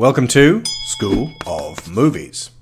[0.00, 2.52] Welcome to School of Movies.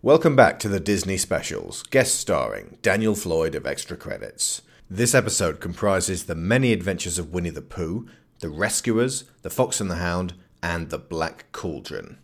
[0.00, 4.62] Welcome back to the Disney specials, guest starring Daniel Floyd of Extra Credits.
[4.88, 8.08] This episode comprises the many adventures of Winnie the Pooh,
[8.38, 12.16] the Rescuers, the Fox and the Hound, and the Black Cauldron.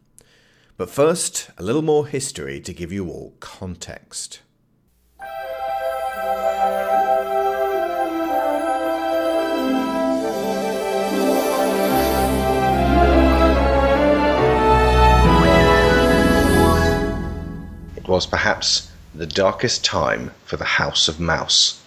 [0.79, 4.41] But first, a little more history to give you all context.
[18.11, 21.81] Was perhaps the darkest time for the House of Mouse.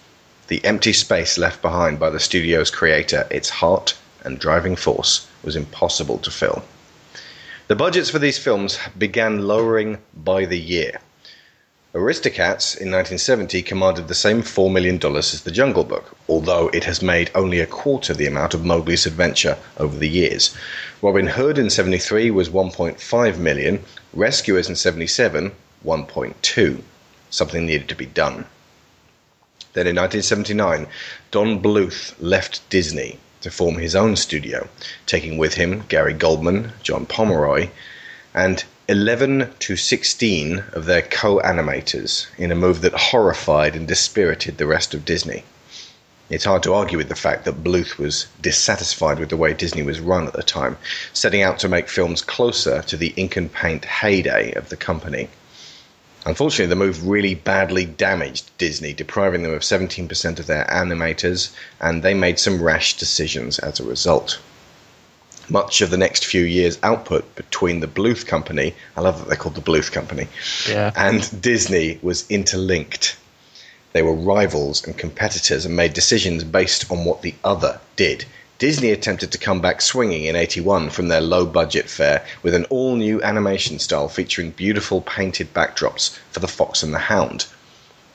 [0.48, 5.54] The empty space left behind by the studio's creator, its heart and driving force, was
[5.54, 6.64] impossible to fill.
[7.68, 10.98] The budgets for these films began lowering by the year.
[11.94, 17.02] Aristocats in 1970 commanded the same $4 million as The Jungle Book, although it has
[17.02, 20.56] made only a quarter the amount of Mowgli's Adventure over the years.
[21.02, 23.84] Robin Hood in 73 was 1.5 million,
[24.14, 25.52] Rescuers in 77
[25.84, 26.82] 1.2.
[27.30, 28.46] Something needed to be done.
[29.74, 30.86] Then in 1979,
[31.30, 34.68] Don Bluth left Disney to form his own studio,
[35.04, 37.68] taking with him Gary Goldman, John Pomeroy,
[38.32, 44.58] and 11 to 16 of their co animators in a move that horrified and dispirited
[44.58, 45.44] the rest of Disney.
[46.30, 49.82] It's hard to argue with the fact that Bluth was dissatisfied with the way Disney
[49.82, 50.78] was run at the time,
[51.12, 55.28] setting out to make films closer to the ink and paint heyday of the company.
[56.26, 62.02] Unfortunately, the move really badly damaged Disney, depriving them of 17% of their animators, and
[62.02, 64.38] they made some rash decisions as a result.
[65.50, 69.36] Much of the next few years' output between the Bluth Company, I love that they're
[69.36, 70.26] called the Bluth Company,
[70.66, 70.92] Yeah.
[70.96, 73.16] and Disney was interlinked.
[73.92, 78.24] They were rivals and competitors and made decisions based on what the other did.
[78.64, 82.64] Disney attempted to come back swinging in 81 from their low budget fare with an
[82.70, 87.44] all new animation style featuring beautiful painted backdrops for The Fox and the Hound.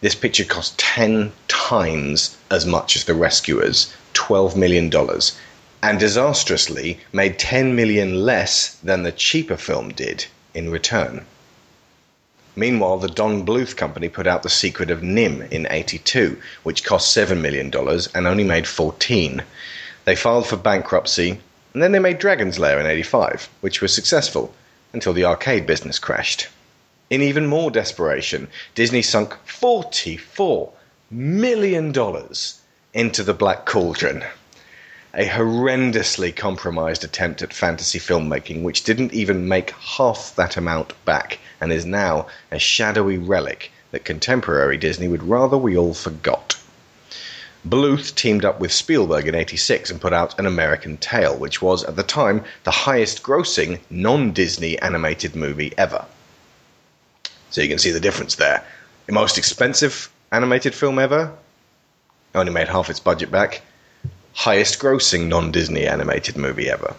[0.01, 4.91] This picture cost 10 times as much as The Rescuers, $12 million,
[5.83, 11.27] and disastrously made 10 million less than the cheaper film did in return.
[12.55, 17.15] Meanwhile, the Don Bluth Company put out The Secret of NIMH in 82, which cost
[17.15, 17.71] $7 million
[18.15, 19.43] and only made 14.
[20.09, 21.39] They filed for bankruptcy,
[21.71, 24.51] and then they made Dragon's Lair in 85, which was successful
[24.91, 26.47] until the arcade business crashed.
[27.11, 30.71] In even more desperation, Disney sunk $44
[31.11, 31.93] million
[32.91, 34.23] into the Black Cauldron.
[35.13, 41.37] A horrendously compromised attempt at fantasy filmmaking, which didn't even make half that amount back
[41.61, 46.55] and is now a shadowy relic that contemporary Disney would rather we all forgot.
[47.67, 51.83] Bluth teamed up with Spielberg in 86 and put out An American Tail, which was,
[51.83, 56.05] at the time, the highest grossing non Disney animated movie ever.
[57.49, 58.65] So you can see the difference there.
[59.07, 61.33] The most expensive animated film ever,
[62.33, 63.61] only made half its budget back.
[64.33, 66.95] Highest grossing non Disney animated movie ever.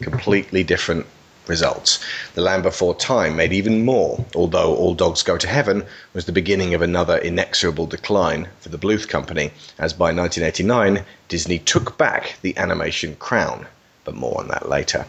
[0.00, 1.06] Completely different
[1.46, 1.98] results.
[2.34, 6.32] The Land Before Time made even more, although All Dogs Go to Heaven was the
[6.32, 12.36] beginning of another inexorable decline for the Bluth Company, as by 1989 Disney took back
[12.42, 13.66] the animation crown.
[14.04, 15.06] But more on that later.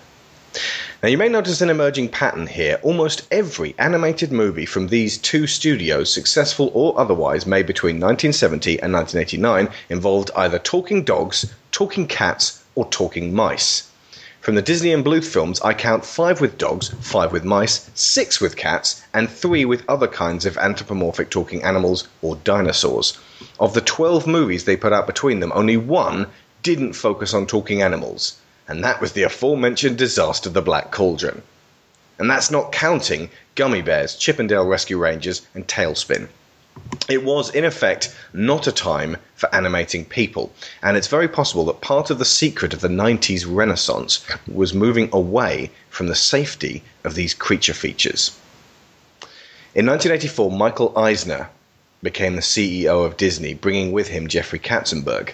[1.03, 2.79] Now, you may notice an emerging pattern here.
[2.81, 8.93] Almost every animated movie from these two studios, successful or otherwise, made between 1970 and
[8.93, 13.89] 1989, involved either talking dogs, talking cats, or talking mice.
[14.45, 18.39] From the Disney and Bluth films, I count five with dogs, five with mice, six
[18.39, 23.17] with cats, and three with other kinds of anthropomorphic talking animals or dinosaurs.
[23.59, 26.27] Of the 12 movies they put out between them, only one
[26.61, 31.41] didn't focus on talking animals, and that was the aforementioned disaster, The Black Cauldron.
[32.19, 36.27] And that's not counting Gummy Bears, Chip 'n Dale Rescue Rangers, and TaleSpin.
[37.07, 40.51] It was, in effect, not a time for animating people,
[40.83, 45.09] and it's very possible that part of the secret of the 90s renaissance was moving
[45.13, 48.31] away from the safety of these creature features.
[49.73, 51.47] In 1984, Michael Eisner
[52.03, 55.33] became the CEO of Disney, bringing with him Jeffrey Katzenberg.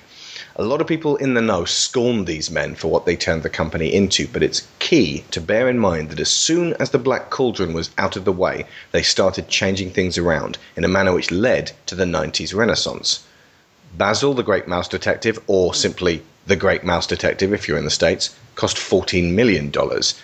[0.58, 3.50] A lot of people in the know scorned these men for what they turned the
[3.50, 7.30] company into, but it's key to bear in mind that as soon as the Black
[7.30, 11.32] Cauldron was out of the way, they started changing things around in a manner which
[11.32, 13.22] led to the 90s Renaissance.
[13.98, 17.90] Basil, the Great Mouse Detective, or simply The Great Mouse Detective if you're in the
[17.90, 19.72] States, cost $14 million,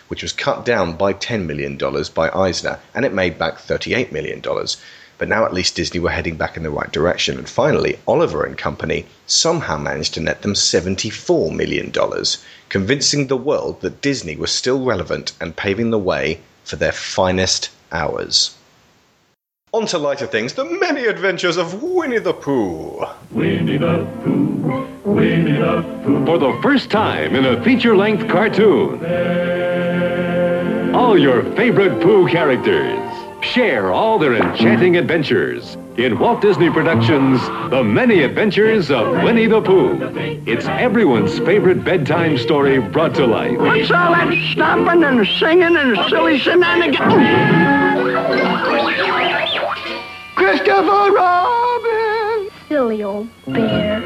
[0.09, 1.77] which was cut down by $10 million
[2.13, 4.41] by Eisner, and it made back $38 million.
[5.17, 8.43] But now at least Disney were heading back in the right direction, and finally, Oliver
[8.43, 11.91] and Company somehow managed to net them $74 million,
[12.69, 17.71] convincing the world that Disney was still relevant and paving the way for their finest
[17.91, 18.55] hours.
[19.73, 23.03] On to lighter things, the many adventures of Winnie the Pooh.
[23.31, 26.25] Winnie the Pooh, Winnie the Pooh.
[26.27, 29.03] For the first time in a feature-length cartoon.
[30.93, 33.06] All your favorite Pooh characters
[33.41, 39.61] share all their enchanting adventures in Walt Disney Productions' The Many Adventures of Winnie the
[39.61, 39.97] Pooh.
[40.45, 43.57] It's everyone's favorite bedtime story brought to life.
[43.57, 46.97] What's all that stomping and singing and silly shenanigans?
[50.35, 52.49] Christopher Robin!
[52.67, 53.99] Silly old bear.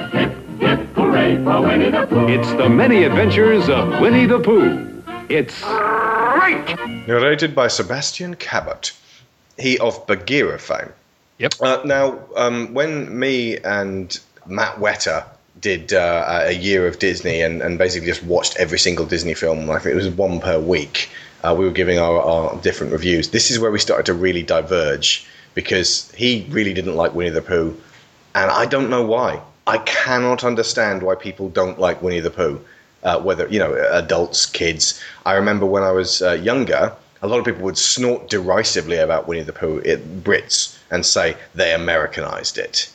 [0.95, 2.27] Hooray for Winnie the Pooh.
[2.27, 5.03] It's The Many Adventures of Winnie the Pooh.
[5.29, 6.77] It's Right!
[7.07, 8.93] Narrated by Sebastian Cabot,
[9.57, 10.92] he of Bagheera fame.
[11.39, 11.53] Yep.
[11.59, 15.25] Uh, now, um, when me and Matt Wetter
[15.59, 19.69] did uh, a year of Disney and, and basically just watched every single Disney film,
[19.69, 21.09] I think it was one per week,
[21.44, 23.30] uh, we were giving our, our different reviews.
[23.30, 27.42] This is where we started to really diverge because he really didn't like Winnie the
[27.42, 27.75] Pooh,
[28.36, 29.42] and I don't know why.
[29.68, 32.62] I cannot understand why people don't like Winnie the Pooh.
[33.03, 35.01] Uh, whether you know adults, kids.
[35.25, 39.27] I remember when I was uh, younger, a lot of people would snort derisively about
[39.27, 42.89] Winnie the Pooh, it, Brits, and say they Americanized it.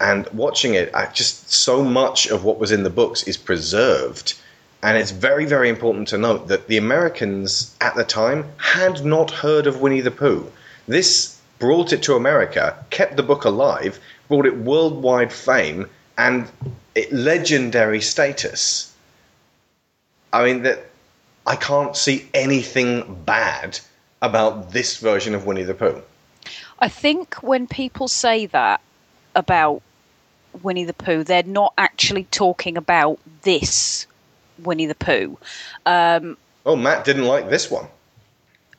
[0.00, 4.34] And watching it, I just so much of what was in the books is preserved.
[4.82, 9.30] And it's very, very important to note that the Americans at the time had not
[9.30, 10.50] heard of Winnie the Pooh.
[10.88, 16.48] This brought it to America, kept the book alive, brought it worldwide fame and
[17.12, 18.92] legendary status.
[20.32, 20.89] I mean that
[21.46, 23.80] I can't see anything bad
[24.22, 26.02] about this version of Winnie the Pooh.
[26.78, 28.80] I think when people say that
[29.34, 29.82] about
[30.62, 34.06] Winnie the Pooh, they're not actually talking about this
[34.58, 35.38] Winnie the Pooh.
[35.86, 37.86] Um, Oh, Matt didn't like this one.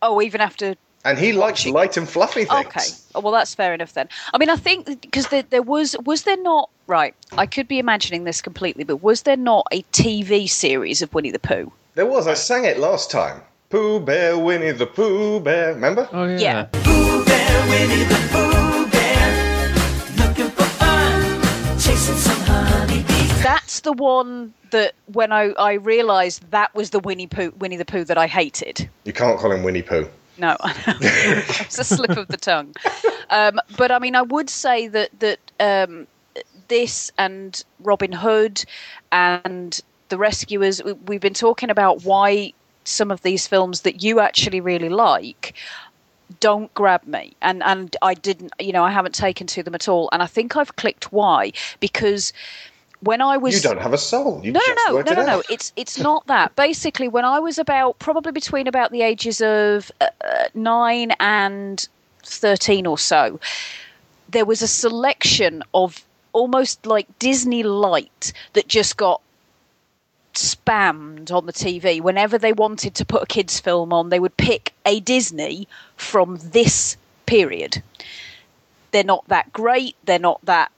[0.03, 0.75] oh, even after.
[1.03, 2.65] And he likes light and fluffy things.
[2.67, 2.85] Okay.
[3.15, 4.07] Oh, well, that's fair enough then.
[4.33, 7.15] I mean, I think because there, there was was there not right?
[7.31, 11.31] I could be imagining this completely, but was there not a TV series of Winnie
[11.31, 11.71] the Pooh?
[11.93, 13.41] There was, I sang it last time.
[13.69, 15.73] Pooh Bear, Winnie the Pooh Bear.
[15.73, 16.07] Remember?
[16.13, 16.39] Oh yeah.
[16.39, 16.63] Yeah.
[16.71, 21.31] Pooh Bear, Winnie the Pooh Bear, looking for fun,
[21.77, 23.43] chasing some honeybees.
[23.43, 27.83] That's the one that when I, I realised that was the Winnie Pooh Winnie the
[27.83, 28.89] Pooh that I hated.
[29.03, 30.07] You can't call him Winnie Pooh.
[30.37, 32.73] No, it's a slip of the tongue.
[33.29, 36.07] Um, but I mean, I would say that that um,
[36.69, 38.63] this and Robin Hood
[39.11, 42.53] and the Rescuers, we, we've been talking about why
[42.83, 45.55] some of these films that you actually really like
[46.39, 49.87] don't grab me and and I didn't you know I haven't taken to them at
[49.89, 52.31] all and I think I've clicked why because
[53.01, 54.41] when I was You don't have a soul.
[54.43, 55.43] You no, just no, no, no, no, no.
[55.49, 56.55] It's it's not that.
[56.55, 61.87] Basically, when I was about probably between about the ages of uh, uh, nine and
[62.23, 63.39] thirteen or so,
[64.29, 69.21] there was a selection of almost like Disney Light that just got
[70.33, 72.01] spammed on the TV.
[72.01, 76.37] Whenever they wanted to put a kids' film on, they would pick a Disney from
[76.41, 77.81] this period.
[78.91, 79.95] They're not that great.
[80.05, 80.71] They're not that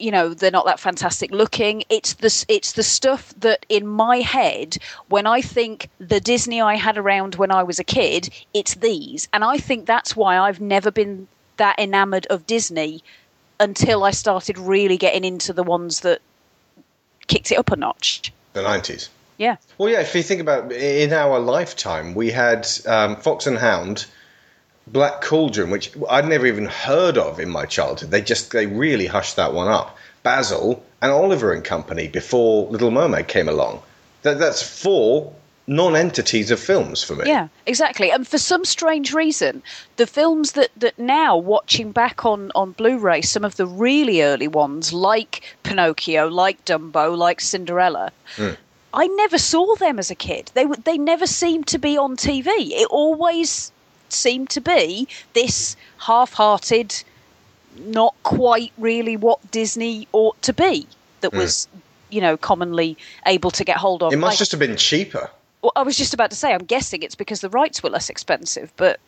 [0.00, 4.16] you know they're not that fantastic looking it's the it's the stuff that in my
[4.16, 4.78] head
[5.08, 9.28] when i think the disney i had around when i was a kid it's these
[9.32, 13.02] and i think that's why i've never been that enamored of disney
[13.60, 16.20] until i started really getting into the ones that
[17.26, 19.08] kicked it up a notch The 90s.
[19.38, 23.58] yeah Well, yeah, if you think about in our lifetime, we had um, Fox and
[23.58, 24.06] Hound,
[24.86, 28.10] Black Cauldron, which I'd never even heard of in my childhood.
[28.10, 29.96] They just they really hushed that one up.
[30.22, 33.82] Basil and Oliver and Company before Little Mermaid came along.
[34.22, 35.32] That, that's four
[35.70, 37.24] non-entities of films for me.
[37.26, 38.10] Yeah, exactly.
[38.10, 39.62] And for some strange reason,
[39.96, 44.48] the films that, that now watching back on, on Blu-ray, some of the really early
[44.48, 48.50] ones, like Pinocchio, like Dumbo, like Cinderella, hmm.
[48.92, 50.50] I never saw them as a kid.
[50.54, 52.48] They they never seemed to be on TV.
[52.48, 53.70] It always
[54.08, 57.04] seemed to be this half-hearted,
[57.78, 60.88] not quite really what Disney ought to be.
[61.20, 61.38] That hmm.
[61.38, 61.68] was,
[62.10, 64.12] you know, commonly able to get hold of.
[64.12, 65.30] It must Like- just have been cheaper.
[65.62, 68.10] Well, I was just about to say, I'm guessing it's because the rights were less
[68.10, 69.00] expensive, but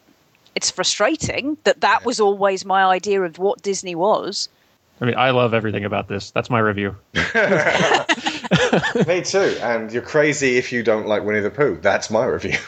[0.54, 4.48] it's frustrating that that was always my idea of what Disney was.
[5.00, 6.30] I mean, I love everything about this.
[6.30, 6.94] That's my review.
[7.14, 7.22] me
[9.22, 9.56] too.
[9.62, 11.78] And you're crazy if you don't like Winnie the Pooh.
[11.80, 12.58] That's my review.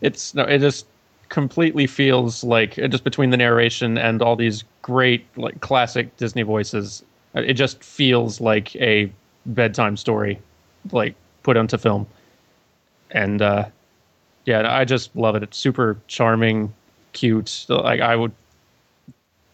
[0.00, 0.86] It's no, it just
[1.28, 6.42] completely feels like uh, just between the narration and all these great like classic Disney
[6.42, 7.02] voices,
[7.34, 9.10] uh, it just feels like a
[9.44, 10.40] bedtime story,
[10.92, 12.06] like put onto film.
[13.10, 13.66] And uh,
[14.44, 15.42] yeah, I just love it.
[15.42, 16.72] It's super charming,
[17.12, 17.66] cute.
[17.68, 18.32] Like I would,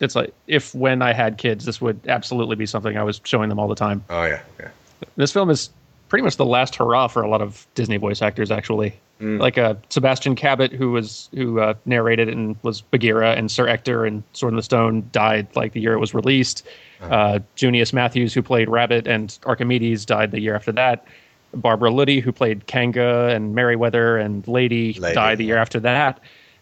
[0.00, 3.48] it's like if when I had kids, this would absolutely be something I was showing
[3.48, 4.04] them all the time.
[4.10, 4.68] Oh yeah, yeah.
[5.16, 5.70] This film is
[6.08, 8.94] pretty much the last hurrah for a lot of Disney voice actors, actually.
[9.38, 13.68] Like uh, Sebastian Cabot, who was who uh, narrated it and was Bagheera, and Sir
[13.68, 16.66] Ector and Sword in the Stone died like the year it was released.
[17.00, 21.06] Uh, Junius Matthews, who played Rabbit and Archimedes, died the year after that.
[21.54, 26.20] Barbara Luddy, who played Kanga and Merryweather and Lady, Lady, died the year after that.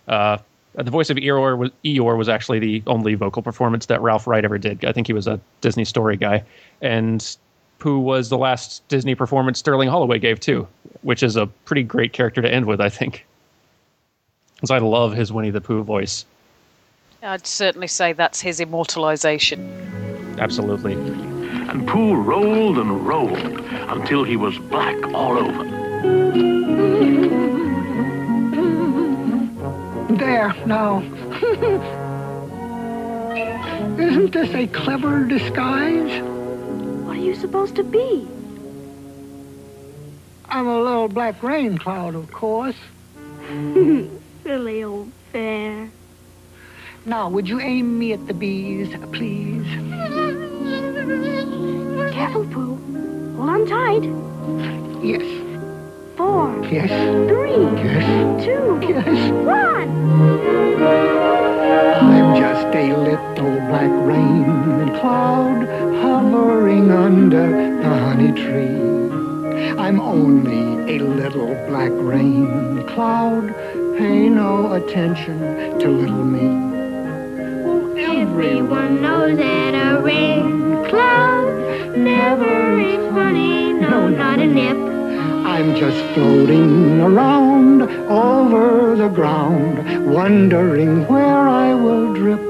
[0.08, 0.38] Uh,
[0.74, 4.44] the voice of Eeyore was, Eeyore was actually the only vocal performance that Ralph Wright
[4.44, 4.84] ever did.
[4.84, 6.44] I think he was a Disney story guy.
[6.80, 7.36] And
[7.78, 10.66] Pooh was the last Disney performance Sterling Holloway gave too,
[11.02, 13.26] which is a pretty great character to end with, I think.
[14.56, 16.24] Because I love his Winnie the Pooh voice.
[17.20, 19.68] I'd certainly say that's his immortalization.
[20.38, 20.94] Absolutely.
[21.72, 25.64] And Pooh rolled and rolled until he was black all over.
[30.14, 30.98] There, now.
[33.98, 36.22] Isn't this a clever disguise?
[37.06, 38.28] What are you supposed to be?
[40.50, 42.76] I'm a little black rain cloud, of course.
[44.42, 45.88] Silly old bear.
[47.06, 50.41] Now, would you aim me at the bees, please?
[52.12, 52.76] Careful, Pooh.
[53.36, 54.04] Hold on tight.
[55.02, 55.22] Yes,
[56.16, 56.90] Four, yes,
[57.28, 59.32] three, yes, two, yes.
[59.46, 59.90] one.
[62.04, 65.66] I'm just a little black rain cloud
[66.02, 67.48] hovering under
[67.82, 69.72] the honey tree.
[69.78, 73.54] I'm only a little black rain cloud.
[73.96, 75.38] Pay no attention
[75.78, 76.48] to little me.
[77.66, 81.41] Oh, Everyone knows that a rain cloud
[81.96, 83.72] never is funny.
[83.72, 84.76] No, not a nip.
[85.46, 92.40] I'm just floating around over the ground, wondering where I will drip.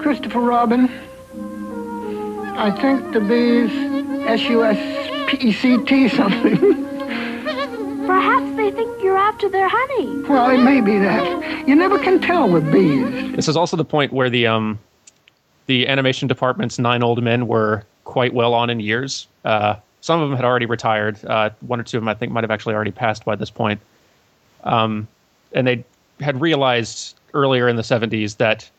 [0.00, 0.88] Christopher Robin,
[2.56, 3.70] I think the bees
[4.26, 6.58] S-U-S-P-E-C-T something.
[8.06, 8.45] Perhaps they think you're
[9.26, 10.22] after their honey.
[10.22, 11.66] well, it may be that.
[11.66, 13.34] You never can tell with bees.
[13.34, 14.78] This is also the point where the um,
[15.66, 19.26] the animation department's nine old men were quite well on in years.
[19.44, 21.22] Uh, some of them had already retired.
[21.24, 23.50] Uh, one or two of them, I think, might have actually already passed by this
[23.50, 23.80] point.
[24.62, 25.08] Um,
[25.52, 25.84] and they
[26.20, 28.70] had realized earlier in the 70s that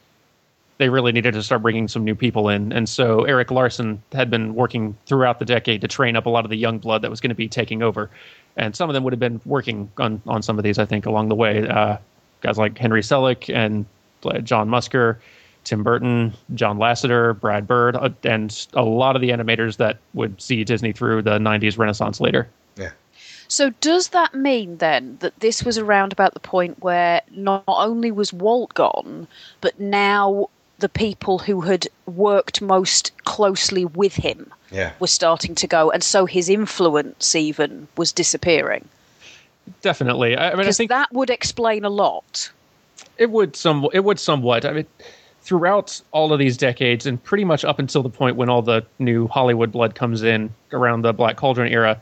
[0.77, 2.71] they really needed to start bringing some new people in.
[2.71, 6.45] And so Eric Larson had been working throughout the decade to train up a lot
[6.45, 8.09] of the young blood that was going to be taking over.
[8.57, 11.05] And some of them would have been working on, on some of these, I think,
[11.05, 11.67] along the way.
[11.67, 11.97] Uh,
[12.41, 13.85] guys like Henry Selick and
[14.23, 15.17] uh, John Musker,
[15.63, 20.41] Tim Burton, John Lasseter, Brad Bird, uh, and a lot of the animators that would
[20.41, 22.47] see Disney through the 90s Renaissance later.
[22.77, 22.91] Yeah.
[23.47, 28.11] So does that mean then that this was around about the point where not only
[28.11, 29.27] was Walt gone,
[29.61, 34.91] but now the people who had worked most closely with him Yeah.
[34.99, 38.87] were starting to go, and so his influence even was disappearing?
[39.81, 40.35] Definitely.
[40.37, 42.51] I, I mean, I think that would explain a lot.
[43.17, 44.63] it would some it would somewhat.
[44.65, 44.85] I mean,
[45.41, 48.85] throughout all of these decades, and pretty much up until the point when all the
[48.99, 51.99] new Hollywood blood comes in around the Black Cauldron era,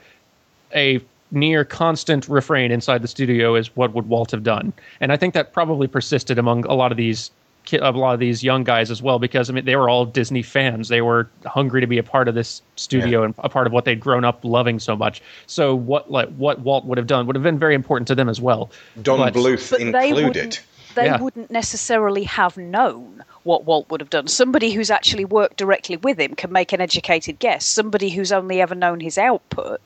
[0.75, 1.00] a
[1.32, 5.34] near constant refrain inside the studio is what would Walt have done, and I think
[5.34, 7.34] that probably persisted among a lot of these ki-
[7.74, 10.41] a lot of these young guys as well because I mean they were all Disney
[10.41, 10.89] fans.
[10.89, 13.86] They were hungry to be a part of this studio and a part of what
[13.86, 15.22] they'd grown up loving so much.
[15.48, 18.29] So what like what Walt would have done would have been very important to them
[18.29, 18.72] as well.
[19.01, 20.25] Don But- Bluth But they included.
[20.25, 20.63] wouldn't,
[20.95, 21.22] they Yeah.
[21.22, 24.27] wouldn't necessarily have known what Walt would have done.
[24.27, 27.65] Somebody who's actually worked directly with him can make an educated guess.
[27.65, 29.81] Somebody who's only ever known his output.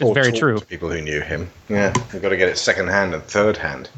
[0.00, 0.58] It's Or very talk true.
[0.58, 1.50] To people who knew him.
[1.68, 3.90] Yeah, you've got to get it second hand and third hand.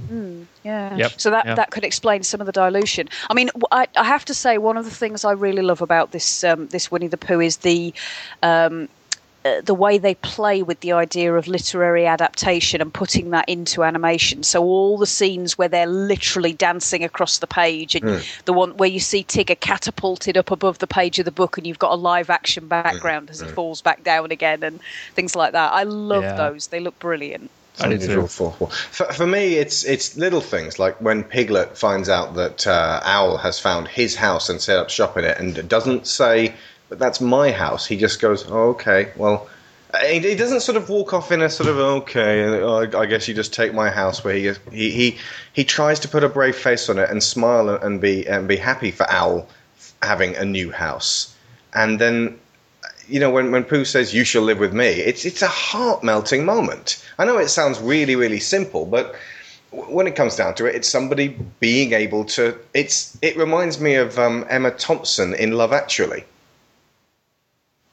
[0.64, 0.96] Yeah.
[0.96, 1.54] Yep, So that yeah.
[1.54, 3.08] that could explain some of the dilution.
[3.30, 6.10] I mean, I, I have to say one of the things I really love about
[6.10, 7.94] this um, this Winnie the Pooh is the.
[8.42, 8.88] Um,
[9.44, 13.82] Uh, the way they play with the idea of literary adaptation and putting that into
[13.82, 14.44] animation.
[14.44, 18.18] So all the scenes where they're literally dancing across the page, and hmm.
[18.44, 21.66] the one where you see Tigger catapulted up above the page of the book, and
[21.66, 22.68] you've got a live action hmm.
[22.68, 23.54] background as he hmm.
[23.54, 24.78] falls back down again, and
[25.14, 25.72] things like that.
[25.72, 26.36] I love Yeah.
[26.36, 27.50] those; they look brilliant.
[27.80, 28.28] I do unusual too.
[28.28, 28.70] fourth wall.
[28.70, 33.38] For, for me, it's it's little things like when Piglet finds out that uh, Owl
[33.38, 36.54] has found his house and set up shop in it, and doesn't say,
[36.92, 39.48] "But that's my house." He just goes, oh, "Okay, well."
[40.06, 42.62] He, doesn't sort of walk off in a sort of okay.
[42.62, 44.24] uh, I, guess you just take my house.
[44.24, 45.18] Where he he he
[45.52, 48.56] he tries to put a brave face on it and smile and be and be
[48.56, 49.48] happy for Owl
[50.02, 51.34] having a new house,
[51.74, 52.38] and then
[53.08, 56.02] you know, when, when Pooh says, You shall live with me, it's, it's a heart
[56.02, 57.04] melting moment.
[57.18, 59.14] I know it sounds really, really simple, but
[59.70, 62.56] when it comes down to it, it's somebody being able to.
[62.74, 66.24] It's It reminds me of um, Emma Thompson in Love Actually.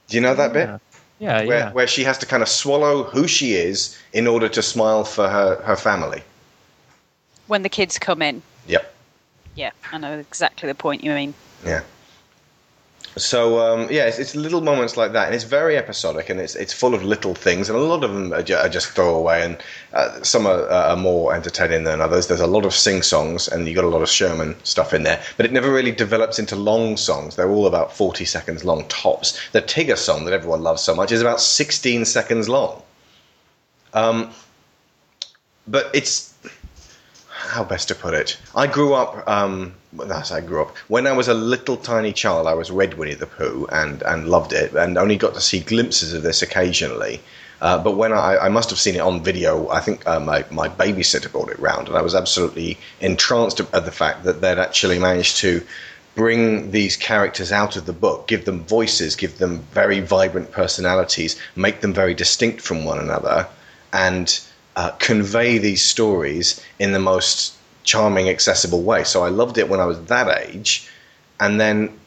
[0.09, 0.67] Do you know that bit?
[0.67, 0.79] Yeah,
[1.19, 1.45] yeah.
[1.45, 1.71] Where, yeah.
[1.71, 5.29] where she has to kind of swallow who she is in order to smile for
[5.29, 6.23] her, her family.
[7.47, 8.41] When the kids come in.
[8.67, 8.93] Yep.
[9.55, 11.33] Yeah, I know exactly the point you mean.
[11.65, 11.81] Yeah.
[13.15, 16.55] So um, yeah, it's, it's little moments like that, and it's very episodic, and it's
[16.55, 19.43] it's full of little things, and a lot of them are, ju- are just throwaway,
[19.43, 19.57] and
[19.93, 22.27] uh, some are, are more entertaining than others.
[22.27, 25.03] There's a lot of sing songs, and you got a lot of Sherman stuff in
[25.03, 27.35] there, but it never really develops into long songs.
[27.35, 29.39] They're all about 40 seconds long tops.
[29.51, 32.81] The Tigger song that everyone loves so much is about 16 seconds long.
[33.93, 34.31] Um,
[35.67, 36.33] but it's
[37.49, 38.37] how best to put it?
[38.55, 39.27] I grew up.
[39.27, 40.77] Um, that's I grew up.
[40.87, 44.29] When I was a little tiny child, I was read Winnie the Pooh and and
[44.29, 47.21] loved it, and only got to see glimpses of this occasionally.
[47.61, 50.45] Uh, but when I, I must have seen it on video, I think uh, my
[50.51, 54.59] my babysitter brought it round, and I was absolutely entranced at the fact that they'd
[54.59, 55.61] actually managed to
[56.15, 61.39] bring these characters out of the book, give them voices, give them very vibrant personalities,
[61.55, 63.47] make them very distinct from one another,
[63.93, 64.39] and
[64.79, 69.03] uh, convey these stories in the most charming, accessible way.
[69.03, 70.89] So I loved it when I was that age,
[71.37, 71.99] and then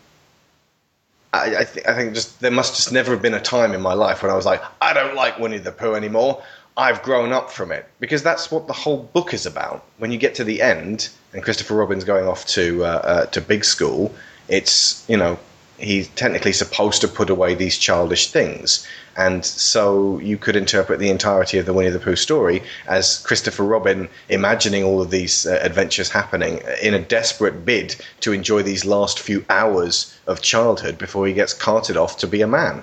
[1.34, 3.82] I, I, th- I think just there must just never have been a time in
[3.82, 6.42] my life when I was like, I don't like Winnie the Pooh anymore.
[6.78, 9.84] I've grown up from it because that's what the whole book is about.
[9.98, 13.42] When you get to the end and Christopher Robin's going off to uh, uh, to
[13.42, 14.14] big school,
[14.48, 15.38] it's you know
[15.82, 18.86] he's technically supposed to put away these childish things,
[19.16, 23.64] and so you could interpret the entirety of the Winnie the Pooh story as Christopher
[23.64, 28.84] Robin imagining all of these uh, adventures happening in a desperate bid to enjoy these
[28.84, 32.82] last few hours of childhood before he gets carted off to be a man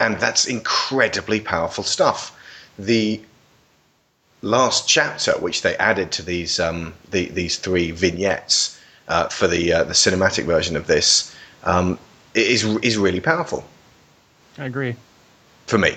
[0.00, 2.36] and that's incredibly powerful stuff.
[2.78, 3.20] The
[4.42, 9.72] last chapter, which they added to these um, the, these three vignettes uh, for the
[9.72, 11.98] uh, the cinematic version of this, um,
[12.34, 13.64] is is really powerful
[14.58, 14.96] I agree.
[15.66, 15.96] for me.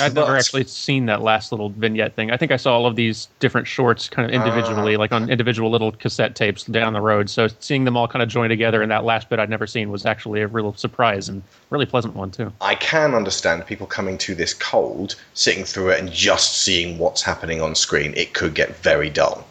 [0.00, 2.30] I'd never actually seen that last little vignette thing.
[2.30, 5.70] I think I saw all of these different shorts kind of individually, like on individual
[5.70, 7.30] little cassette tapes down the road.
[7.30, 9.90] So seeing them all kind of join together in that last bit I'd never seen
[9.90, 12.52] was actually a real surprise and really pleasant one too.
[12.60, 17.22] I can understand people coming to this cold, sitting through it, and just seeing what's
[17.22, 18.14] happening on screen.
[18.16, 19.46] It could get very dull.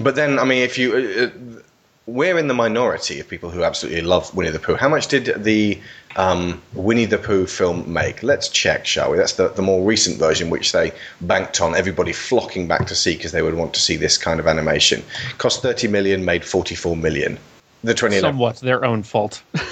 [0.00, 0.92] But then, I mean, if you.
[0.94, 1.24] Uh,
[1.58, 1.60] uh,
[2.06, 4.74] we're in the minority of people who absolutely love Winnie the Pooh.
[4.74, 5.80] How much did the
[6.16, 8.22] um, Winnie the Pooh film make?
[8.22, 9.16] Let's check, shall we?
[9.16, 13.16] That's the, the more recent version, which they banked on everybody flocking back to see
[13.16, 15.02] because they would want to see this kind of animation.
[15.38, 17.38] Cost 30 million, made 44 million.
[17.84, 18.20] The 2011.
[18.20, 19.42] Somewhat their own fault.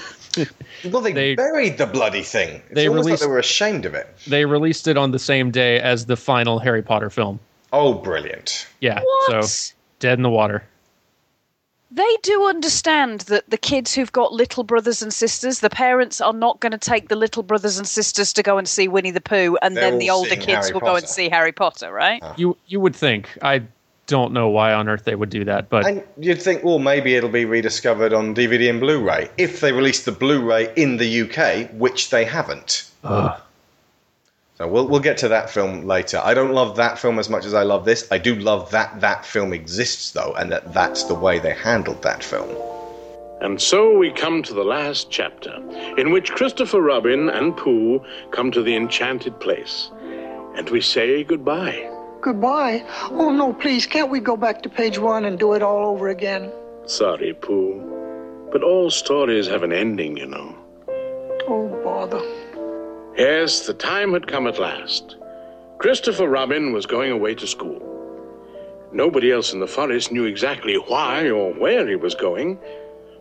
[0.90, 2.62] Well, they, They- buried the bloody thing.
[2.70, 4.08] It's they released- like they were ashamed of it.
[4.26, 7.38] they released it on the same day as the final Harry Potter film.
[7.70, 8.66] Oh, brilliant.
[8.80, 9.44] Yeah, What?
[9.44, 10.62] so dead in the water.
[11.90, 16.32] They do understand that the kids who've got little brothers and sisters, the parents are
[16.32, 19.20] not going to take the little brothers and sisters to go and see Winnie the
[19.20, 22.22] Pooh, and They're then the older kids Harry will go and see Harry Potter, right?
[22.36, 23.38] You you would think.
[23.42, 23.62] I
[24.06, 27.14] don't know why on earth they would do that, but And you'd think, well, maybe
[27.14, 30.96] it'll be rediscovered on DVD and Blu ray if they release the Blu ray in
[30.96, 32.90] the UK, which they haven't.
[33.04, 33.40] Ugh.
[34.62, 36.20] So we'll, we'll get to that film later.
[36.22, 38.06] I don't love that film as much as I love this.
[38.12, 42.00] I do love that that film exists, though, and that that's the way they handled
[42.02, 42.48] that film.
[43.40, 45.56] And so we come to the last chapter,
[45.98, 49.90] in which Christopher Robin and Pooh come to the enchanted place.
[50.54, 51.90] And we say goodbye.
[52.20, 52.84] Goodbye.
[53.10, 56.08] Oh, no, please, can't we go back to page one and do it all over
[56.08, 56.52] again?
[56.86, 58.48] Sorry, Pooh.
[58.52, 60.56] But all stories have an ending, you know.
[61.48, 62.22] Oh, bother.
[63.16, 65.16] Yes, the time had come at last.
[65.78, 67.88] Christopher Robin was going away to school.
[68.90, 72.58] Nobody else in the forest knew exactly why or where he was going.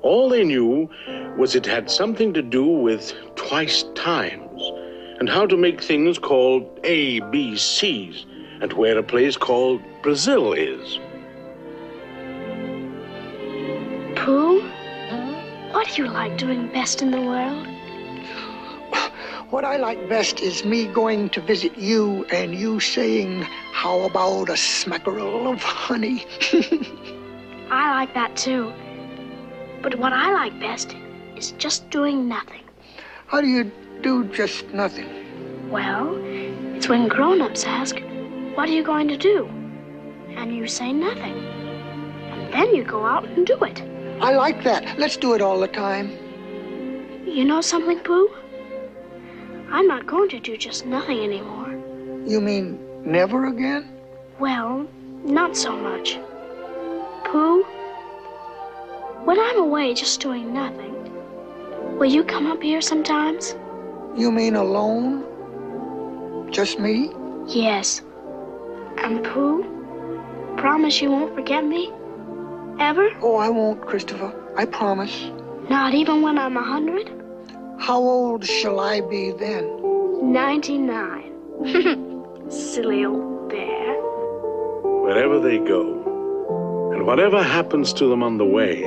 [0.02, 0.90] All they knew
[1.38, 4.62] was it had something to do with twice times
[5.20, 8.26] and how to make things called ABCs
[8.62, 11.00] and where a place called Brazil is.
[14.16, 14.62] Pooh,
[15.74, 17.68] what do you like doing best in the world?
[19.52, 23.42] What I like best is me going to visit you and you saying,
[23.74, 26.26] How about a smackerel of honey?
[27.70, 28.72] I like that too.
[29.82, 30.96] But what I like best
[31.36, 32.64] is just doing nothing.
[33.28, 33.70] How do you
[34.02, 35.10] do just nothing?
[35.70, 36.16] Well,
[36.74, 37.98] it's when grown ups ask,
[38.56, 39.48] What are you going to do?
[40.38, 41.38] And you say nothing.
[42.32, 43.82] And then you go out and do it.
[44.22, 44.98] I like that.
[44.98, 46.18] Let's do it all the time.
[47.26, 48.30] You know something, Pooh?
[49.72, 51.70] I'm not going to do just nothing anymore.
[52.28, 53.88] You mean never again?
[54.38, 54.86] Well,
[55.24, 56.20] not so much.
[57.24, 57.64] Pooh,
[59.24, 60.94] when I'm away just doing nothing,
[61.98, 63.56] will you come up here sometimes?
[64.18, 65.24] You mean alone?
[66.52, 67.12] Just me?
[67.48, 68.02] Yes.
[68.98, 69.64] And Pooh,
[70.58, 71.94] promise you won't forget me?
[72.78, 73.10] Ever?
[73.22, 74.34] Oh, I won't, Christopher.
[74.58, 75.30] I promise.
[75.70, 77.21] Not even when I'm a hundred?
[77.82, 79.66] How old shall I be then?
[80.32, 81.34] Ninety-nine.
[82.48, 83.96] Silly old bear.
[85.02, 88.84] Wherever they go, and whatever happens to them on the way,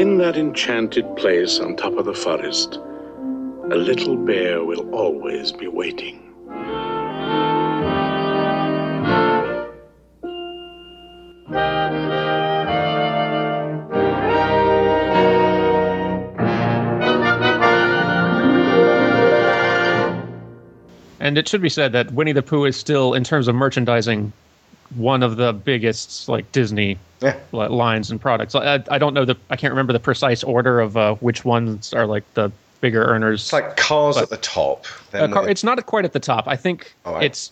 [0.00, 5.66] in that enchanted place on top of the forest, a little bear will always be
[5.66, 6.32] waiting.
[21.24, 24.32] And it should be said that Winnie the Pooh is still, in terms of merchandising,
[24.94, 27.36] one of the biggest like Disney Yeah.
[27.52, 28.54] lines and products.
[28.54, 31.92] I, I don't know the I can't remember the precise order of uh, which ones
[31.94, 33.42] are like the bigger earners.
[33.44, 34.84] It's like cars But- at the top.
[35.14, 36.46] Uh, car, it's not quite at the top.
[36.46, 37.24] I think Oh, right.
[37.24, 37.50] it's.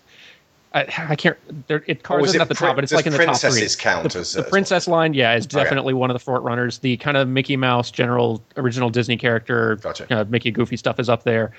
[0.74, 1.36] I, I can't.
[1.68, 3.18] There, it cars is isn't it at the prin- top, but it's like in the
[3.24, 3.66] top three.
[3.78, 5.62] count the, as- the princess line, yeah, is Okay.
[5.62, 6.78] definitely one of the front runners.
[6.78, 10.06] The kind of Mickey Mouse general original Disney character, Gotcha.
[10.20, 11.52] uh, Mickey Goofy stuff is up there.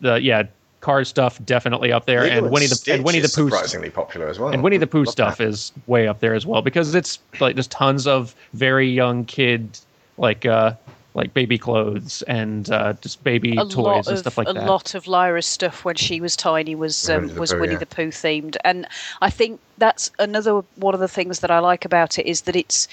[0.00, 0.44] The yeah,
[0.80, 3.90] Cars stuff definitely up there, Lilo and Winnie the Stitch and Winnie the Pooh surprisingly
[3.90, 4.50] popular as well.
[4.50, 5.48] and Winnie the Pooh stuff that.
[5.48, 9.78] is way up there as well because it's like just tons of very young kid
[10.18, 10.72] like uh
[11.14, 14.56] like baby clothes and uh just baby a toys lot and of stuff like that.
[14.56, 17.72] a lot of Lyra's stuff when she was tiny was um, the was Pooh, Winnie
[17.72, 17.78] yeah.
[17.78, 18.86] the Pooh themed, and
[19.22, 22.54] I think that's another one of the things that I like about it is that
[22.54, 22.86] it's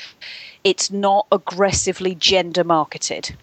[0.64, 3.36] it's not aggressively gender marketed.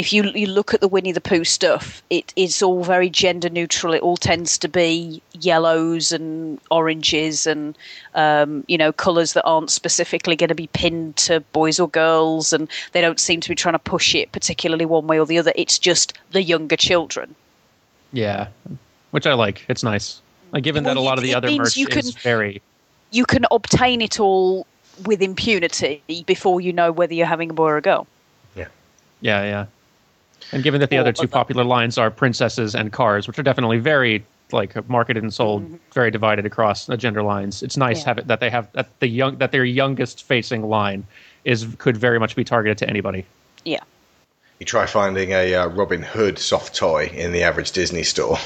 [0.00, 3.50] If you you look at the Winnie the Pooh stuff, it is all very gender
[3.50, 3.92] neutral.
[3.92, 7.76] It all tends to be yellows and oranges and
[8.14, 12.54] um, you know colours that aren't specifically going to be pinned to boys or girls,
[12.54, 15.36] and they don't seem to be trying to push it particularly one way or the
[15.36, 15.52] other.
[15.54, 17.34] It's just the younger children.
[18.10, 18.48] Yeah,
[19.10, 19.66] which I like.
[19.68, 20.22] It's nice.
[20.50, 22.62] Like given Well, that a lot of the other means merch you is can- very
[23.10, 24.66] You can obtain it all
[25.04, 28.06] with impunity before you know whether you're having a boy or a girl.
[28.56, 28.68] Yeah,
[29.20, 29.66] yeah yeah.
[30.52, 33.38] And given that the Or other two other- popular lines are princesses and cars, which
[33.38, 38.00] are definitely very like marketed and sold very divided across the gender lines, it's nice
[38.00, 38.02] Mm-hmm.
[38.02, 38.06] Yeah.
[38.10, 41.06] have it that they have that the young that their youngest facing line
[41.44, 43.24] is could very much be targeted to anybody.
[43.64, 43.80] Yeah.
[44.58, 48.38] You try finding a uh, Robin Hood soft toy in the average Disney store.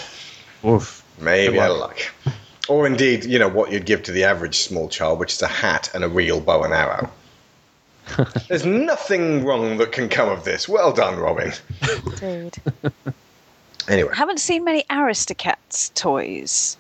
[0.65, 1.03] Oof.
[1.21, 1.91] Maybe Good out luck.
[1.93, 2.35] of luck.
[2.69, 5.47] Or indeed, you know, what you'd give to the average small child, which is a
[5.49, 7.11] hat and a real bow and arrow.
[8.49, 10.69] There's nothing wrong that can come of this.
[10.69, 11.53] Well done, Robin.
[12.23, 12.59] Indeed.
[13.89, 16.77] Anyway, I Haven't seen many Aristocats toys.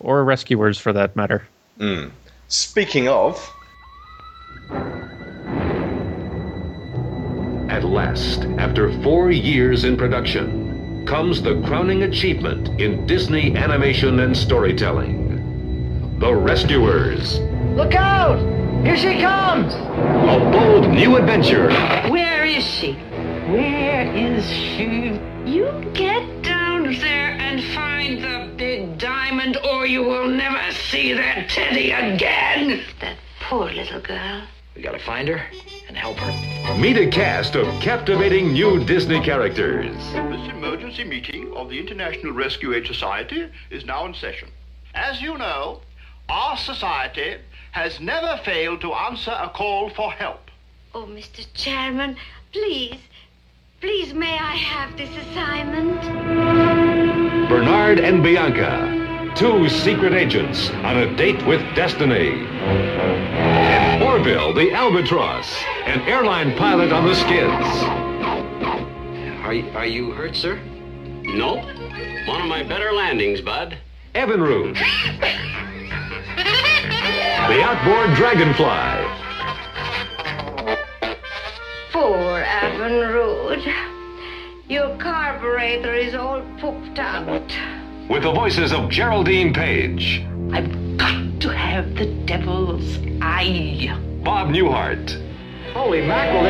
[0.00, 1.46] Or rescuers for that matter.
[1.78, 2.08] Hmm.
[2.48, 3.50] speaking of,
[7.68, 14.36] At last, after four years in production, comes the crowning achievement in Disney animation and
[14.36, 17.40] storytelling The Rescuers.
[17.74, 18.61] Look out!
[18.82, 19.74] Here she comes!
[19.74, 21.68] A bold new adventure
[22.10, 22.94] Where is she?
[23.52, 25.20] Where is she?
[25.48, 31.48] You get down there and find the big diamond, or you will never see that
[31.48, 32.82] Teddy again.
[33.00, 34.42] That poor little girl.
[34.74, 35.40] We gotta find her
[35.86, 36.76] and help her.
[36.76, 39.94] Meet a cast of captivating new Disney characters.
[40.12, 44.48] This emergency meeting of the International Rescue Aid Society is now in session.
[44.92, 45.82] As you know,
[46.28, 47.36] our society
[47.72, 50.50] has never failed to answer a call for help.
[50.94, 51.46] Oh, Mr.
[51.54, 52.16] Chairman,
[52.52, 52.98] please,
[53.80, 56.00] please may I have this assignment?
[57.48, 62.46] Bernard and Bianca, two secret agents on a date with destiny.
[62.46, 67.66] And Orville, the albatross, an airline pilot on the skids.
[69.42, 70.60] Are, are you hurt, sir?
[71.22, 71.64] Nope.
[72.26, 73.78] One of my better landings, Bud.
[74.14, 74.76] Evinrude,
[77.48, 79.18] the outboard dragonfly.
[81.92, 83.74] Poor Evinrude.
[84.68, 87.52] Your carburetor is all pooped out.
[88.08, 93.98] With the voices of Geraldine Page, I've got to have the devil's eye.
[94.22, 95.20] Bob Newhart,
[95.72, 96.44] Holy mackerel,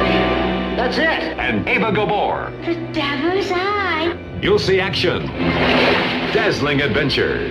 [0.76, 1.04] that's it!
[1.38, 2.50] and Eva Gabor.
[2.66, 4.38] The devil's eye.
[4.42, 5.26] You'll see action,
[6.32, 7.48] dazzling adventure.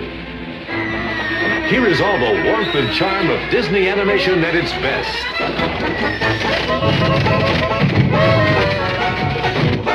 [1.72, 5.10] Here is all the warmth and charm of Disney animation at its best.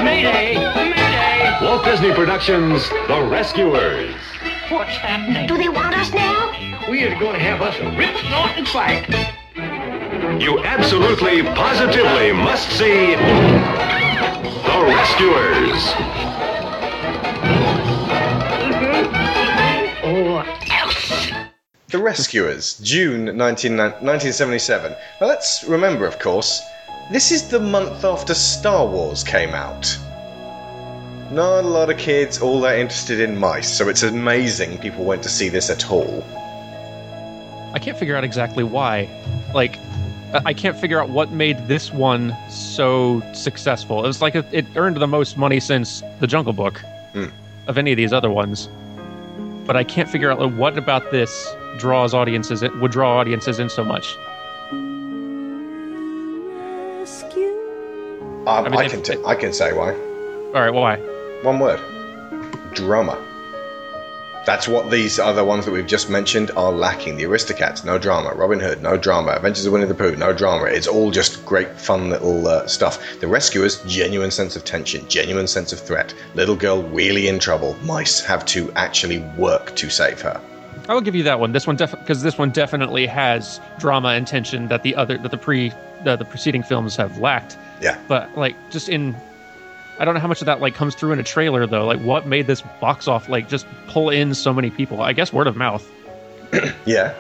[0.02, 0.54] Mayday!
[0.54, 1.58] Mayday!
[1.60, 4.14] Walt Disney Productions The Rescuers.
[4.70, 5.46] What's happening?
[5.46, 6.50] Do they want us now?
[6.88, 9.06] We are going to have us a rip snorting fight.
[10.42, 13.16] You absolutely, positively must see
[14.64, 16.45] The Rescuers.
[21.88, 24.92] The Rescuers, June 19, 1977.
[25.20, 26.60] Now let's remember, of course,
[27.12, 29.96] this is the month after Star Wars came out.
[31.30, 35.22] Not a lot of kids all that interested in mice, so it's amazing people went
[35.24, 36.24] to see this at all.
[37.72, 39.08] I can't figure out exactly why.
[39.54, 39.78] Like,
[40.44, 44.02] I can't figure out what made this one so successful.
[44.04, 46.80] It was like it, it earned the most money since The Jungle Book
[47.12, 47.26] Hmm.
[47.68, 48.68] of any of these other ones.
[49.66, 53.58] But I can't figure out like, what about this draws audiences in, would draw audiences
[53.58, 54.16] in so much.
[58.46, 59.92] Um, I I, if- can t- I can say why.
[60.54, 60.96] All right, why?
[61.42, 61.80] One word.
[62.74, 63.22] Drama.
[64.46, 67.16] That's what these other ones that we've just mentioned are lacking.
[67.16, 68.32] The Aristocats, no drama.
[68.32, 69.32] Robin Hood, no drama.
[69.32, 70.66] Adventures of Winnie the Pooh, no drama.
[70.66, 73.02] It's all just great, fun little uh, stuff.
[73.18, 76.14] The Rescuers, genuine sense of tension, genuine sense of threat.
[76.36, 77.74] Little girl really in trouble.
[77.82, 80.40] Mice have to actually work to save her.
[80.88, 81.52] I will give you that one.
[81.52, 85.38] This one because this one definitely has drama and tension that the other that the
[85.38, 85.72] pre
[86.04, 87.56] the, the preceding films have lacked.
[87.80, 87.98] Yeah.
[88.08, 89.16] But like just in
[89.98, 91.86] I don't know how much of that like comes through in a trailer though.
[91.86, 95.02] Like what made this box off like just pull in so many people?
[95.02, 95.90] I guess word of mouth.
[96.84, 97.14] Yeah.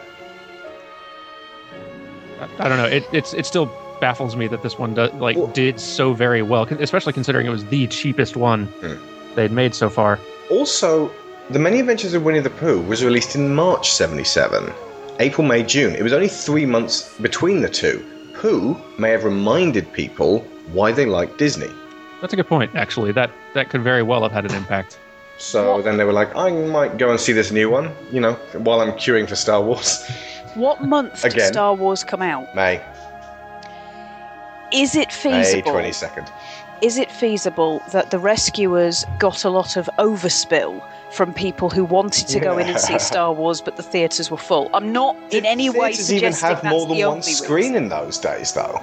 [2.40, 2.84] I, I don't know.
[2.84, 3.66] It it's it still
[4.00, 7.64] baffles me that this one do, like did so very well, especially considering it was
[7.66, 8.94] the cheapest one hmm.
[9.34, 10.20] they'd made so far.
[10.50, 11.10] Also,
[11.48, 14.72] The Many Adventures of Winnie the Pooh was released in March 77.
[15.20, 15.94] April, May, June.
[15.94, 18.04] It was only three months between the two.
[18.34, 20.40] Pooh may have reminded people
[20.72, 21.70] why they like Disney.
[22.20, 23.12] That's a good point, actually.
[23.12, 24.98] That that could very well have had an impact.
[25.38, 28.32] So then they were like, I might go and see this new one, you know,
[28.54, 30.04] while I'm queuing for Star Wars.
[30.54, 31.52] What month did Again.
[31.52, 32.52] Star Wars come out?
[32.56, 32.82] May.
[34.72, 35.74] Is it feasible?
[35.74, 36.28] May 22nd.
[36.82, 42.28] Is it feasible that the rescuers got a lot of overspill from people who wanted
[42.28, 44.68] to go in and see Star Wars, but the theatres were full?
[44.74, 47.88] I'm not in any way Theatres even suggesting have that's more than one screen in
[47.88, 48.82] those days, though.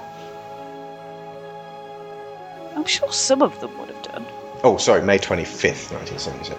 [2.74, 4.26] I'm sure some of them would have done.
[4.64, 6.58] Oh, sorry, May 25th, 1977.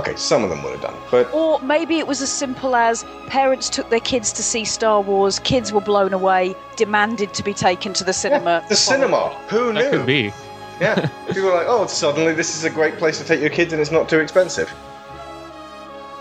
[0.00, 3.04] Okay, some of them would have done, but Or maybe it was as simple as
[3.26, 7.52] parents took their kids to see Star Wars, kids were blown away, demanded to be
[7.52, 8.64] taken to the cinema.
[8.70, 9.28] the cinema.
[9.48, 9.82] Who knew?
[9.82, 10.32] That could be.
[10.80, 13.74] Yeah, people were like, "Oh, suddenly this is a great place to take your kids,
[13.74, 14.72] and it's not too expensive."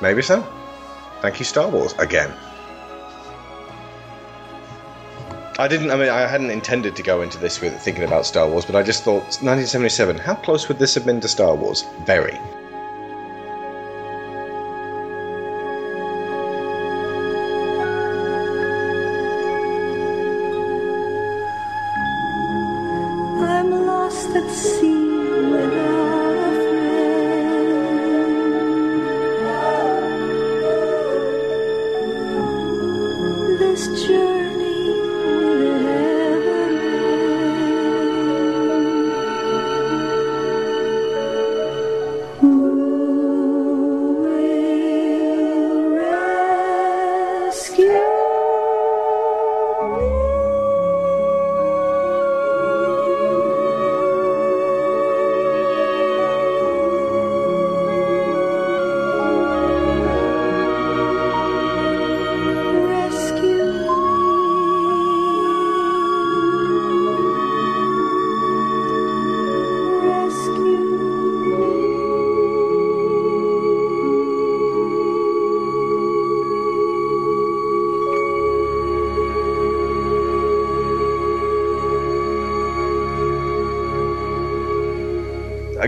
[0.01, 0.45] Maybe so.
[1.21, 2.33] Thank you, Star Wars again.
[5.57, 5.91] I didn't.
[5.91, 8.75] I mean, I hadn't intended to go into this with thinking about Star Wars, but
[8.75, 10.17] I just thought 1977.
[10.17, 11.85] How close would this have been to Star Wars?
[12.05, 12.37] Very.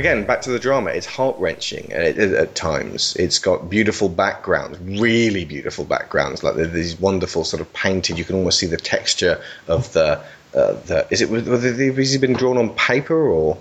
[0.02, 0.90] Again, back to the drama.
[0.90, 3.16] It's heart wrenching at, at, at times.
[3.18, 6.44] It's got beautiful backgrounds, really beautiful backgrounds.
[6.44, 8.18] Like these wonderful sort of painted.
[8.18, 10.20] You can almost see the texture of the.
[10.54, 13.58] Uh, the is it was it has it been drawn on paper or?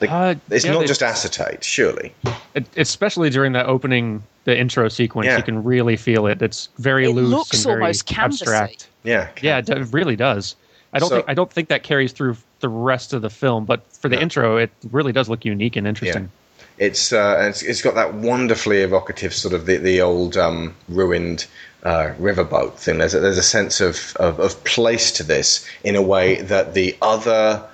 [0.00, 2.14] Like, Uh, it's yeah, not just acetate, surely.
[2.54, 5.38] It, especially during that opening, the intro sequence, Yeah.
[5.38, 6.40] you can really feel it.
[6.40, 8.44] It's very It loose looks and very almost canvassy.
[8.44, 8.86] abstract.
[9.02, 10.54] Yeah, Yeah, it do- it really does.
[10.92, 13.64] I don't So- think I don't think that carries through the rest of the film,
[13.64, 14.22] but for the No.
[14.22, 16.30] intro, it really does look unique and interesting.
[16.78, 20.74] It's uh, and it's, it's got that wonderfully evocative sort of the the old um,
[20.88, 21.46] ruined
[21.82, 22.98] uh, riverboat thing.
[22.98, 26.74] There's a, there's a sense of, of of place to this in a way that
[26.74, 27.64] the other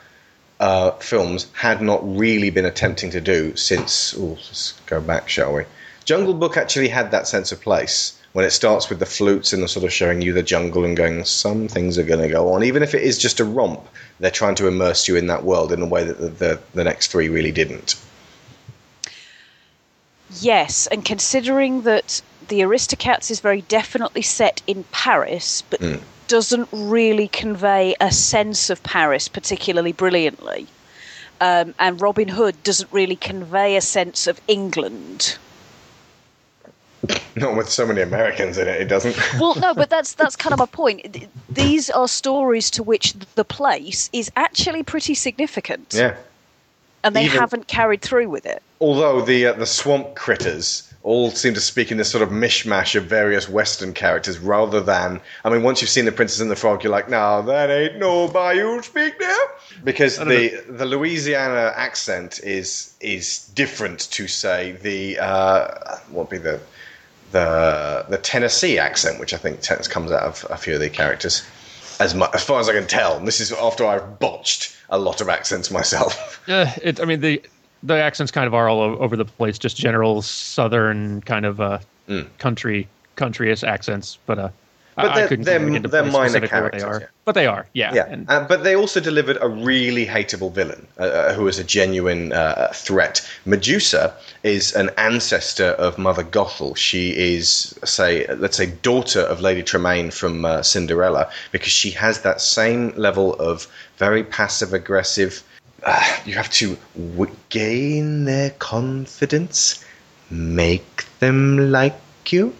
[0.59, 4.15] uh, films had not really been attempting to do since.
[4.17, 5.65] Ooh, let's go back, shall we?
[6.07, 9.63] Jungle Book actually had that sense of place when it starts with the flutes and
[9.63, 12.53] the sort of showing you the jungle and going, some things are going to go
[12.53, 13.81] on, even if it is just a romp.
[14.19, 16.85] They're trying to immerse you in that world in a way that the, the, the
[16.85, 17.95] next three really didn't.
[20.41, 26.01] Yes, and considering that the Aristocats is very definitely set in Paris, but Mm.
[26.27, 30.67] doesn't really convey a sense of Paris particularly brilliantly.
[31.41, 35.37] Um, and Robin Hood doesn't really convey a sense of England.
[37.37, 39.17] Not with so many Americans in it, it doesn't.
[39.41, 41.27] Well, no, but that's that's kind of my point.
[41.49, 46.17] These are stories to which the place is actually pretty significant, yeah.
[47.03, 48.63] and they Even- haven't carried through with it.
[48.81, 52.95] Although the uh, the swamp critters all seem to speak in this sort of mishmash
[52.95, 56.57] of various Western characters, rather than I mean, once you've seen the Princess and the
[56.57, 59.37] Frog, you're like, no, that ain't no Bayou speak now,
[59.83, 66.31] because I don't the the Louisiana accent is is different to say the uh, what
[66.31, 66.61] would be the
[67.35, 71.43] the the Tennessee accent, which I think comes out of a few of the characters.
[72.01, 74.99] As much, as far as I can tell, and this is after I've botched a
[74.99, 76.41] lot of accents myself.
[76.49, 77.41] Uh, it, I mean the
[77.83, 81.79] the accents kind of are all over the place, just general southern kind of uh,
[82.09, 82.27] Mm.
[82.39, 84.19] country countryist accents.
[84.27, 84.49] But uh,
[84.97, 87.01] But I, I they're- couldn't they're- begin to they're minor what they characters, are.
[87.01, 87.07] yeah.
[87.25, 87.95] But they are, yeah.
[87.95, 91.59] Yeah, And- uh, but they also delivered a really hateable villain uh, uh, who is
[91.59, 93.27] a genuine uh, threat.
[93.45, 96.77] Medusa is an ancestor of Mother Gothel.
[96.77, 102.21] She is, say, let's say, daughter of Lady Tremaine from uh, Cinderella because she has
[102.21, 103.67] that same level of
[103.99, 105.43] very passive aggressive.
[105.83, 106.77] Uh, you have to
[107.17, 109.85] w- gain their confidence,
[110.31, 111.95] make them like
[112.29, 112.55] you.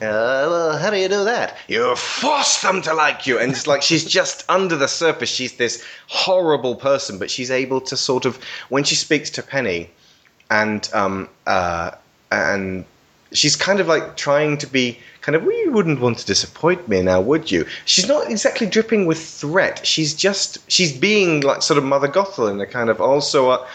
[0.00, 1.56] Uh, well, how do you do that?
[1.66, 3.38] You force them to like you.
[3.38, 5.28] And it's like she's just under the surface.
[5.28, 9.90] She's this horrible person, but she's able to sort of, when she speaks to Penny,
[10.50, 11.90] and um, uh,
[12.30, 12.84] and
[13.32, 16.88] she's kind of like trying to be kind of, well, you wouldn't want to disappoint
[16.88, 17.66] me now, would you?
[17.84, 19.84] She's not exactly dripping with threat.
[19.84, 23.50] She's just, she's being like sort of Mother Gothel in a kind of also.
[23.50, 23.66] Uh,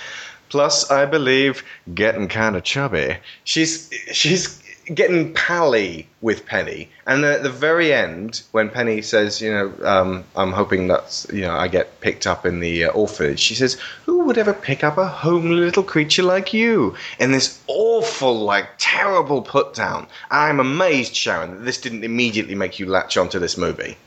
[0.49, 1.63] Plus, I believe
[1.95, 3.17] getting kind of chubby.
[3.43, 9.52] She's she's getting pally with Penny, and at the very end, when Penny says, "You
[9.52, 13.39] know, um, I'm hoping that you know I get picked up in the uh, orphanage,"
[13.39, 17.60] she says, "Who would ever pick up a homely little creature like you?" In this
[17.67, 20.08] awful, like terrible put down.
[20.32, 23.98] I'm amazed, Sharon, that this didn't immediately make you latch onto this movie.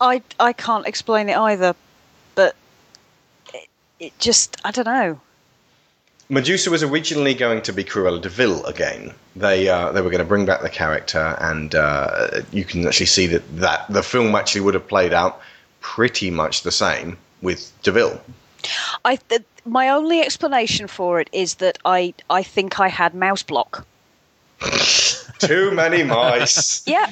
[0.00, 1.74] I I can't explain it either,
[2.34, 2.54] but
[3.52, 5.20] it, it just I don't know.
[6.30, 9.14] Medusa was originally going to be Cruella de Vil again.
[9.34, 13.06] They uh, they were going to bring back the character, and uh, you can actually
[13.06, 15.40] see that, that the film actually would have played out
[15.80, 18.20] pretty much the same with de Vil.
[19.04, 23.42] I th- my only explanation for it is that I I think I had mouse
[23.42, 23.86] block.
[25.38, 26.86] Too many mice.
[26.86, 27.10] Yeah.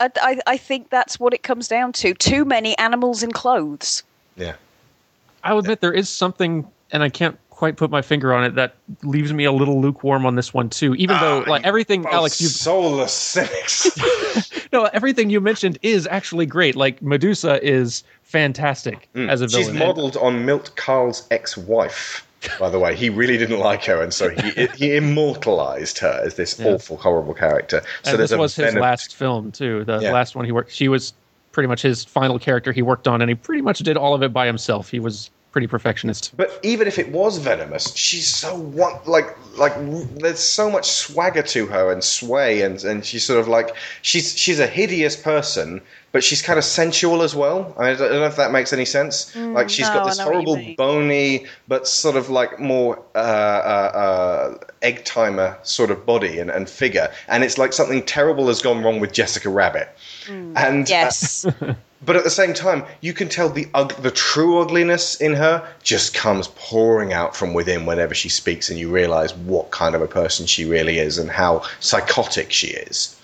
[0.00, 2.14] I, I, I think that's what it comes down to.
[2.14, 4.02] Too many animals in clothes.
[4.36, 4.54] Yeah.
[5.44, 8.74] I'll admit there is something, and I can't quite put my finger on it, that
[9.04, 10.96] leaves me a little lukewarm on this one too.
[10.96, 13.88] Even though, ah, like everything, Alex, you soulless cynics.
[14.72, 16.74] no, everything you mentioned is actually great.
[16.74, 19.30] Like Medusa is fantastic hmm.
[19.30, 19.66] as a villain.
[19.66, 22.26] She's modelled on Milt Kahl's ex-wife.
[22.58, 26.34] By the way, he really didn't like her, and so he he immortalized her as
[26.34, 26.72] this Yeah.
[26.72, 27.80] awful, horrible character.
[28.02, 29.84] So and this was his venom- last film too.
[29.84, 30.12] The Yeah.
[30.12, 30.72] last one he worked.
[30.72, 31.12] She was
[31.52, 34.22] pretty much his final character he worked on, and he pretty much did all of
[34.24, 34.90] it by himself.
[34.90, 36.32] He was pretty perfectionist.
[36.36, 39.74] But even if it was venomous, she's so one like like
[40.18, 44.36] there's so much swagger to her and sway and and she's sort of like she's
[44.36, 47.74] she's a hideous person, but she's kind of sensual as well.
[47.78, 49.32] I don't know if that makes any sense.
[49.34, 52.58] Mm, like she's no, got this know what you horrible bony but sort of like
[52.58, 57.72] more uh, uh, uh, egg timer sort of body and, and figure, and it's like
[57.74, 59.88] something terrible has gone wrong with Jessica Rabbit.
[60.28, 60.88] And uh, Mm.
[60.88, 61.46] yes.
[62.04, 65.66] but at the same time, you can tell the ug- the true ugliness in her
[65.82, 70.02] just comes pouring out from within whenever she speaks, and you realize what kind of
[70.02, 73.16] a person she really is and how psychotic she is.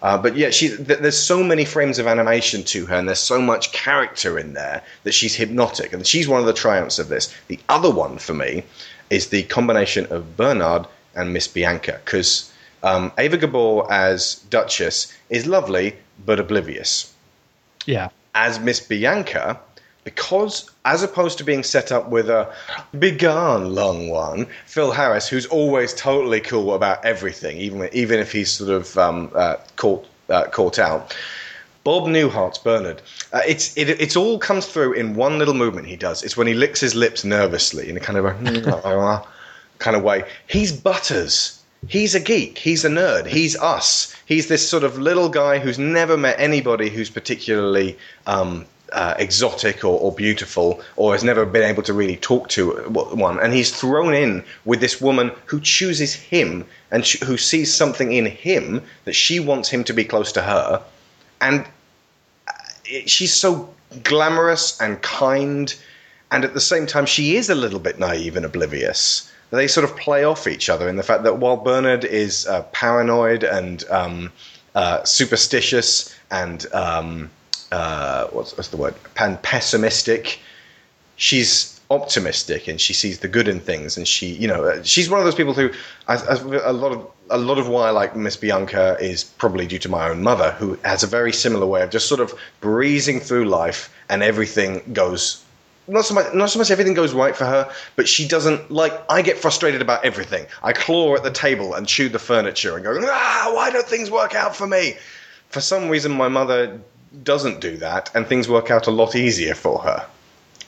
[0.00, 3.20] Uh, but yeah, she, th- there's so many frames of animation to her, and there's
[3.20, 7.08] so much character in there that she's hypnotic, and she's one of the triumphs of
[7.08, 7.32] this.
[7.48, 8.64] The other one for me
[9.10, 12.50] is the combination of Bernard and Miss Bianca, because
[12.82, 17.12] um, Eva Gabor as Duchess is lovely but oblivious
[17.86, 18.08] Yeah.
[18.34, 19.60] As Miss Bianca,
[20.04, 22.52] because as opposed to being set up with a
[22.98, 28.50] begone long one, Phil Harris, who's always totally cool about everything, even even if he's
[28.50, 31.16] sort of um, uh, caught uh, caught out.
[31.84, 33.02] Bob Newhart's Bernard.
[33.32, 36.22] Uh, it's it, it's all comes through in one little movement he does.
[36.22, 39.24] It's when he licks his lips nervously in a kind of a
[39.78, 40.24] kind of way.
[40.46, 41.61] He's Butters.
[41.88, 42.58] He's a geek.
[42.58, 43.26] He's a nerd.
[43.26, 44.14] He's us.
[44.26, 49.84] He's this sort of little guy who's never met anybody who's particularly um, uh, exotic
[49.84, 53.40] or, or beautiful, or has never been able to really talk to one.
[53.40, 58.12] And he's thrown in with this woman who chooses him and sh- who sees something
[58.12, 60.82] in him that she wants him to be close to her.
[61.40, 61.66] And
[62.46, 62.52] uh,
[63.06, 63.72] she's so
[64.04, 65.74] glamorous and kind,
[66.30, 69.31] and at the same time, she is a little bit naive and oblivious.
[69.52, 72.62] They sort of play off each other in the fact that while Bernard is uh,
[72.72, 74.32] paranoid and um,
[74.74, 77.30] uh, superstitious and um,
[77.70, 78.94] uh, what's, what's the word?
[79.14, 80.40] Pan pessimistic.
[81.16, 85.10] She's optimistic and she sees the good in things, and she, you know, uh, she's
[85.10, 85.70] one of those people who,
[86.08, 86.34] I, I,
[86.64, 89.88] a lot of a lot of why I like Miss Bianca is probably due to
[89.88, 93.44] my own mother, who has a very similar way of just sort of breezing through
[93.44, 95.44] life, and everything goes.
[95.88, 98.92] Not so much, not so much everything goes right for her, but she doesn't like.
[99.10, 100.46] I get frustrated about everything.
[100.62, 104.10] I claw at the table and chew the furniture and go, ah, why don't things
[104.10, 104.96] work out for me?
[105.48, 106.80] For some reason, my mother
[107.24, 110.06] doesn't do that, and things work out a lot easier for her.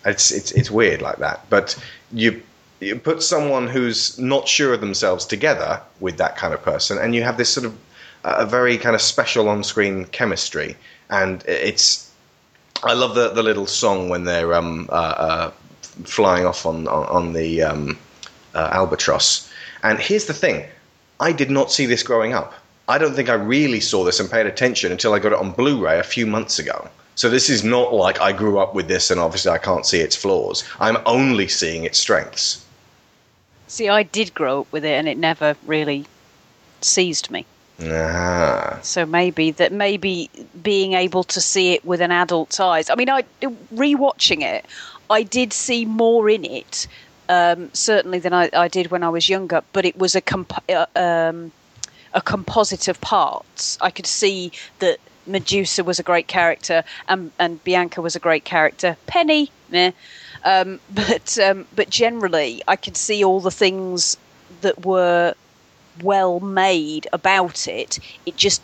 [0.05, 1.49] It's it's it's weird like that.
[1.49, 1.79] But
[2.13, 2.43] you
[2.81, 7.15] you put someone who's not sure of themselves together with that kind of person, and
[7.15, 7.79] you have this sort of
[8.25, 10.77] a very kind of special on-screen chemistry,
[11.09, 12.04] and it's.
[12.85, 15.51] I love the the little song when they're um, uh, uh,
[16.05, 17.99] flying off on on, on the um,
[18.55, 19.51] uh, albatross.
[19.83, 20.67] And here's the thing:
[21.21, 22.55] I did not see this growing up.
[22.89, 25.53] I don't think I really saw this and paid attention until I got it on
[25.53, 26.89] Blu-ray a few months ago.
[27.15, 30.01] So this is not like I grew up with this and obviously I can't see
[30.01, 30.65] its flaws.
[30.81, 32.65] I'm only seeing its strengths.
[33.69, 36.05] See, I did grow up with it, and it never really
[36.83, 37.47] seized me.
[37.83, 38.79] Ah.
[38.83, 40.31] So maybe that maybe
[40.63, 42.89] being able to see it with an adult's eyes.
[42.89, 43.25] I mean, I
[43.75, 44.65] rewatching it,
[45.11, 46.87] I did see more in it,
[47.29, 49.63] um, certainly than I, I did when I was younger.
[49.73, 51.53] But it was a comp- uh, um,
[52.13, 53.77] a composite of parts.
[53.81, 58.45] I could see that Medusa was a great character, and and Bianca was a great
[58.45, 58.97] character.
[59.07, 59.93] Penny, meh.
[60.45, 64.17] Um, but um, but generally, I could see all the things
[64.61, 65.35] that were
[66.03, 67.99] well made about it.
[68.27, 68.63] It just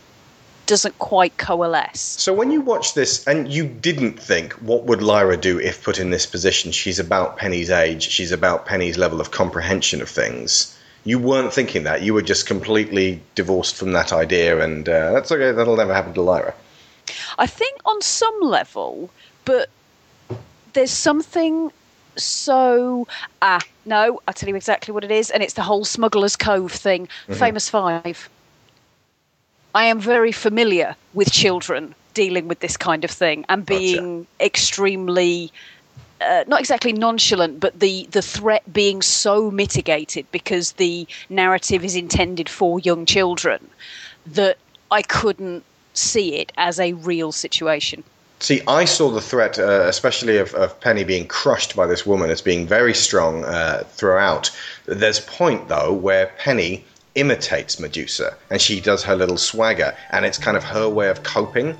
[0.67, 2.01] doesn't quite coalesce.
[2.01, 5.99] So when you watch this and you didn't think, what would Lyra do if put
[5.99, 6.71] in this position?
[6.71, 8.09] She's about Penny's age.
[8.09, 10.77] She's about Penny's level of comprehension of things.
[11.05, 12.03] You weren't thinking that.
[12.03, 15.51] You were just completely divorced from that idea, and uh, that's okay.
[15.51, 16.55] That'll never happen to Lyra.
[17.39, 19.11] I think on some level,
[19.45, 19.71] but
[20.75, 21.73] there's something
[22.17, 23.07] so
[23.43, 26.73] ah no, I'll tell you exactly what it is, and it's the whole Smuggler's Cove
[26.73, 27.09] thing.
[27.29, 27.37] Mhm.
[27.37, 28.29] Famous Five.
[29.75, 35.53] I am very familiar with children dealing with this kind of thing and being extremely
[36.21, 41.97] uh, not exactly nonchalant, but the, the threat being so mitigated because the narrative is
[41.97, 43.71] intended for young children
[44.27, 44.59] that
[44.91, 48.05] I couldn't see it as a real situation.
[48.43, 52.31] See, I saw the threat, uh, especially of, of Penny being crushed by this woman,
[52.31, 54.51] as being very strong uh, throughout.
[54.87, 56.85] There's a point, though, where Penny
[57.15, 61.23] imitates Medusa and she does her little swagger, and it's kind of her way of
[61.23, 61.77] coping.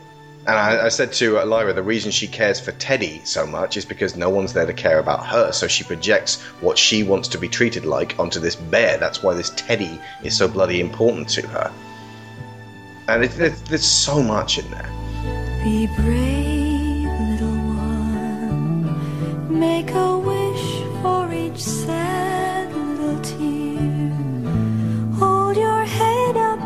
[0.47, 3.77] And I, I said to uh, Lyra, the reason she cares for Teddy so much
[3.77, 7.29] is because no one's there to care about her, so she projects what she wants
[7.29, 8.99] to be treated like onto this bear.
[8.99, 11.73] That's why this Teddy is so bloody important to her.
[13.09, 14.91] And it, it, there's so much in there.
[15.63, 16.50] Be brave,
[19.51, 24.13] Make a wish for each sad little tear.
[25.19, 26.61] Hold your head up,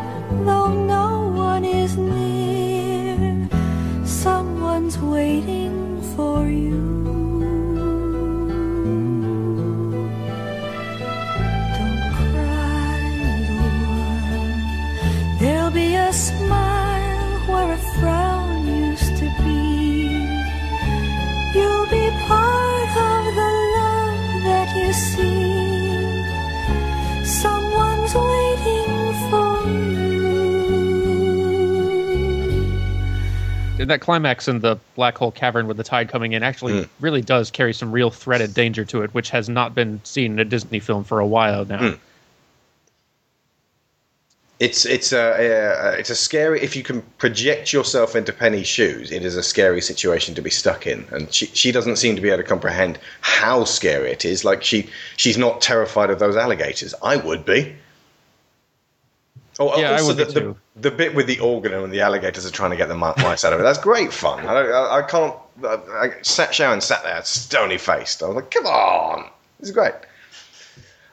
[0.45, 3.49] though no one is near.
[4.05, 6.83] Someone's waiting for you.
[11.77, 12.99] Don't cry,
[13.49, 13.73] little
[14.29, 15.39] one.
[15.39, 16.74] There'll be a smile
[33.77, 37.51] that climax in the black hole cavern with the tide coming in actually really does
[37.51, 40.79] carry some real threaded danger to it, which has not been seen in a Disney
[40.79, 41.91] film for a while now.
[41.91, 41.95] Hmm.
[44.57, 49.11] It's it's a, a it's a scary if you can project yourself into Penny's shoes.
[49.11, 52.21] It is a scary situation to be stuck in, and she she doesn't seem to
[52.21, 54.45] be able to comprehend how scary it is.
[54.45, 56.93] Like she she's not terrified of those alligators.
[57.03, 57.75] I would be.
[59.59, 60.57] Oh, Yeah, I would the, too.
[60.75, 63.53] the bit with the organ and the alligators are trying to get the mice out
[63.53, 63.63] of it.
[63.63, 64.45] That's great fun.
[64.45, 65.35] I, don't, I, I can't.
[65.63, 68.21] I, I sat Sharon sat there stony faced.
[68.21, 69.29] I was like, come on,
[69.59, 69.93] this is great.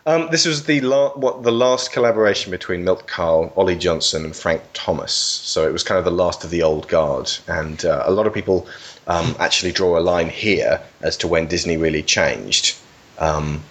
[0.05, 4.34] Um, this was the la- what the last collaboration between Milt Kahl, Ollie Johnston, and
[4.34, 5.12] Frank Thomas.
[5.12, 8.26] So it was kind of the last of the old guard, and uh, a lot
[8.26, 8.66] of people
[9.07, 12.76] um, actually draw a line here as to when Disney really changed.
[13.18, 13.62] Um,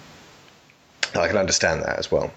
[1.14, 2.32] I can understand that as well.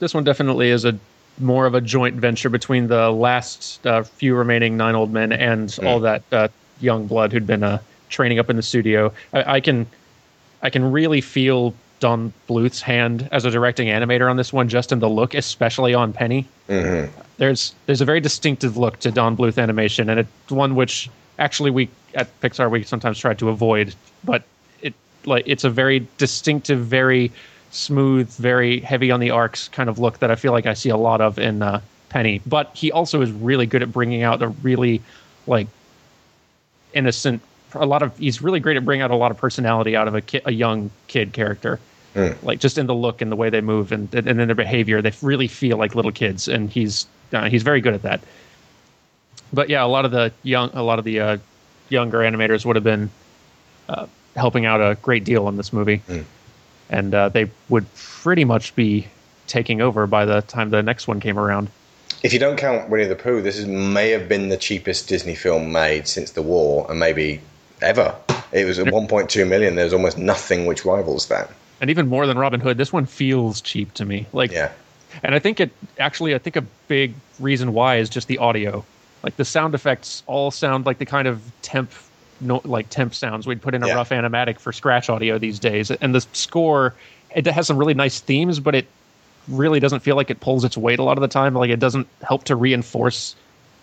[0.00, 0.98] this one definitely is a
[1.40, 5.76] more of a joint venture between the last uh, few remaining nine old men and
[5.82, 6.48] all that uh,
[6.80, 7.78] young blood who'd been uh,
[8.08, 9.12] training up in the studio.
[9.32, 9.86] I, I can
[10.62, 14.90] I can really feel Don Bluth's hand as a directing animator on this one, just
[14.90, 16.46] in the look, especially on Penny.
[16.68, 17.12] Mm-hmm.
[17.36, 21.70] There's there's a very distinctive look to Don Bluth animation, and it's one which actually
[21.70, 24.42] we at Pixar we sometimes try to avoid, but
[24.82, 27.32] it like it's a very distinctive, very
[27.70, 30.90] smooth, very heavy on the arcs kind of look that I feel like I see
[30.90, 32.40] a lot of in uh, Penny.
[32.46, 35.02] But he also is really good at bringing out a really
[35.46, 35.68] like
[36.92, 37.42] innocent.
[37.74, 40.14] A lot of he's really great at bringing out a lot of personality out of
[40.14, 41.78] a ki- a young kid character
[42.42, 45.00] like just in the look and the way they move and and in their behavior
[45.00, 48.20] they really feel like little kids and he's uh, he's very good at that
[49.52, 51.36] but yeah a lot of the young a lot of the uh,
[51.88, 53.08] younger animators would have been
[53.88, 56.02] uh, helping out a great deal in this movie
[56.90, 59.06] and uh, they would pretty much be
[59.46, 61.68] taking over by the time the next one came around
[62.22, 65.34] If you don't count Winnie the Pooh, this is, may have been the cheapest Disney
[65.34, 67.40] film made since the war, and maybe
[67.80, 68.14] ever.
[68.52, 69.74] It was at 1.2 million.
[69.74, 71.50] There's almost nothing which rivals that.
[71.80, 74.26] and even more than Robin Hood, this one feels cheap to me.
[74.32, 74.70] Like, yeah.
[75.22, 78.84] And I think it actually, I think a big reason why is just the audio.
[79.22, 81.90] Like the sound effects all sound like the kind of temp,
[82.40, 83.94] no, like temp sounds we'd put in a Yeah.
[83.94, 85.90] rough animatic for scratch audio these days.
[85.90, 86.94] And the score,
[87.34, 88.86] it has some really nice themes, but it
[89.48, 91.54] really doesn't feel like it pulls its weight a lot of the time.
[91.54, 93.34] Like it doesn't help to reinforce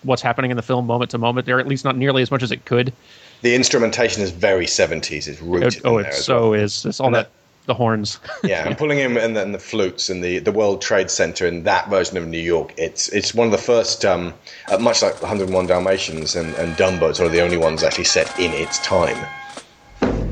[0.04, 2.44] what's happening in the film moment to moment, or at least not nearly as much
[2.44, 2.94] as it could.
[3.42, 5.28] The instrumentation is very 70s.
[5.28, 6.54] It's rooted It- oh, it so well.
[6.62, 6.86] is.
[6.86, 7.30] It's all that
[7.68, 8.20] the horns.
[8.44, 11.64] yeah, and pulling in and then the flutes and the, the World Trade Center in
[11.64, 12.74] that version of New York.
[12.78, 14.34] It's it's one of the first, um,
[14.70, 18.06] uh, much like 101 Dalmatians and, and Dumbo, it's one of the only ones actually
[18.06, 19.18] set in its time.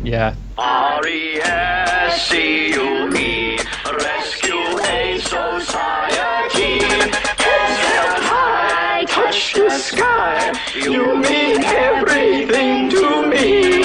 [0.03, 0.33] yeah.
[2.17, 13.84] R-E-S-C-U-E Rescue Aid Society Heads held high, touch the sky You mean everything to me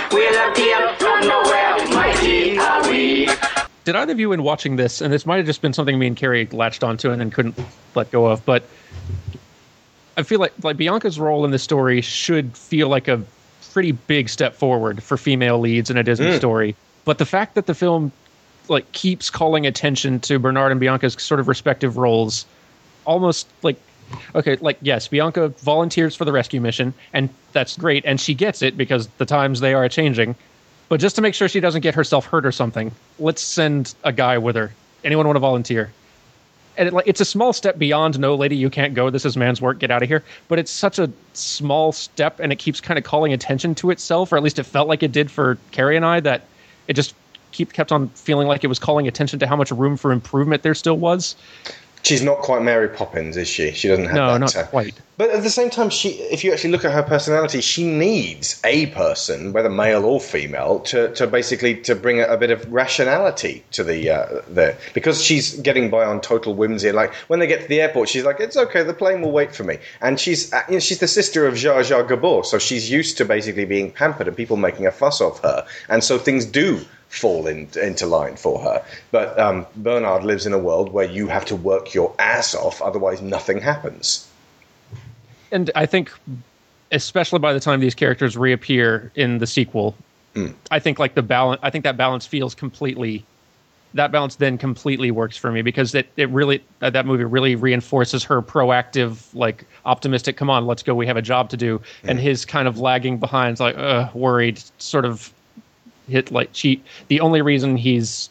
[0.00, 3.28] anytime We'll appear from nowhere, mighty are we
[3.84, 6.06] did either of you in watching this and this might have just been something me
[6.06, 7.58] and carrie latched onto and then couldn't
[7.94, 8.62] let go of but
[10.16, 13.20] i feel like like bianca's role in the story should feel like a
[13.72, 16.36] pretty big step forward for female leads in a disney Mm.
[16.36, 18.12] story but the fact that the film
[18.68, 22.44] like keeps calling attention to bernard and bianca's sort of respective roles
[23.06, 23.80] almost like
[24.34, 28.62] okay like yes bianca volunteers for the rescue mission and that's great and she gets
[28.62, 30.34] it because the times they are changing
[30.90, 32.90] but just to make sure she doesn't get herself hurt or something,
[33.20, 34.72] let's send a guy with her.
[35.04, 35.92] Anyone want to volunteer?
[36.76, 39.08] And it, like, it's a small step beyond "No, lady, you can't go.
[39.08, 39.78] This is man's work.
[39.78, 43.04] Get out of here." But it's such a small step, and it keeps kind of
[43.04, 46.04] calling attention to itself, or at least it felt like it did for Carrie and
[46.04, 46.18] I.
[46.18, 46.42] That
[46.88, 47.14] it just
[47.52, 50.64] keep kept on feeling like it was calling attention to how much room for improvement
[50.64, 51.36] there still was.
[52.02, 53.72] She's not quite Mary Poppins, is she?
[53.72, 54.54] She doesn't have No, that.
[54.54, 54.94] not quite.
[55.18, 58.58] But at the same time, she, if you actually look at her personality, she needs
[58.64, 62.72] a person, whether male or female, to, to basically to bring a, a bit of
[62.72, 66.90] rationality to the uh, the because she's getting by on total whimsy.
[66.90, 69.54] Like when they get to the airport, she's like, "It's okay, the plane will wait
[69.54, 72.58] for me." And she's uh, you know, she's the sister of Zsa Zsa Gabor, so
[72.58, 76.16] she's used to basically being pampered and people making a fuss of her, and so
[76.16, 76.80] things do
[77.10, 78.82] fall in, into line for her.
[79.10, 82.80] But um, Bernard lives in a world where you have to work your ass off,
[82.80, 84.26] otherwise nothing happens.
[85.52, 86.10] and I think,
[86.92, 89.94] especially by the time these characters reappear in the sequel,
[90.70, 91.60] I think like the balance.
[91.62, 93.24] I think that balance feels completely.
[93.94, 97.56] That balance then completely works for me because it it really uh, that movie really
[97.56, 100.36] reinforces her proactive, like optimistic.
[100.36, 100.94] Come on, let's go.
[100.94, 104.62] We have a job to do, and his kind of lagging behind, like uh, worried,
[104.78, 105.32] sort of
[106.10, 106.84] hit like cheat.
[107.08, 108.28] The only reason he's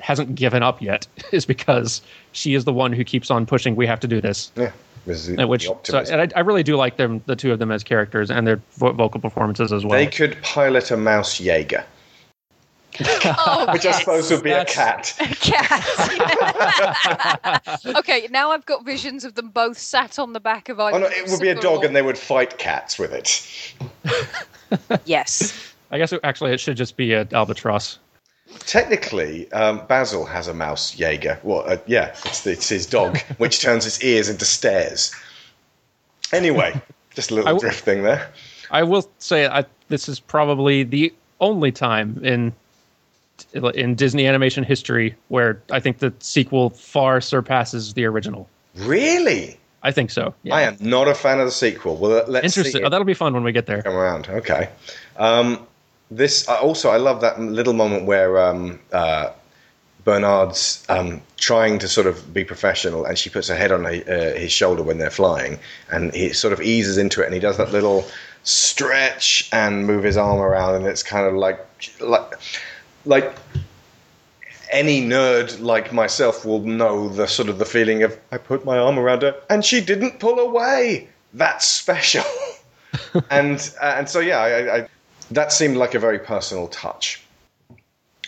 [0.00, 2.00] hasn't given up yet is because
[2.32, 3.76] she is the one who keeps on pushing.
[3.76, 4.50] We have to do this.
[4.56, 4.72] Yeah.
[5.06, 7.70] This And which so, and I, I really do like them, the two of them
[7.72, 9.98] as characters and their vo- vocal performances as well.
[9.98, 11.84] They could pilot a mouse Jaeger,
[13.00, 15.86] Oh, which I suppose would be That's- a cat.
[16.02, 17.80] A cat.
[17.96, 21.06] okay, now I've got visions of them both sat on the back of Oh, no,
[21.06, 23.40] it would be a dog, and they would fight cats with it.
[25.06, 25.69] Yes.
[25.90, 27.98] I guess it, actually it should just be an albatross.
[28.60, 31.38] technically, um, Basil has a mouse Jaeger.
[31.42, 35.14] Well, uh, yeah, it's, it's his dog, which turns its ears into stairs.
[36.32, 36.80] Anyway,
[37.14, 38.30] just a little w- drift thing there.
[38.70, 42.52] I will say I, this is probably the only time in
[43.74, 48.48] in Disney animation history where I think the sequel far surpasses the original.
[48.76, 49.58] Really?
[49.82, 50.34] I think so.
[50.42, 50.54] Yeah.
[50.54, 51.96] I am not a fan of the sequel.
[51.96, 52.82] Well, let's Interesting.
[52.82, 53.82] see Oh, that'll be fun when we get there.
[53.82, 54.28] come around.
[54.28, 54.68] Okay.
[55.16, 55.66] Um,
[56.10, 59.32] this also I love that little moment where um, uh,
[60.04, 63.90] Bernard's um, trying to sort of be professional, and she puts her head on uh,
[63.90, 65.58] his shoulder when they're flying,
[65.90, 68.04] and he sort of eases into it, and he does that little
[68.42, 71.64] stretch and move his arm around, and it's kind of like
[72.00, 72.34] like
[73.04, 73.34] like
[74.70, 78.78] any nerd like myself will know the sort of the feeling of I put my
[78.78, 81.08] arm around her and she didn't pull away.
[81.34, 82.24] That's special.
[83.30, 84.88] and uh, and so yeah, I, I,
[85.30, 87.22] that seemed like a very personal touch.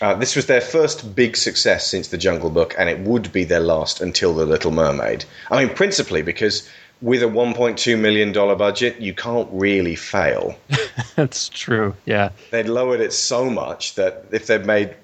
[0.01, 3.43] Uh, this was their first big success since The Jungle Book, and it would be
[3.43, 5.23] their last until The Little Mermaid.
[5.51, 6.67] I mean, principally because
[7.01, 10.57] with a 1.2 million dollar budget, you can't really fail.
[11.15, 11.95] That's true.
[12.05, 12.29] Yeah.
[12.51, 14.95] They'd lowered it so much that if they'd made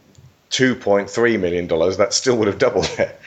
[0.52, 3.20] 2.3 million dollars, that still would have doubled it.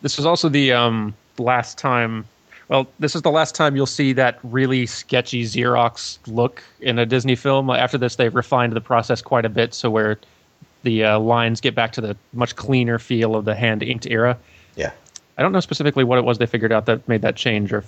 [0.00, 2.26] This was also the um, last time.
[2.72, 7.04] Well, this is the last time you'll see that really sketchy Xerox look in a
[7.04, 7.68] Disney film.
[7.68, 10.18] After this, they've refined the process quite a bit, so where
[10.82, 14.38] the uh, lines get back to the much cleaner feel of the hand inked era.
[14.74, 14.92] Yeah.
[15.36, 17.84] I don't know specifically what it was they figured out that made that change, or,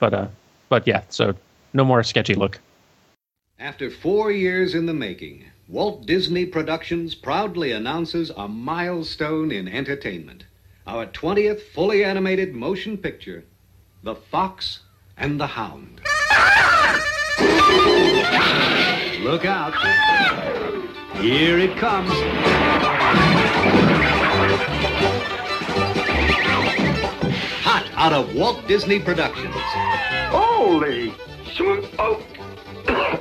[0.00, 0.26] but uh,
[0.68, 1.00] but yeah.
[1.08, 1.34] So
[1.72, 2.60] no more sketchy look.
[3.58, 10.44] After four years in the making, Walt Disney Productions proudly announces a milestone in entertainment.
[10.86, 13.42] Our 20th fully animated motion picture,
[14.02, 14.80] The Fox
[15.16, 16.00] and the Hound.
[19.22, 19.74] Look out.
[21.20, 22.12] Here it comes.
[27.64, 29.54] Hot out of Walt Disney Productions.
[30.30, 31.10] Holy
[31.54, 32.22] sm- Oh,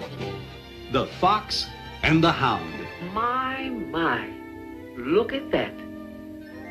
[0.91, 1.67] The Fox
[2.03, 2.71] and the Hound.
[3.13, 4.29] my, my.
[4.97, 5.73] Look at that.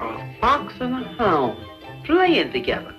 [0.00, 1.58] A fox and a hound
[2.04, 2.94] playing together.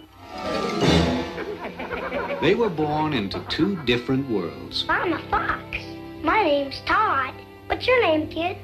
[2.42, 4.86] They were born into two different worlds.
[4.90, 5.78] I'm a fox.
[6.24, 7.34] My name's Todd.
[7.68, 8.58] What's your name, kid?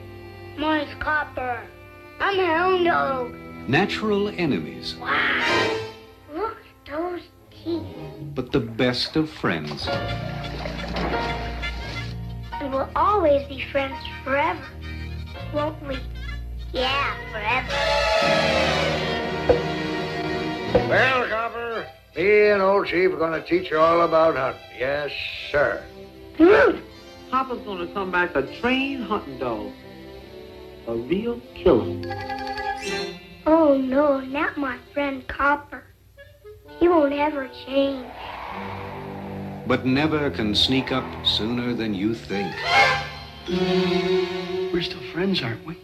[0.57, 1.61] Mine's Copper.
[2.19, 3.33] I'm a hound dog.
[3.67, 5.77] Natural enemies, Wow.
[6.33, 7.83] Look at those teeth.
[8.35, 9.87] but the best of friends.
[12.59, 14.61] And we'll always be friends forever.
[15.53, 15.97] Won't we?
[16.73, 17.67] Yeah, forever.
[20.87, 21.40] Well, Copper,
[22.15, 24.61] me and old Chief are going to teach you all about hunting.
[24.77, 25.11] Yes,
[25.51, 25.83] sir.
[27.31, 29.71] Papa's gonna come back a trained hunting dog.
[30.87, 32.01] A real killer.
[33.45, 35.83] Oh no, not my friend Copper.
[36.79, 38.05] He won't ever change.
[39.65, 42.53] But never can sneak up sooner than you think.
[44.73, 45.77] We're still friends, aren't we?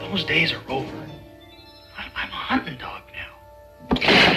[0.00, 0.96] Those days are over.
[1.98, 4.27] I'm, I'm a hunting dog now.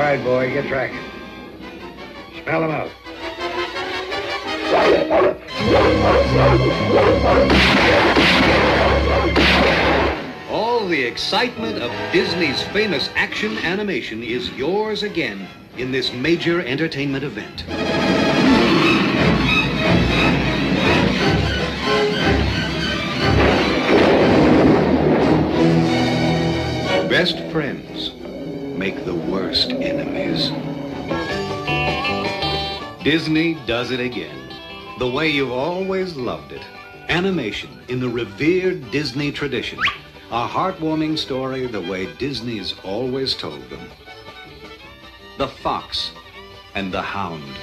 [0.00, 0.98] All right, boy, get tracking.
[2.42, 2.90] Smell them out.
[10.50, 15.46] All the excitement of Disney's famous action animation is yours again
[15.76, 17.66] in this major entertainment event.
[27.10, 27.89] Best friends
[28.80, 30.48] make the worst enemies.
[33.04, 34.38] Disney does it again.
[34.98, 36.62] The way you've always loved it.
[37.10, 39.78] Animation in the revered Disney tradition.
[40.30, 43.86] A heartwarming story the way Disney's always told them.
[45.36, 46.12] The Fox
[46.74, 47.54] and the Hound.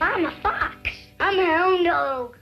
[0.00, 0.90] I'm a fox.
[1.20, 2.36] I'm a hound dog.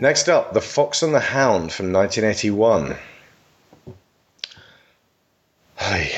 [0.00, 2.96] Next up, The Fox and the Hound from 1981.
[5.76, 6.10] Hi.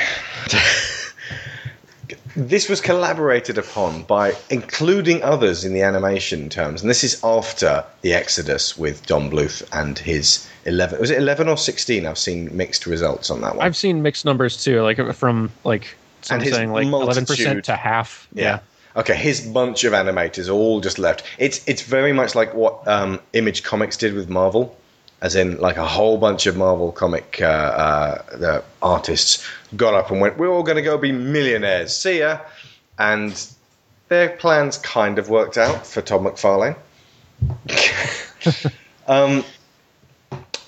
[2.36, 7.84] this was collaborated upon by including others in the animation terms, and this is after
[8.02, 11.00] the Exodus with Don Bluth and his 11.
[11.00, 12.06] Was it 11 or 16?
[12.06, 13.66] I've seen mixed results on that one.
[13.66, 17.74] I've seen mixed numbers too, like from like some And saying like eleven percent to
[17.74, 18.28] half.
[18.32, 18.60] Yeah.
[18.94, 21.24] Okay, his bunch of animators all just left.
[21.38, 24.76] It's it's very much like what um, Image Comics did with Marvel,
[25.22, 30.10] as in like a whole bunch of Marvel comic uh, uh, the artists got up
[30.10, 31.96] and went, "We're all going to go be millionaires.
[31.96, 32.40] See ya,"
[32.98, 33.34] and
[34.08, 36.76] their plans kind of worked out for Todd McFarlane.
[39.06, 39.42] um,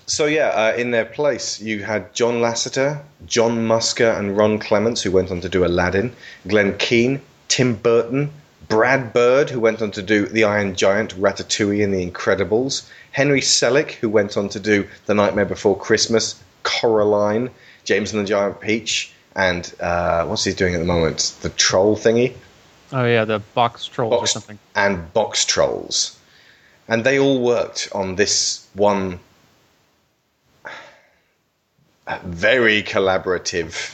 [0.07, 5.03] so yeah, uh, in their place, you had John Lasseter, John Musker, and Ron Clements,
[5.03, 6.15] who went on to do Aladdin.
[6.47, 8.31] Glenn Keane, Tim Burton,
[8.69, 12.89] Brad Bird, who went on to do The Iron Giant, Ratatouille, and The Incredibles.
[13.13, 17.51] Henry Selick, who went on to do The Nightmare Before Christmas, Coraline,
[17.85, 21.35] James and the Giant Peach, and uh, what's he doing at the moment?
[21.43, 22.35] The Troll thingy
[22.93, 24.59] Oh yeah, the box trolls or something.
[24.77, 26.17] and Box Trolls,
[26.87, 29.19] and they all worked on this one
[32.23, 33.93] very collaborative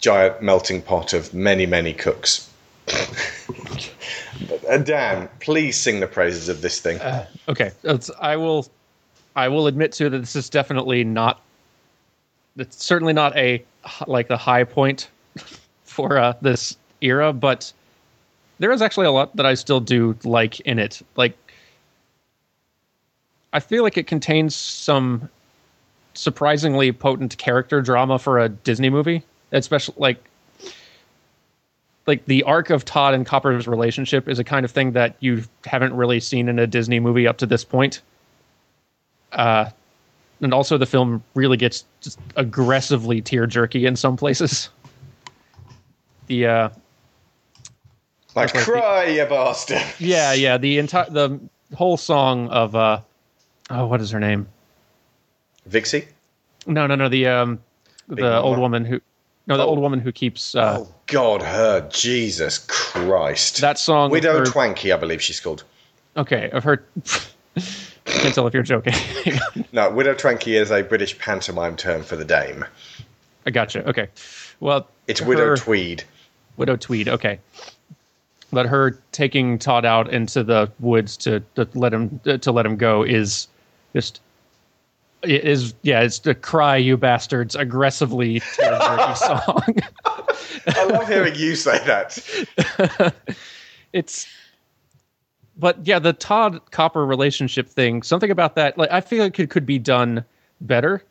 [0.00, 2.50] giant melting pot of many many cooks.
[4.68, 7.00] Uh, Dan, please sing the praises of this thing.
[7.48, 8.66] Okay, it's, I will.
[9.36, 11.40] I will admit to that this is definitely not.
[12.56, 13.64] It's certainly not a
[14.06, 15.10] like the high point
[15.84, 17.72] for uh, this era, but
[18.58, 21.02] there is actually a lot that I still do like in it.
[21.16, 21.36] Like,
[23.52, 25.28] I feel like it contains some
[26.14, 29.22] surprisingly potent character drama for a Disney movie,
[29.52, 30.22] especially like
[32.06, 35.44] like the arc of Todd and Copper's relationship is a kind of thing that you
[35.64, 38.02] haven't really seen in a Disney movie up to this point.
[39.32, 39.70] Uh,
[40.40, 44.68] and also the film really gets just aggressively tear jerky in some places.
[46.26, 46.68] The uh,
[48.34, 49.82] Like, cry, you bastard.
[49.98, 51.38] yeah, yeah, the entire the
[51.74, 53.00] whole song of uh,
[53.70, 54.46] oh, what is her name?
[55.66, 56.06] Vixie.
[56.66, 57.08] No, no, no.
[57.08, 57.60] The um,
[58.08, 59.00] Big the old woman who,
[59.46, 59.66] no, the Oh.
[59.68, 63.60] old woman who keeps uh, Oh God, her Jesus Christ.
[63.60, 64.10] that song.
[64.10, 65.64] Widow her- Twankey, I believe she's called.
[66.16, 66.84] Okay, of her.
[68.04, 68.94] Can't tell if you're joking.
[69.72, 72.64] No, Widow Twankey is a British pantomime term for the dame.
[73.44, 73.86] I gotcha.
[73.88, 74.08] Okay,
[74.60, 76.04] well, It's Widow Tweed.
[76.56, 77.08] Widow Tweed.
[77.08, 77.40] Okay,
[78.52, 82.76] but her taking Todd out into the woods to, to let him to let him
[82.76, 83.48] go is
[83.94, 84.20] just
[85.26, 86.00] is yeah.
[86.02, 89.76] It's the cry you bastards aggressively song.
[90.66, 93.14] I love hearing you say that.
[93.92, 94.26] it's
[95.56, 99.50] but yeah the todd copper relationship thing something about that like i feel like it
[99.50, 100.24] could be done
[100.62, 101.02] better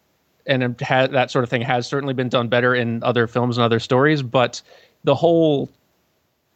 [0.45, 3.63] and ha- that sort of thing has certainly been done better in other films and
[3.63, 4.61] other stories but
[5.05, 5.69] the whole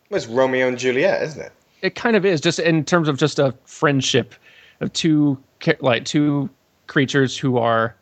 [0.09, 1.51] It's Romeo and Juliet, isn't it?
[1.81, 4.35] it kind of is just in terms of just a friendship
[4.81, 5.37] of two
[5.79, 6.49] like two
[6.87, 7.95] creatures who are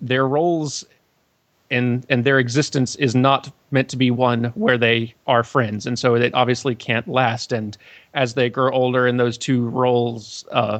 [0.00, 0.84] their roles
[1.70, 5.98] and and their existence is not meant to be one where they are friends and
[5.98, 7.76] so it obviously can't last and
[8.14, 10.78] as they grow older and those two roles uh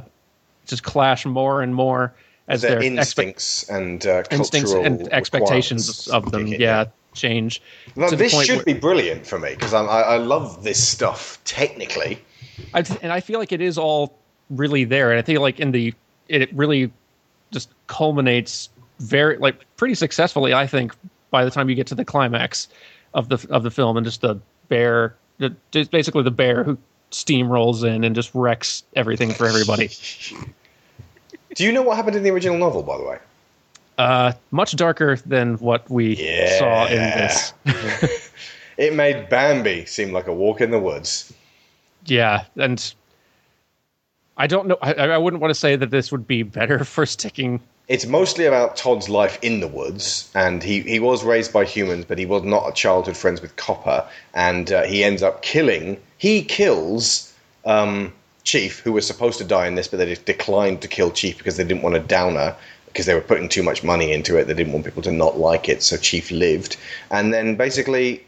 [0.65, 2.13] just clash more and more
[2.47, 6.59] as Their their, expe- instincts and uh, instincts and expectations of them in.
[6.61, 7.61] yeah change
[7.95, 12.19] Well, this should where- be brilliant for me because I, I love this stuff technically.
[12.73, 14.15] I, and I feel like it is all
[14.51, 15.93] really there, and I feel like in the
[16.27, 16.91] it really
[17.51, 18.69] just culminates
[18.99, 20.53] very like pretty successfully.
[20.53, 20.95] I think
[21.31, 22.67] by the time you get to the climax
[23.13, 26.77] of the of the film, and just the bear, the, just basically the bear who
[27.11, 29.89] steamrolls in and just wrecks everything for everybody.
[31.55, 33.17] Do you know what happened in the original novel, by the way?
[33.97, 36.15] Uh, much darker than what we
[36.57, 37.53] saw in this.
[38.79, 41.33] It made Bambi seem like a walk in the woods.
[42.05, 42.93] Yeah, and
[44.39, 44.77] I don't know.
[44.81, 47.59] I, I wouldn't want to say that this would be better for sticking
[47.89, 52.05] It's mostly about Todd's life in the woods, and he, he was raised by humans,
[52.05, 55.99] but he was not a childhood friends with Copper, and uh, he ends up killing.
[56.17, 57.33] He kills
[57.65, 58.13] um,
[58.45, 61.57] Chief, who was supposed to die in this, but they declined to kill Chief because
[61.57, 64.45] they didn't want a downer, because they were putting too much money into it.
[64.45, 66.77] They didn't want people to not like it, so Chief lived.
[67.11, 68.23] And then basically,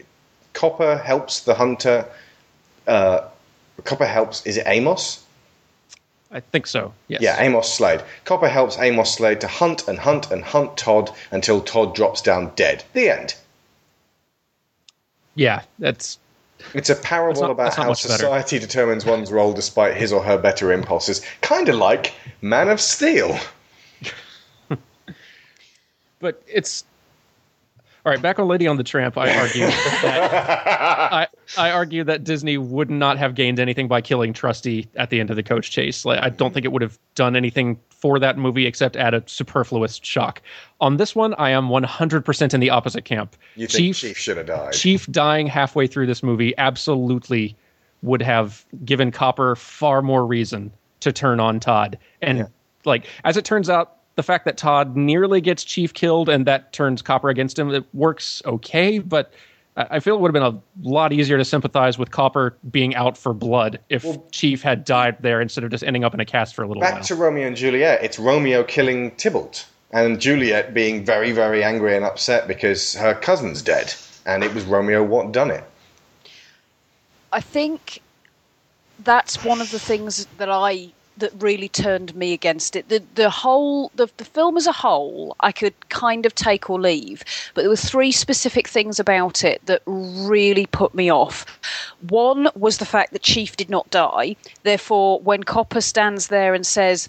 [0.52, 2.04] Copper helps the hunter.
[2.86, 3.22] Uh,
[3.84, 4.44] Copper helps.
[4.44, 5.21] Is it Amos?
[6.32, 6.94] I think so.
[7.08, 7.20] Yes.
[7.20, 8.02] Yeah, Amos Slade.
[8.24, 12.52] Copper helps Amos Slade to hunt and hunt and hunt Todd until Todd drops down
[12.56, 12.82] dead.
[12.94, 13.34] The end.
[15.34, 16.18] Yeah, that's
[16.74, 18.14] It's a parable not- about how much better.
[18.14, 21.20] society determines one's role despite his or her better impulses.
[21.42, 23.38] Kind of like Man of Steel.
[26.18, 26.84] but it's
[28.04, 28.20] all right.
[28.20, 31.26] Back on Lady on the Tramp, I argue that I,
[31.56, 35.30] I argue that Disney would not have gained anything by killing Trusty at the end
[35.30, 36.04] of the coach chase.
[36.04, 39.22] Like, I don't think it would have done anything for that movie except add a
[39.26, 40.42] superfluous shock.
[40.80, 43.36] On this one, I am 100% in the opposite camp.
[43.54, 44.72] You think Chief, should have died.
[44.72, 47.54] Chief dying halfway through this movie absolutely
[48.02, 51.98] would have given Copper far more reason to turn on Todd.
[52.20, 52.48] And
[52.84, 56.72] like as it turns out, the fact that Todd nearly gets Chief killed and that
[56.72, 59.32] turns Copper against him, it works okay, but
[59.76, 62.94] I I feel it would have been a lot easier to sympathize with Copper being
[62.94, 66.26] out for blood if Chief had died there instead of just ending up in a
[66.26, 67.00] cast for a little Back while.
[67.00, 71.96] Back to Romeo and Juliet, it's Romeo killing Tybalt, and Juliet being very, very angry
[71.96, 73.94] and upset because her cousin's dead,
[74.26, 75.64] and it was Romeo what done it.
[77.32, 78.02] I think
[79.04, 82.88] that's one of the things that I that really turned me against it.
[82.88, 86.80] The the whole the, the film as a whole I could kind of take or
[86.80, 91.44] leave, but there were three specific things about it that really put me off.
[92.08, 94.36] One was the fact that Chief did not die.
[94.62, 97.08] Therefore, when Copper stands there and says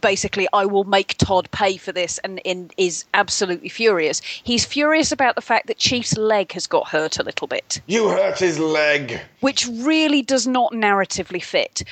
[0.00, 4.20] basically I will make Todd pay for this and, and is absolutely furious.
[4.20, 8.08] He's furious about the fact that Chief's leg has got hurt a little bit You
[8.08, 9.20] hurt his leg.
[9.40, 11.84] which really does not narratively fit.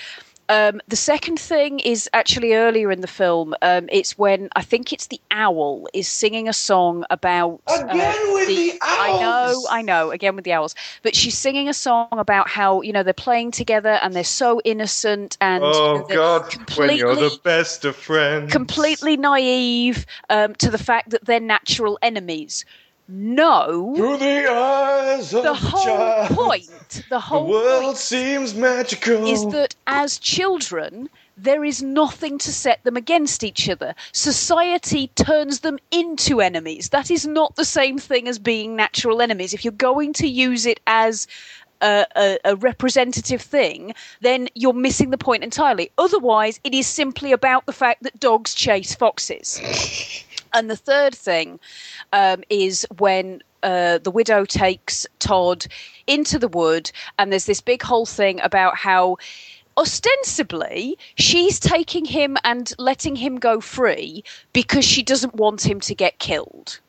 [0.50, 3.54] Um, the second thing is actually earlier in the film.
[3.62, 8.48] Um, it's when I think it's the owl is singing a song about again with
[8.48, 9.66] the I know, owls!
[9.70, 10.10] I know.
[10.10, 10.74] Again with the owls,
[11.04, 14.60] but she's singing a song about how you know they're playing together and they're so
[14.64, 18.50] innocent and oh God, when you're completely- the best of friends.
[18.50, 22.64] completely naive um, to the fact that they're natural enemies.
[23.10, 23.92] No.
[23.96, 28.54] Through the eyes of the the whole child, point, the whole the world point seems
[28.54, 29.26] magical.
[29.26, 33.94] is that as children, there is nothing to set them against each other.
[34.12, 36.90] Society turns them into enemies.
[36.90, 39.54] That is not the same thing as being natural enemies.
[39.54, 41.26] If you're going to use it as
[41.80, 45.90] a, a, a representative thing, then you're missing the point entirely.
[45.98, 49.60] Otherwise, it is simply about the fact that dogs chase foxes.
[50.52, 51.60] And the third thing
[52.12, 55.66] um, is when uh, the widow takes Todd
[56.06, 59.18] into the wood, and there's this big whole thing about how
[59.76, 65.94] ostensibly she's taking him and letting him go free because she doesn't want him to
[65.94, 66.80] get killed.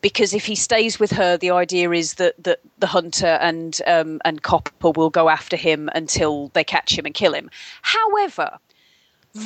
[0.00, 4.20] Because if he stays with her, the idea is that, that the hunter and um,
[4.24, 7.50] and Copper will go after him until they catch him and kill him.
[7.82, 8.58] However,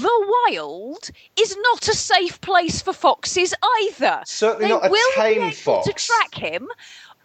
[0.00, 4.22] the wild is not a safe place for foxes either.
[4.24, 5.86] Certainly they not a will tame be able fox.
[5.86, 6.68] to track him.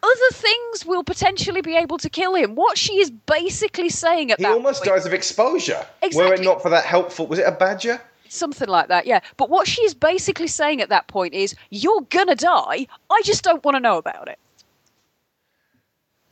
[0.04, 2.56] Other things will potentially be able to kill him.
[2.56, 4.48] What she is basically saying at that point.
[4.48, 5.86] he that almost point, dies of exposure.
[6.14, 8.00] Were it not for that helpful, was it a badger?
[8.30, 9.22] something like that, yeah.
[9.38, 12.88] But what she is basically saying at that point is, "You're gonna die.
[13.10, 14.40] I just don't want to know about it."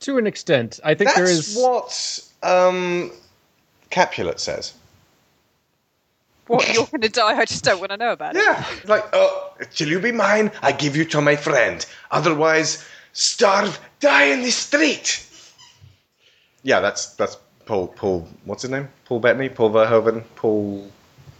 [0.00, 1.56] To an extent, I think That's there is.
[1.56, 3.10] what um,
[3.90, 4.74] Capulet says.
[6.46, 7.38] What you're gonna die?
[7.38, 8.42] I just don't want to know about it.
[8.44, 11.84] Yeah, it's like, oh, till you be mine, I give you to my friend.
[12.10, 15.26] Otherwise, starve, die in the street.
[16.62, 17.88] Yeah, that's that's Paul.
[17.88, 18.88] Paul, what's his name?
[19.04, 20.90] Paul Bettany, Paul Verhoeven, Paul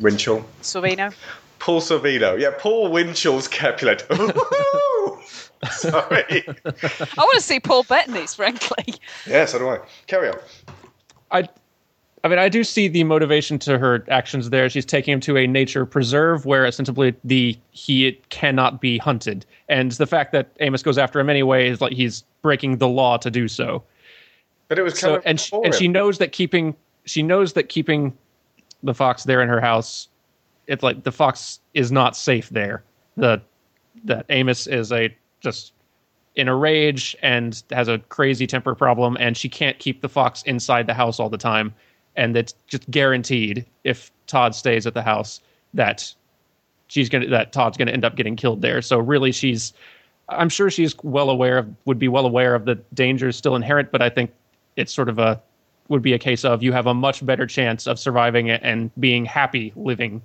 [0.01, 1.15] Winchell, Sorvino.
[1.59, 2.39] Paul Sorvino.
[2.39, 4.07] Yeah, Paul Winchell's Capulet.
[5.71, 6.45] Sorry.
[6.47, 8.95] I want to see Paul Bettany's, frankly.
[9.27, 9.79] yeah, so do I.
[10.07, 10.39] Carry on.
[11.31, 11.49] I,
[12.25, 14.69] I mean, I do see the motivation to her actions there.
[14.69, 19.93] She's taking him to a nature preserve where ostensibly the he cannot be hunted, and
[19.93, 23.31] the fact that Amos goes after him anyway is like he's breaking the law to
[23.31, 23.83] do so.
[24.69, 28.17] But it was so, and she, and she knows that keeping she knows that keeping
[28.83, 30.09] the fox there in her house,
[30.67, 32.83] it's like the fox is not safe there.
[33.17, 33.41] The
[34.05, 35.73] that Amos is a just
[36.35, 40.43] in a rage and has a crazy temper problem, and she can't keep the fox
[40.43, 41.75] inside the house all the time.
[42.17, 45.41] And that's just guaranteed if Todd stays at the house
[45.75, 46.13] that
[46.89, 48.81] she's gonna that Todd's gonna end up getting killed there.
[48.83, 49.73] So really, she's
[50.29, 53.91] I'm sure she's well aware of would be well aware of the dangers still inherent,
[53.93, 54.33] but I think
[54.77, 55.41] it's sort of a
[55.89, 58.91] would be a case of you have a much better chance of surviving it and
[58.99, 60.21] being happy living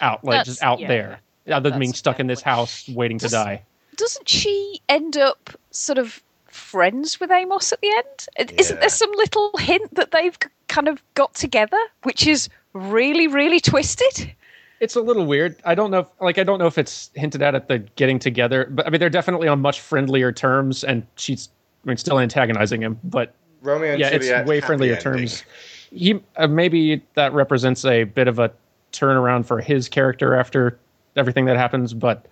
[0.00, 0.88] out like That's- just out yeah.
[0.88, 1.20] there
[1.50, 3.62] other than being That's stuck in this house waiting to die.
[3.96, 7.90] Doesn't she end up sort of friends with Amos at the
[8.38, 8.50] end?
[8.58, 13.28] Isn't there some little hint that they've k- kind of got together, which is really,
[13.28, 14.32] really twisted?
[14.80, 15.56] It's a little weird.
[15.64, 18.18] I don't know if like I don't know if it's hinted at at the getting
[18.18, 21.50] together, but I mean they're definitely on much friendlier terms and she's
[21.84, 25.02] I mean still antagonizing him, but Romeo and yeah, Juliet, it's way friendlier ending.
[25.02, 25.44] terms.
[25.92, 28.50] He uh, maybe that represents a bit of a
[28.92, 30.78] turnaround for his character after
[31.16, 32.26] everything that happens, but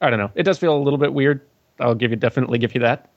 [0.00, 0.30] I don't know.
[0.36, 1.42] It does feel a little bit weird.
[1.80, 3.10] I'll give you definitely give you that.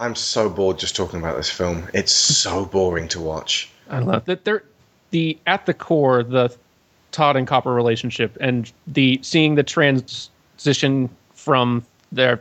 [0.00, 1.86] I'm so bored just talking about this film.
[1.92, 3.70] It's so boring to watch.
[3.90, 4.64] I love that they're
[5.10, 6.54] the at the core the
[7.12, 12.40] Todd and Copper relationship and the seeing the transition from their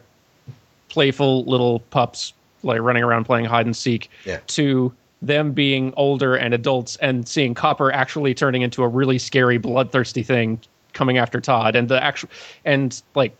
[0.87, 2.33] playful little pups
[2.63, 4.39] like running around playing hide and seek Yeah.
[4.47, 9.57] to them being older and adults and seeing Copper actually turning into a really scary
[9.57, 10.59] bloodthirsty thing
[10.93, 12.29] coming after Todd and the actual
[12.63, 13.35] and like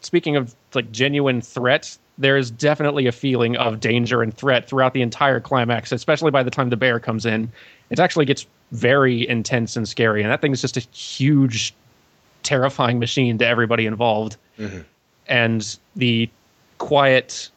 [0.00, 4.92] speaking of like genuine threat there is definitely a feeling of danger and threat throughout
[4.92, 7.50] the entire climax, especially by the time the bear comes in.
[7.90, 11.74] It actually gets very intense and scary, and that thing is just a huge,
[12.42, 14.36] terrifying machine to everybody involved.
[15.26, 16.28] And the
[16.78, 17.50] quiet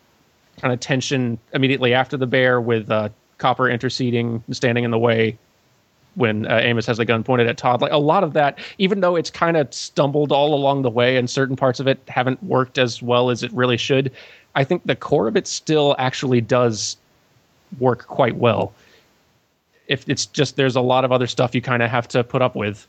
[0.62, 5.38] kind of tension immediately after the bear with uh, Copper interceding, standing in the way
[6.16, 7.80] when uh, Amos has the gun pointed at Todd.
[7.80, 11.16] Like a lot of that, even though it's kind of stumbled all along the way
[11.16, 14.12] and certain parts of it haven't worked as well as it really should,
[14.58, 16.98] I think the core of it still actually does
[17.80, 18.74] work quite well.
[19.88, 22.42] If it's just there's a lot of other stuff you kind of have to put
[22.42, 22.88] up with.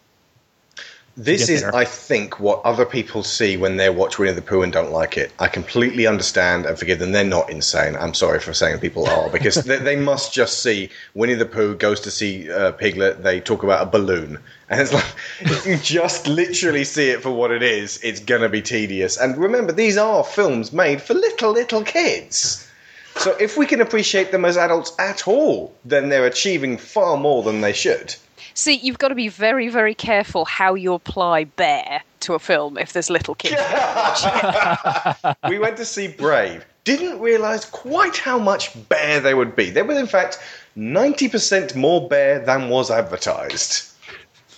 [1.18, 1.74] This is, there.
[1.74, 5.16] I think, what other people see when they watch Winnie the Pooh and don't like
[5.16, 5.32] it.
[5.40, 7.10] I completely understand and forgive them.
[7.10, 7.96] They're not insane.
[7.96, 11.74] I'm sorry for saying people are, because they, they must just see Winnie the Pooh
[11.74, 13.24] goes to see uh, Piglet.
[13.24, 14.38] They talk about a balloon.
[14.70, 15.06] And it's like,
[15.40, 19.16] if you just literally see it for what it is, it's going to be tedious.
[19.16, 22.68] And remember, these are films made for little, little kids.
[23.16, 27.42] So if we can appreciate them as adults at all, then they're achieving far more
[27.42, 28.14] than they should.
[28.58, 32.76] See, you've got to be very, very careful how you apply bear to a film
[32.76, 33.54] if there's little kids.
[35.48, 36.66] we went to see Brave.
[36.82, 39.70] Didn't realise quite how much bear there would be.
[39.70, 40.40] There was, in fact,
[40.76, 43.92] 90% more bear than was advertised.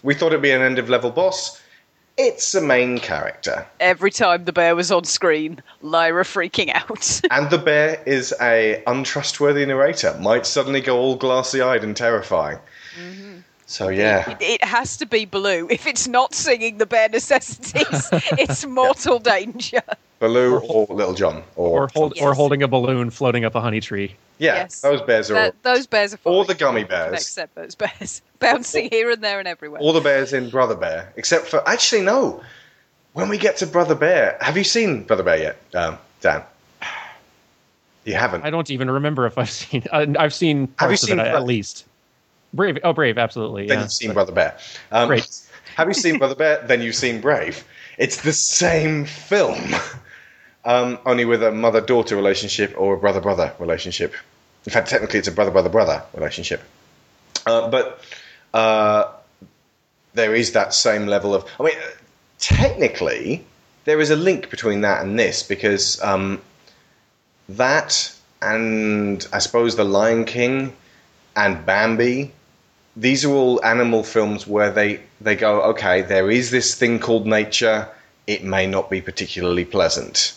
[0.03, 1.61] We thought it'd be an end of level boss.
[2.17, 3.67] It's a main character.
[3.81, 7.21] Every time the bear was on screen, Lyra freaking out.
[7.31, 10.17] And the bear is a untrustworthy narrator.
[10.19, 12.57] Might suddenly go all glassy eyed and terrifying.
[12.99, 13.30] Mm-hmm.
[13.71, 14.37] So, yeah.
[14.41, 15.69] it has to be Baloo.
[15.71, 19.81] If it's not singing the bare necessities, it's mortal danger.
[20.19, 21.45] Baloo or Little John.
[21.55, 24.17] Or, Or, hold, or holding a balloon floating up a honey tree.
[24.39, 24.81] yeah, Yes.
[24.81, 25.53] those bears are all.
[25.63, 26.19] Those bears are.
[26.25, 27.13] All the gummy bears.
[27.15, 28.23] Except those bears.
[28.41, 29.81] Bouncing here and there and everywhere.
[29.81, 32.43] all the bears in Brother Bear, except for actually no.
[33.13, 36.43] When we get to Brother Bear, have you seen Brother Bear yet, um, Dan?
[38.05, 38.43] You haven't.
[38.45, 39.85] I don't even remember if I've seen.
[39.93, 41.85] Uh, I've seen Have you seen of it Bra- at least.
[42.53, 42.79] Brave.
[42.83, 43.19] Oh, Brave.
[43.19, 43.67] Absolutely.
[43.67, 43.83] Then yeah.
[43.85, 44.57] you've seen Brother Bear.
[44.91, 45.41] Um, Great.
[45.77, 46.65] Have you seen Brother Bear?
[46.67, 47.65] Then you've seen Brave.
[47.99, 49.75] It's the same film,
[50.65, 54.15] um, only with a mother-daughter relationship or a brother-brother relationship.
[54.67, 56.63] In fact, technically, it's a brother-brother-brother relationship.
[57.47, 58.03] Uh, but
[58.53, 59.13] uh,
[60.15, 61.47] there is that same level of.
[61.59, 61.75] I mean,
[62.39, 63.45] technically,
[63.85, 66.41] there is a link between that and this because um,
[67.49, 70.77] that and I suppose The Lion King
[71.37, 72.33] and Bambi,
[72.97, 77.27] these are all animal films where they, they go, okay, there is this thing called
[77.27, 77.89] nature,
[78.27, 80.35] it may not be particularly pleasant.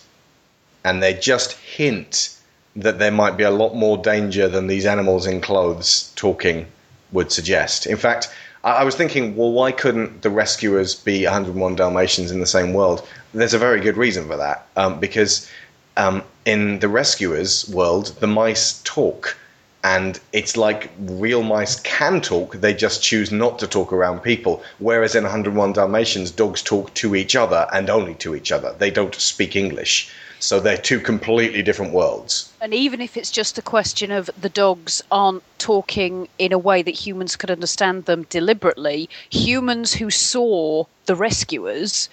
[0.84, 2.38] And they just hint
[2.76, 6.66] that there might be a lot more danger than these animals in clothes talking
[7.12, 7.86] would suggest.
[7.86, 8.30] In fact,
[8.64, 13.08] I, was thinking, well, why couldn't the rescuers be 101 Dalmatians in the same world?
[13.34, 15.50] There's a very good reason for that, um, because
[15.98, 19.38] um, in the rescuers world, the mice talk.
[19.84, 24.64] And it's like real mice can talk, they just choose not to talk around people.
[24.80, 28.74] Whereas in 101 Dalmatians, dogs talk to each other and only to each other.
[28.78, 30.10] They don't speak English.
[30.40, 32.52] So they're two completely different worlds.
[32.60, 36.82] And even if it's just a question of the dogs aren't talking in a way
[36.82, 42.10] that humans could understand them deliberately, humans who saw the rescuers,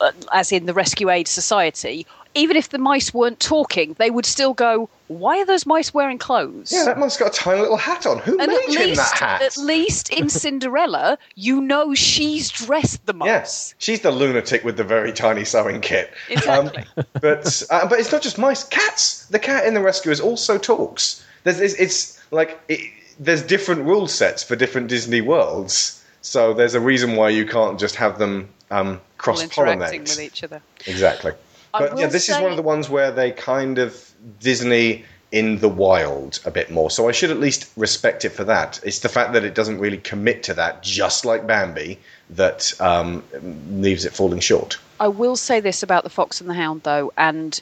[0.00, 4.26] uh, as in the Rescue Aid Society, even if the mice weren't talking, they would
[4.26, 6.72] still go, Why are those mice wearing clothes?
[6.72, 8.18] Yeah, that mice got a tiny little hat on.
[8.18, 9.42] Who and made at him least, that hat?
[9.42, 13.26] at least in Cinderella, you know she's dressed the mice.
[13.26, 16.12] Yes, she's the lunatic with the very tiny sewing kit.
[16.28, 16.84] Exactly.
[16.96, 18.64] Um, but uh, but it's not just mice.
[18.64, 19.26] Cats.
[19.26, 21.24] The cat in the Rescuers also talks.
[21.44, 22.80] There's it's, it's like it,
[23.18, 26.00] there's different rule sets for different Disney worlds.
[26.22, 30.00] So there's a reason why you can't just have them um, cross interacting pollinate.
[30.00, 30.62] with each other.
[30.86, 31.32] Exactly.
[31.78, 35.68] But yeah, this is one of the ones where they kind of Disney in the
[35.68, 36.90] wild a bit more.
[36.90, 38.78] So I should at least respect it for that.
[38.84, 41.98] It's the fact that it doesn't really commit to that, just like Bambi,
[42.30, 43.24] that um,
[43.70, 44.78] leaves it falling short.
[45.00, 47.60] I will say this about The Fox and the Hound, though, and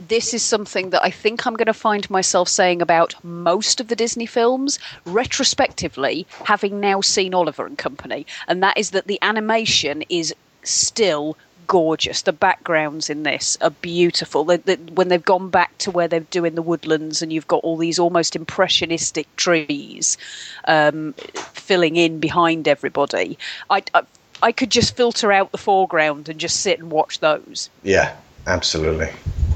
[0.00, 3.86] this is something that I think I'm going to find myself saying about most of
[3.86, 9.20] the Disney films retrospectively, having now seen Oliver and Company, and that is that the
[9.22, 10.34] animation is
[10.64, 11.36] still
[11.68, 12.22] gorgeous.
[12.22, 14.42] The backgrounds in this are beautiful.
[14.44, 17.62] They, they, when they've gone back to where they're doing the woodlands, and you've got
[17.62, 20.18] all these almost impressionistic trees
[20.66, 21.12] um,
[21.52, 23.38] filling in behind everybody,
[23.70, 24.02] I, I
[24.42, 27.70] I could just filter out the foreground and just sit and watch those.
[27.82, 28.14] Yeah,
[28.46, 29.10] absolutely.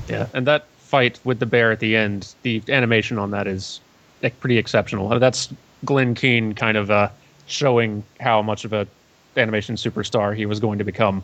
[0.09, 3.81] Yeah, and that fight with the bear at the end, the animation on that is
[4.41, 5.13] pretty exceptional.
[5.13, 5.53] Uh, That's
[5.85, 7.09] Glen Keane kind of uh,
[7.47, 8.87] showing how much of a
[9.37, 11.23] animation superstar he was going to become.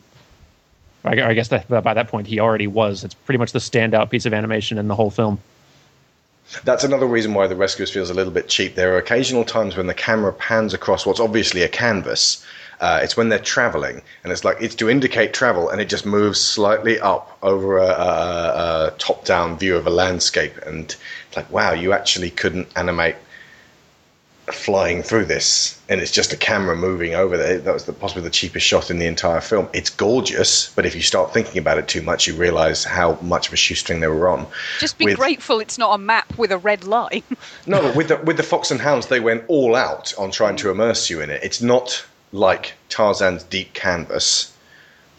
[1.09, 3.05] I, guess that by that point he already was.
[3.05, 5.41] It's pretty much the standout piece of animation in the whole film.
[6.65, 8.75] That's another reason why The Rescuers feels a little bit cheap.
[8.75, 12.45] There are occasional times when the camera pans across what's obviously a canvas.
[12.81, 16.07] Uh, it's when they're traveling, and it's like it's to indicate travel, and it just
[16.07, 20.97] moves slightly up over a, a, a top-down view of a landscape, and
[21.27, 23.17] it's like, wow, you actually couldn't animate
[24.55, 27.59] flying through this, and it's just a camera moving over there.
[27.59, 29.69] That was the, possibly the cheapest shot in the entire film.
[29.73, 33.49] It's gorgeous, but if you start thinking about it too much, you realize how much
[33.49, 34.47] of a shoestring they were on.
[34.79, 37.23] Just be With- grateful it's not a map with a red line.
[37.67, 40.57] No, but with the with the Fox and Hounds, they went all out on trying
[40.57, 41.41] to immerse you in it.
[41.43, 44.53] It's not like Tarzan's Deep Canvas.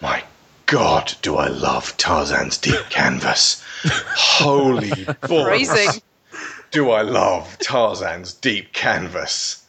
[0.02, 0.24] My
[0.66, 3.64] God, do I love Tarzan's Deep Canvas?
[4.16, 6.02] Holy balls!
[6.72, 6.86] Phrasing.
[6.86, 9.64] Do I love Tarzan's Deep Canvas?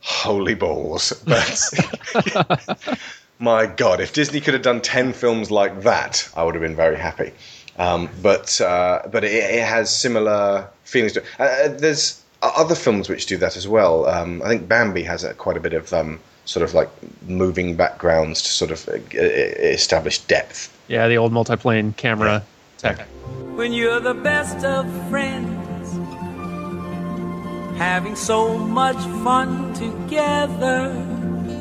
[0.00, 1.12] Holy balls!
[1.26, 2.98] But
[3.38, 6.76] my God, if Disney could have done ten films like that, I would have been
[6.76, 7.32] very happy.
[7.78, 11.12] Um, but uh, but it, it has similar feelings.
[11.14, 14.06] To, uh, there's other films which do that as well.
[14.06, 16.88] Um, I think Bambi has a, quite a bit of um, sort of like
[17.26, 20.76] moving backgrounds to sort of uh, establish depth.
[20.88, 22.42] Yeah, the old multiplane camera
[22.78, 23.06] tech.
[23.54, 25.69] when you're the best of friends,
[27.80, 30.92] having so much fun together.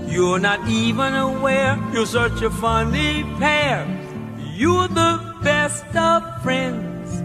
[0.09, 3.87] You're not even aware you're such a funny pair.
[4.53, 7.23] You're the best of friends.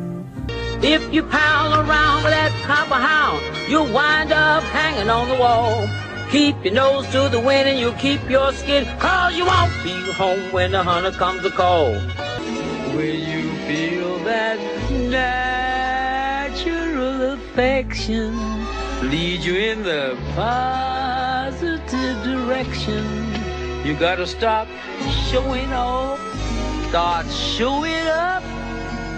[0.85, 5.89] If you pal around with that copper hound, you'll wind up hanging on the wall.
[6.31, 10.13] Keep your nose to the wind and you'll keep your skin, cause you won't be
[10.13, 11.95] home when the hunter comes to call.
[12.95, 14.57] When you feel that
[15.11, 16.53] natural
[17.33, 18.64] affection
[19.11, 23.05] lead you in the positive direction,
[23.85, 24.67] you gotta stop
[25.31, 26.19] showing off,
[26.89, 28.43] start showing up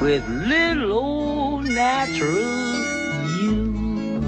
[0.01, 2.75] with little old natural
[3.41, 4.21] you.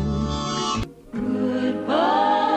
[1.13, 2.48] Goodbye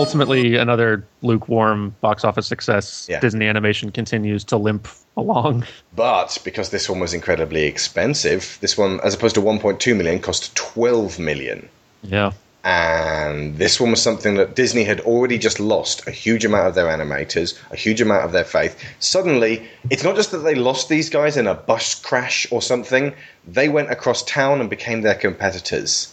[0.00, 3.08] Ultimately, another lukewarm box office success.
[3.20, 5.66] Disney animation continues to limp along.
[5.94, 10.54] But because this one was incredibly expensive, this one, as opposed to 1.2 million, cost
[10.56, 11.68] 12 million.
[12.02, 12.32] Yeah.
[12.62, 16.74] And this one was something that Disney had already just lost a huge amount of
[16.74, 18.82] their animators, a huge amount of their faith.
[18.98, 23.14] Suddenly, it's not just that they lost these guys in a bus crash or something,
[23.46, 26.12] they went across town and became their competitors.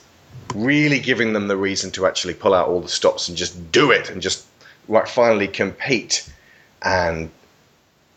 [0.56, 3.92] Really giving them the reason to actually pull out all the stops and just do
[3.92, 4.46] it and just
[4.88, 6.30] like, finally compete.
[6.82, 7.30] And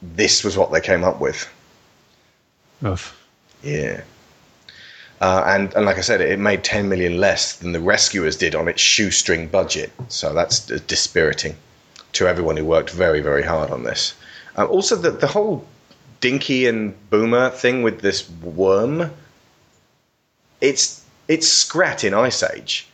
[0.03, 1.49] this was what they came up with.
[2.85, 3.17] Oof.
[3.63, 4.03] Yeah.
[5.21, 8.55] Uh, and, and like I said, it made 10 million less than the Rescuers did
[8.55, 9.93] on its shoestring budget.
[10.09, 11.57] So that's dispiriting
[12.13, 14.15] to everyone who worked very, very hard on this.
[14.57, 15.67] Um, also, the, the whole
[16.21, 19.11] Dinky and Boomer thing with this worm,
[20.61, 21.00] it's
[21.31, 22.89] it's Scrat in Ice Age.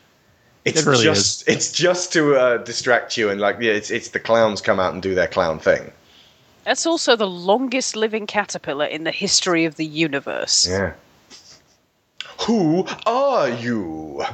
[0.67, 4.11] It's It really just it's just to uh, distract you and like yeah, it's it's
[4.11, 5.91] the clowns come out and do their clown thing.
[6.65, 10.69] That's also the longest living caterpillar in the history of the universe.
[10.69, 10.93] Yeah.
[12.43, 14.25] Who are you?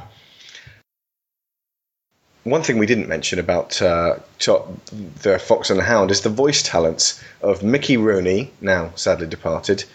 [2.43, 6.61] One thing we didn't mention about uh, the Fox and the Hound is the voice
[6.61, 9.85] talents of Mickey Rooney, now sadly departed,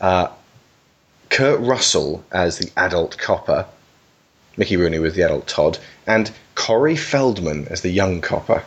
[0.00, 0.28] uh,
[1.30, 3.66] Kurt Russell as the adult copper,
[4.56, 8.64] Mickey Rooney was the adult Todd, and Corey Feldman as the young copper.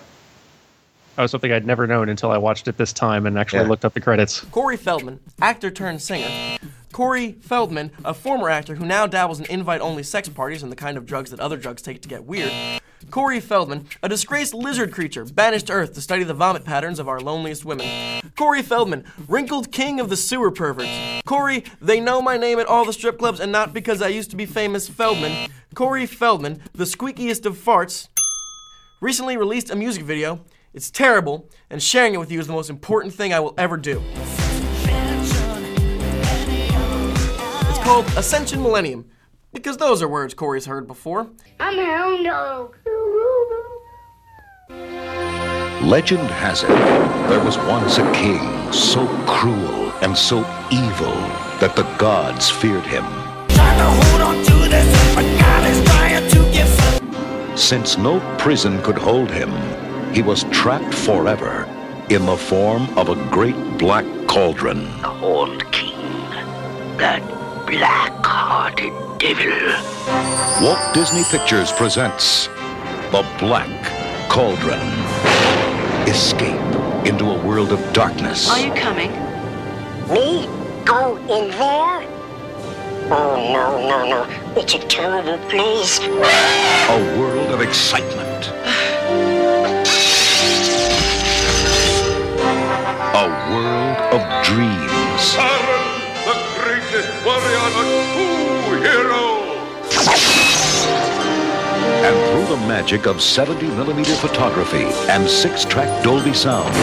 [1.15, 3.67] That was something I'd never known until I watched it this time and actually Yeah.
[3.67, 4.39] looked up the credits.
[4.51, 6.57] Corey Feldman, actor turned singer.
[6.91, 10.75] Corey Feldman, a former actor who now dabbles in invite only sex parties and the
[10.75, 12.51] kind of drugs that other drugs take to get weird.
[13.11, 17.07] Corey Feldman, a disgraced lizard creature banished to Earth to study the vomit patterns of
[17.07, 18.21] our loneliest women.
[18.35, 20.89] Corey Feldman, wrinkled king of the sewer perverts.
[21.25, 24.31] Corey, they know my name at all the strip clubs and not because I used
[24.31, 25.51] to be famous Feldman.
[25.75, 28.07] Corey Feldman, the squeakiest of farts,
[28.99, 30.39] recently released a music video.
[30.73, 33.77] It's terrible, and sharing it with you is the most important thing I will ever
[33.77, 34.01] do.
[37.69, 39.05] It's called Ascension Millennium,
[39.53, 41.29] because those are words Corey's heard before.
[41.59, 42.75] I'm a hound dog.
[45.83, 46.69] Legend has it,
[47.29, 50.39] there was once a king so cruel and so
[50.71, 51.13] evil
[51.59, 53.05] that the gods feared him.
[57.55, 59.51] Since no prison could hold him,
[60.13, 61.67] he was trapped forever
[62.09, 64.83] in the form of a great black cauldron.
[65.01, 65.97] The Horned King.
[66.97, 67.23] That
[67.65, 69.51] black-hearted devil.
[70.61, 72.47] Walt Disney Pictures presents
[73.11, 74.87] The Black Cauldron.
[76.07, 76.61] Escape
[77.07, 78.51] into a world of darkness.
[78.51, 79.11] Are you coming?
[80.13, 80.47] Me?
[80.85, 82.07] Go in there?
[83.09, 84.61] Oh, no, no, no.
[84.61, 85.99] It's a terrible place.
[85.99, 88.51] A world of excitement.
[93.15, 95.35] A world of dreams.
[96.25, 99.23] the greatest warrior, a true hero.
[102.01, 106.73] And through the magic of 70 millimeter photography and six track Dolby sound,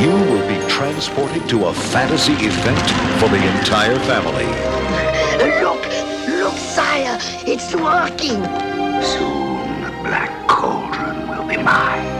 [0.00, 4.46] you will be transported to a fantasy event for the entire family.
[5.60, 5.84] Look,
[6.28, 7.18] look, sire.
[7.44, 8.44] It's working.
[9.02, 12.19] Soon, the Black Cauldron will be mine.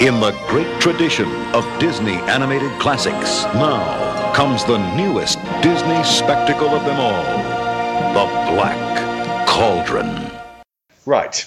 [0.00, 6.84] In the great tradition of Disney animated classics, now comes the newest Disney spectacle of
[6.84, 7.24] them all
[8.12, 10.30] The Black Cauldron.
[11.06, 11.46] Right.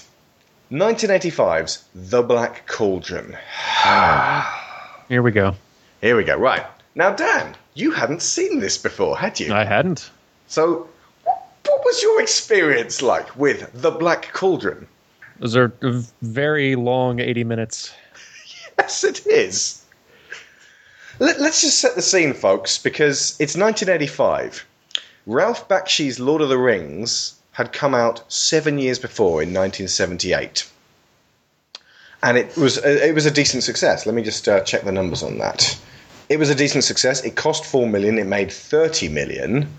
[0.71, 3.37] 1985's The Black Cauldron.
[5.09, 5.53] Here we go.
[6.01, 6.35] Here we go.
[6.35, 6.65] Right.
[6.95, 9.53] Now, Dan, you hadn't seen this before, had you?
[9.53, 10.09] I hadn't.
[10.47, 10.89] So,
[11.23, 14.87] what was your experience like with The Black Cauldron?
[15.37, 17.93] Those are a very long 80 minutes.
[18.79, 19.83] Yes, it is.
[21.19, 24.65] Let, us just set the scene, folks, because it's 1985.
[25.25, 30.65] Ralph Bakshi's Lord of the Rings had come out seven years before in 1978.
[32.23, 34.05] And it was it was a decent success.
[34.05, 35.77] Let me just uh, check the numbers on that.
[36.29, 37.23] It was a decent success.
[37.23, 38.17] It cost four million.
[38.17, 39.69] It made thirty million,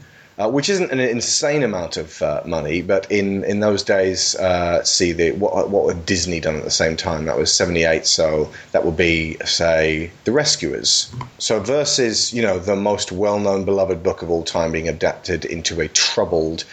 [0.40, 2.80] uh, which isn't an insane amount of uh, money.
[2.80, 6.70] But in, in those days, uh, see the what what had Disney done at the
[6.70, 7.26] same time?
[7.26, 8.06] That was seventy eight.
[8.06, 11.14] So that would be say The Rescuers.
[11.38, 15.44] So versus you know the most well known beloved book of all time being adapted
[15.44, 16.64] into a troubled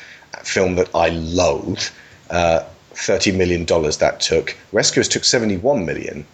[0.44, 1.84] film that I loathe.
[2.30, 4.58] Uh, Thirty million dollars that took.
[4.72, 6.26] Rescuers took seventy-one million.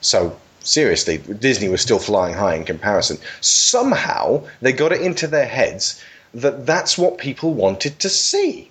[0.00, 3.18] So seriously, Disney was still flying high in comparison.
[3.42, 6.02] Somehow they got it into their heads
[6.36, 8.70] that that's what people wanted to see.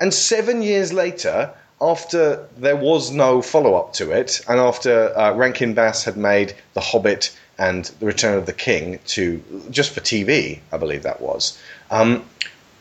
[0.00, 1.50] And seven years later,
[1.80, 6.80] after there was no follow-up to it, and after uh, Rankin Bass had made The
[6.80, 11.58] Hobbit and The Return of the King to just for TV, I believe that was,
[11.90, 12.24] um,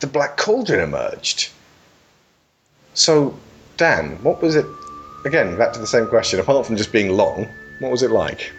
[0.01, 1.49] the Black Cauldron emerged.
[2.93, 3.37] So
[3.77, 4.65] Dan, what was it?
[5.25, 6.39] Again, back to the same question.
[6.41, 7.47] Apart from just being long,
[7.79, 8.51] what was it like?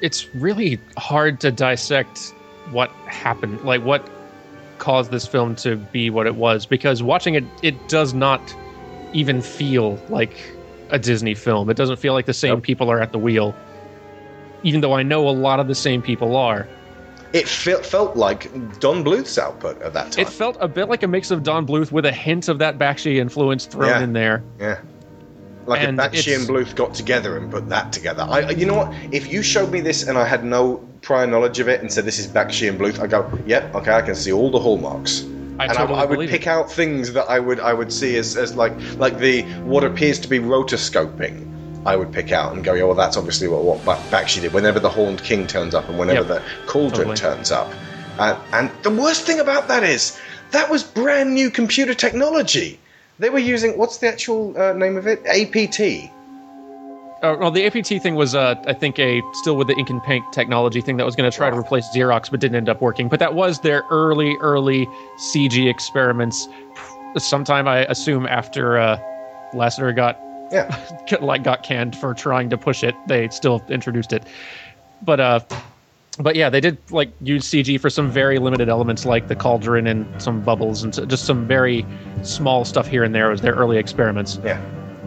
[0.00, 2.32] It's really hard to dissect
[2.70, 4.08] what happened, like what
[4.78, 8.54] caused this film to be what it was, because watching it, it does not
[9.12, 10.32] even feel like
[10.90, 11.68] a Disney film.
[11.70, 13.54] It doesn't feel like the same people are at the wheel,
[14.62, 16.66] even though I know a lot of the same people are.
[17.32, 20.26] It felt, felt like Don Bluth's output at that time.
[20.26, 22.76] It felt a bit like a mix of Don Bluth with a hint of that
[22.76, 24.02] Bakshi influence thrown Yeah.
[24.02, 24.42] in there.
[24.58, 24.78] Yeah.
[25.70, 28.26] Like And if Bakshi and Bluth got together and put that together.
[28.28, 28.92] I, you know what?
[29.12, 32.04] If you showed me this and I had no prior knowledge of it and said
[32.04, 35.22] this is Bakshi and Bluth, I go, yep, okay, I can see all the hallmarks.
[35.60, 38.16] I and totally I, I would pick out things that I would I would see
[38.16, 41.46] as, as like like the what appears to be rotoscoping.
[41.86, 44.52] I would pick out and go, yeah, well, that's obviously what, what Bakshi did.
[44.52, 46.42] Whenever the Horned King turns up and whenever Yep.
[46.42, 47.16] the Cauldron Totally.
[47.16, 47.72] turns up,
[48.18, 50.18] uh, and the worst thing about that is
[50.50, 52.80] that was brand new computer technology.
[53.20, 55.20] They were using what's the actual uh, name of it?
[55.26, 56.10] APT.
[57.22, 60.02] Uh, well, the APT thing was, uh, I think, a still with the ink and
[60.02, 62.80] paint technology thing that was going to try to replace Xerox, but didn't end up
[62.80, 63.10] working.
[63.10, 64.86] But that was their early, early
[65.18, 66.48] CG experiments.
[67.18, 68.98] Sometime, I assume, after uh,
[69.52, 70.18] Lasseter got
[70.50, 70.74] yeah
[71.20, 74.24] like got canned for trying to push it, they still introduced it.
[75.02, 75.40] But uh,
[76.22, 79.86] but yeah, they did like use CG for some very limited elements, like the cauldron
[79.86, 81.84] and some bubbles, and so- just some very
[82.22, 83.28] small stuff here and there.
[83.28, 84.38] It Was their early experiments.
[84.44, 84.60] Yeah.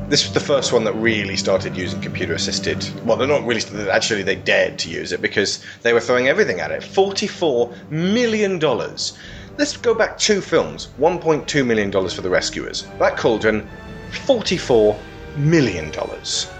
[0.10, 2.86] This was the first one that really started using computer assisted.
[3.06, 3.62] Well, they're not really.
[3.90, 6.84] Actually, they dared to use it because they were throwing everything at it.
[6.84, 9.18] Forty-four million dollars.
[9.58, 10.90] Let's go back two films.
[10.98, 12.86] One point two million dollars for the Rescuers.
[13.00, 13.68] That Cauldron,
[14.26, 15.00] forty-four
[15.38, 16.52] million dollars.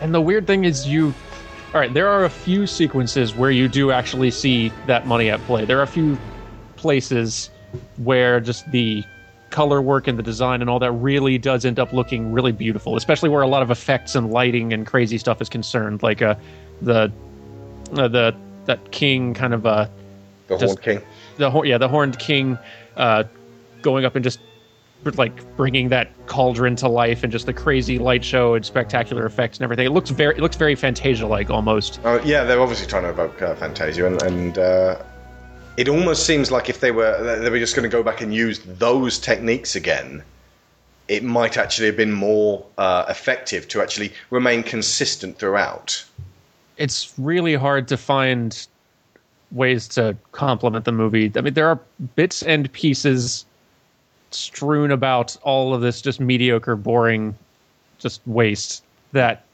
[0.00, 1.14] And the weird thing is, you.
[1.72, 5.38] All right, there are a few sequences where you do actually see that money at
[5.42, 5.64] play.
[5.64, 6.18] There are a few
[6.74, 7.48] places
[7.98, 9.04] where just the
[9.50, 12.96] color work and the design and all that really does end up looking really beautiful,
[12.96, 16.34] especially where a lot of effects and lighting and crazy stuff is concerned, like uh,
[16.82, 17.12] the
[17.94, 18.34] uh, the
[18.64, 19.86] that king kind of uh,
[20.48, 21.02] The just- Horned King.
[21.36, 22.58] the yeah the horned king
[22.96, 23.24] uh,
[23.82, 24.40] going up and just
[25.04, 29.58] like bringing that cauldron to life and just the crazy light show and spectacular effects
[29.58, 29.86] and everything.
[29.86, 32.00] It looks very it looks very Fantasia like almost.
[32.04, 35.02] Oh yeah, they're obviously trying to evoke uh, Fantasia, and, and uh,
[35.76, 38.34] it almost seems like if they were they were just going to go back and
[38.34, 40.22] use those techniques again,
[41.08, 46.04] it might actually have been more uh, effective to actually remain consistent throughout.
[46.76, 48.66] It's really hard to find
[49.52, 51.32] ways to complement the movie.
[51.34, 51.80] I mean, there are
[52.14, 53.44] bits and pieces
[54.30, 57.36] strewn about all of this just mediocre, boring,
[57.98, 58.82] just waste
[59.12, 59.44] that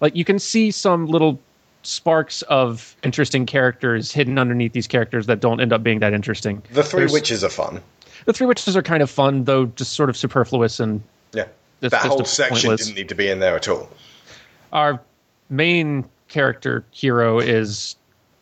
[0.00, 1.38] like you can see some little
[1.82, 6.62] sparks of interesting characters hidden underneath these characters that don't end up being that interesting.
[6.72, 7.80] The three There's- witches are fun.
[8.26, 11.00] The three witches are kind of fun, though just sort of superfluous and
[11.32, 11.44] Yeah,
[11.80, 13.88] that whole section pointless- didn't need to be in there at all.
[14.72, 15.00] our
[15.48, 17.96] main character hero is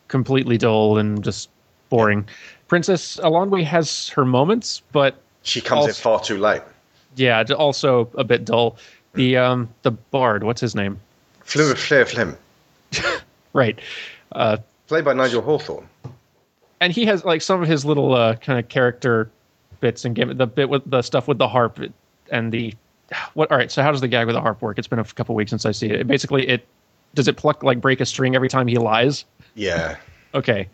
[0.09, 1.49] completely dull and just
[1.89, 2.27] boring.
[2.67, 5.15] Princess Eilonwy has her moments, but
[5.47, 6.61] she comes in far too late.
[7.15, 8.77] Yeah, also a bit dull.
[9.13, 10.99] The um the bard, what's his name?
[11.43, 12.37] Flew Flair Flim,
[13.53, 13.79] Right.
[14.33, 14.57] Uh,
[14.87, 15.87] played by Nigel Hawthorne.
[16.81, 19.29] and he has like some of his little uh, kind of character
[19.79, 21.79] bits and game the bit with the stuff with the harp
[22.31, 22.73] and the
[23.35, 25.03] what all right so how does the gag with the harp work it's been a
[25.03, 26.65] couple weeks since i see it basically it
[27.13, 29.23] does it pluck like break a string every time he lies
[29.55, 29.95] Yeah.
[30.33, 30.67] okay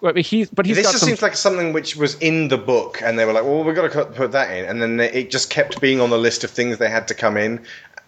[0.00, 3.00] but he but he's this just some seems like something which was in the book,
[3.02, 5.30] and they were like, "Well, we've got to put that in," and then they, it
[5.30, 7.60] just kept being on the list of things they had to come in,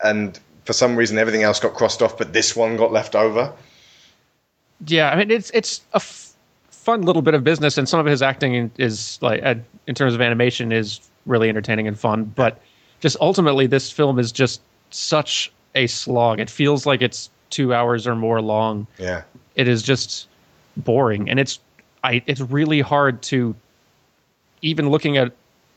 [0.05, 3.53] and for some reason, everything else got crossed off, but this one got left over.
[4.87, 6.35] yeah i mean it's it's a f-
[6.71, 9.41] fun little bit of business and some of his acting is like
[9.87, 12.61] in terms of animation is really entertaining and fun but
[13.01, 14.61] just ultimately this film is just
[14.91, 19.23] such a slog it feels like it's two hours or more long Yeah.
[19.55, 20.27] it is just
[20.77, 21.61] boring and it's
[22.05, 23.55] i it's really hard to
[24.63, 25.33] even looking at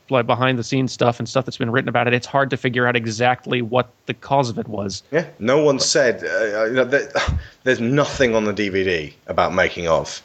[0.08, 2.56] like behind the scenes stuff and stuff that's been written about it it's hard to
[2.56, 5.26] figure out exactly what the cause of it was Yeah.
[5.40, 6.84] No one said uh, you know,
[7.64, 10.22] there's nothing on the DVD about making of.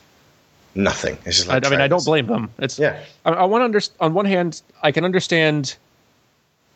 [0.73, 1.18] Nothing.
[1.26, 2.98] It's just I, like I mean i don't blame them it's Yeah.
[3.26, 5.76] i, I want to understand on one hand i can understand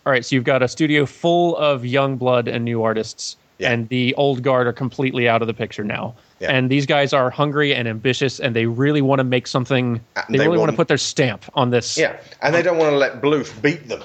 [0.05, 3.87] all right so you've got a studio full of young blood and new artists and
[3.89, 6.51] the old guard are completely out of the picture now Yeah.
[6.51, 10.37] and these guys are hungry and ambitious and they really want to make something they,
[10.37, 12.97] they really want to put their stamp on this Yeah, and they don't want to
[12.97, 14.03] let Bluth beat them.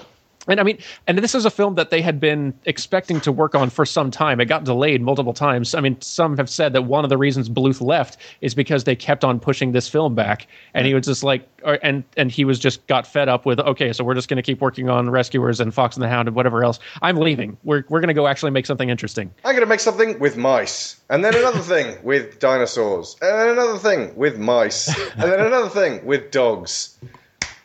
[0.50, 3.54] And I mean, and this is a film that they had been expecting to work
[3.54, 4.40] on for some time.
[4.40, 5.74] It got delayed multiple times.
[5.74, 8.96] I mean, some have said that one of the reasons Bluth left is because they
[8.96, 12.44] kept on pushing this film back, and he was just like, or, and and he
[12.44, 15.10] was just got fed up with, okay, so we're just going to keep working on
[15.10, 16.78] Rescuers and Fox and the Hound and whatever else.
[17.02, 17.56] I'm leaving.
[17.64, 19.32] We're we're going to go actually make something interesting.
[19.44, 23.48] I'm going to make something with mice, and then another thing with dinosaurs, and then
[23.50, 26.98] another thing with mice, and then another thing with dogs.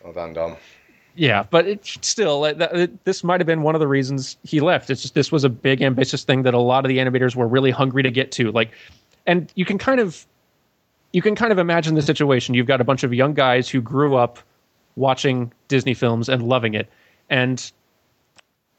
[0.03, 0.57] Well done, Don.
[1.15, 4.59] Yeah, but it, still, that- it, this might have been one of the reasons he
[4.59, 4.89] left.
[4.89, 7.47] It's just this was a big, ambitious thing that a lot of the animators were
[7.47, 8.51] really hungry to get to.
[8.51, 8.71] Like,
[9.25, 10.25] and you can kind of,
[11.13, 12.53] you can kind of imagine the situation.
[12.53, 14.39] You've got a bunch of young guys who grew up
[14.97, 16.89] watching Disney films and loving it,
[17.29, 17.71] and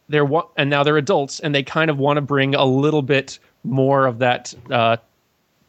[0.08, 3.38] they're and now they're adults, and they kind of want to bring a little bit
[3.64, 4.98] more of that uh,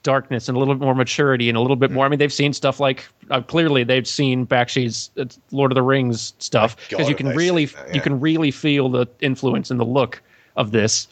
[0.08, 2.06] darkness and a little bit more maturity and a little bit more.
[2.06, 5.84] I mean, they've seen stuff like uh, clearly they've seen Bakshi's uh, Lord of the
[5.84, 7.94] Rings stuff because you can really that, yeah.
[7.96, 10.22] you can really feel the influence and the look
[10.56, 11.10] of this.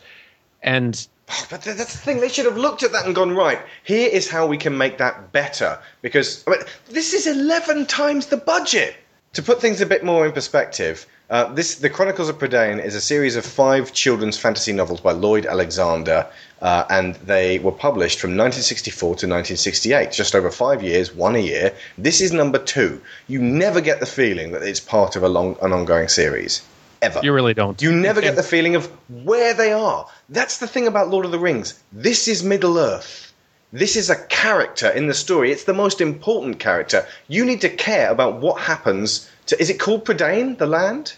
[0.63, 1.05] And
[1.49, 2.21] But that's the thing.
[2.21, 4.97] They should have looked at that and gone, right, here is how we can make
[4.97, 5.77] that better.
[6.01, 8.95] Because I mean, this is 11 times the budget.
[9.33, 12.95] To put things a bit more in perspective, uh, this The Chronicles of Prydain is
[12.95, 16.25] a series of five children's fantasy novels by Lloyd Alexander,
[16.61, 21.39] uh, and they were published from 1964 to 1968, just over five years, one a
[21.39, 21.73] year.
[21.97, 23.01] This is number two.
[23.27, 26.61] You never get the feeling that it's part of a long, an ongoing series.
[27.01, 27.19] Ever.
[27.21, 27.79] you really don't.
[27.81, 30.07] You never get the feeling of where they are.
[30.29, 31.79] That's the thing about Lord of the Rings.
[31.91, 33.33] This is Middle Earth.
[33.71, 35.51] This is a character in the story.
[35.51, 37.05] It's the most important character.
[37.27, 39.59] You need to care about what happens to.
[39.59, 41.13] Is it called Prydain, the land?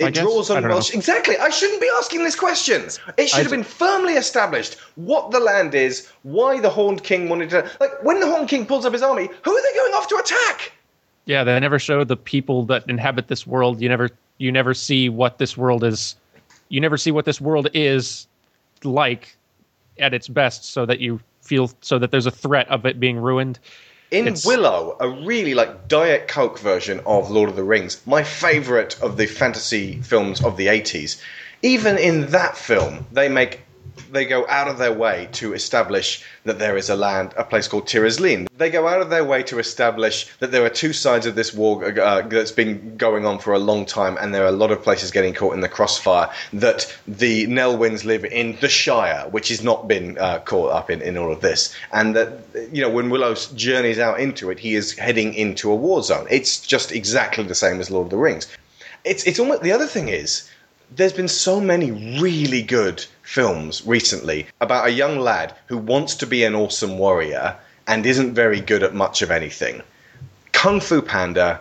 [0.00, 0.22] I It guess.
[0.24, 0.76] draws I on don't know.
[0.76, 0.92] Welsh.
[0.94, 1.36] Exactly.
[1.38, 2.82] I shouldn't be asking this question.
[3.16, 7.28] It should I have been firmly established what the land is, why the Horned King
[7.28, 7.70] wanted to.
[7.80, 10.16] Like, when the Horned King pulls up his army, who are they going off to
[10.16, 10.72] attack?
[11.26, 13.80] yeah, they never show the people that inhabit this world.
[13.80, 16.16] You never you never see what this world is.
[16.68, 18.26] You never see what this world is
[18.82, 19.36] like
[19.98, 23.16] at its best, so that you feel so that there's a threat of it being
[23.16, 23.58] ruined.
[24.14, 28.22] In It's- Willow, a really like Diet Coke version of Lord of the Rings, my
[28.22, 31.16] favourite of the fantasy films of the 80s,
[31.62, 33.62] even in that film, they make
[34.10, 37.68] they go out of their way to establish that there is a land, a place
[37.68, 38.46] called Tir Asleen.
[38.56, 41.54] They go out of their way to establish that there are two sides of this
[41.54, 44.70] war uh, that's been going on for a long time, and there are a lot
[44.70, 46.30] of places getting caught in the crossfire.
[46.52, 51.02] That the Nelwyns live in the Shire, which has not been uh, caught up in,
[51.02, 52.32] in all of this, and that
[52.72, 56.26] you know when Willow journeys out into it, he is heading into a war zone.
[56.30, 58.46] It's just exactly the same as Lord of the Rings.
[59.04, 60.48] It's it's almost the other thing is
[60.96, 61.90] there's been so many
[62.20, 67.56] really good films recently about a young lad who wants to be an awesome warrior
[67.86, 69.82] and isn't very good at much of anything.
[70.52, 71.60] Kung Fu Panda,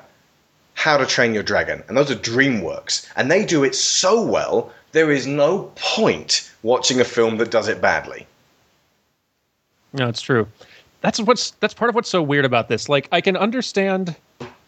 [0.76, 4.72] How to Train Your Dragon, and those are DreamWorks, and they do it so well.
[4.92, 8.28] There is no point watching a film that does it badly.
[9.94, 10.48] No, it's true.
[11.02, 12.88] That's what's that's part of what's so weird about this.
[12.88, 14.16] Like I can understand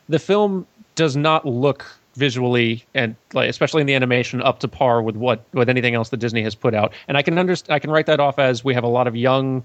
[0.09, 1.85] the film does not look
[2.15, 6.09] visually and like especially in the animation up to par with what with anything else
[6.09, 6.93] that Disney has put out.
[7.07, 9.15] And I can understand I can write that off as we have a lot of
[9.15, 9.63] young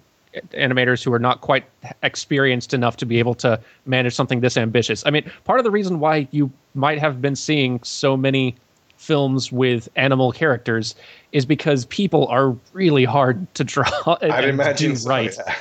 [0.52, 1.64] animators who are not quite
[2.02, 5.04] experienced enough to be able to manage something this ambitious.
[5.06, 8.56] I mean, part of the reason why you might have been seeing so many
[8.96, 10.94] films with animal characters
[11.32, 13.88] is because people are really hard to draw
[14.20, 15.34] I'd imagine so, right.
[15.36, 15.56] yeah.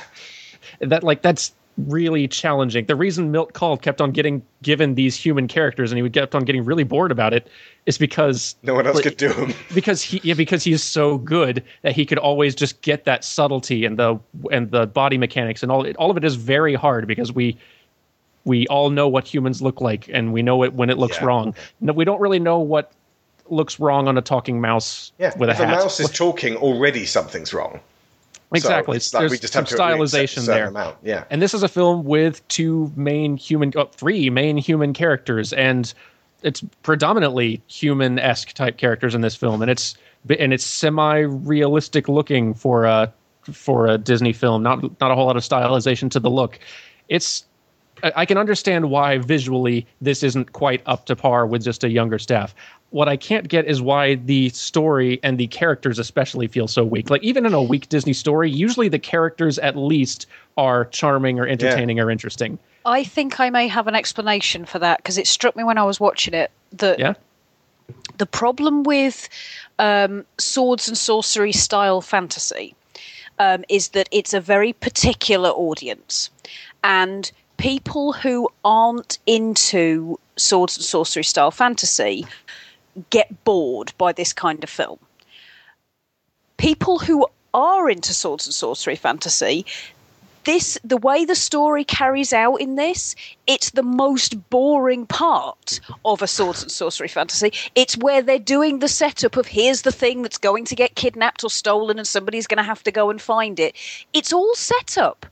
[0.80, 2.84] That like that's really challenging.
[2.86, 6.34] The reason Milt Kahl kept on getting given these human characters and he would kept
[6.34, 7.48] on getting really bored about it
[7.86, 9.54] is because No one else like, could do them.
[9.74, 13.84] because he yeah, because he's so good that he could always just get that subtlety
[13.84, 14.18] and the
[14.52, 17.56] and the body mechanics and all all of it is very hard because we
[18.44, 21.24] we all know what humans look like and we know it when it looks Yeah.
[21.26, 21.54] wrong.
[21.80, 22.92] No, we don't really know what
[23.48, 25.68] looks wrong on a talking mouse Yeah, with a if hat.
[25.68, 27.80] a mouse is talking, already something's wrong.
[28.52, 28.98] Exactly.
[28.98, 30.68] So There's we just some have to accept a stylization there.
[30.68, 30.96] amount.
[31.02, 31.24] Yeah.
[31.30, 35.92] And this is a film with two main human, oh, three main human characters, and
[36.42, 39.96] it's predominantly human-esque type characters in this film, and it's
[40.38, 43.12] and it's semi-realistic looking for a
[43.52, 44.62] for a Disney film.
[44.62, 46.58] Not not a whole lot of stylization to the look.
[47.08, 47.44] It's
[48.02, 51.88] I I can understand why visually this isn't quite up to par with just a
[51.88, 52.54] younger staff.
[52.90, 57.08] What I can't get is why the story and the characters especially feel so weak.
[57.08, 61.46] Like even in a weak Disney story, usually the characters at least are charming or
[61.46, 62.58] entertaining or interesting.
[62.84, 65.84] I think I may have an explanation for that because it struck me when I
[65.84, 67.14] was watching it that Yeah.
[68.18, 69.28] the problem with
[69.78, 72.74] um, swords and sorcery style fantasy
[73.38, 76.30] um, is that it's a very particular audience,
[76.82, 77.30] and
[77.60, 82.26] people who aren't into swords and sorcery style fantasy
[83.10, 84.98] get bored by this kind of film.
[86.56, 89.66] People who are into swords and sorcery fantasy
[90.44, 93.14] this the way the story carries out in this
[93.46, 98.78] it's the most boring part of a swords and sorcery fantasy it's where they're doing
[98.78, 102.46] the setup of here's the thing that's going to get kidnapped or stolen and somebody's
[102.46, 103.76] going to have to go and find it
[104.14, 105.26] it's all set up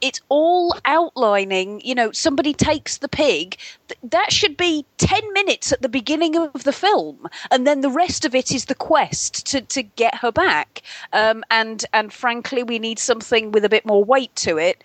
[0.00, 3.56] it's all outlining you know somebody takes the pig.
[4.02, 8.24] That should be 10 minutes at the beginning of the film and then the rest
[8.24, 10.82] of it is the quest to, to get her back.
[11.12, 14.82] Um, and and frankly we need something with a bit more weight to it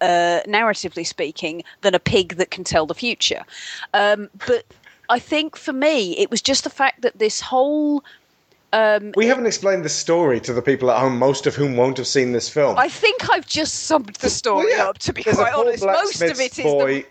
[0.00, 3.44] uh, narratively speaking than a pig that can tell the future.
[3.92, 4.64] Um, but
[5.10, 8.02] i think for me it was just the fact that this whole
[8.74, 11.96] um, We haven't explained the story to the people at home, most of whom won't
[11.98, 12.76] have seen this film.
[12.78, 14.88] I think I've just summed the story Well, yeah.
[14.88, 14.98] up.
[14.98, 17.06] To be There's quite honest, most of it is boy- the,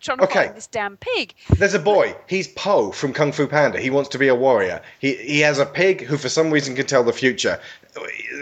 [0.00, 0.44] trying to Okay.
[0.46, 1.34] find this damn pig.
[1.58, 2.14] There's a boy.
[2.28, 3.80] He's Po from Kung Fu Panda.
[3.80, 4.80] He wants to be a warrior.
[5.00, 7.58] He he has a pig who, for some reason, can tell the future.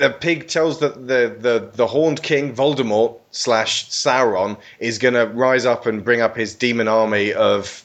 [0.00, 5.64] The pig tells that the the the Horned King Voldemort slash Sauron is gonna rise
[5.64, 7.84] up and bring up his demon army of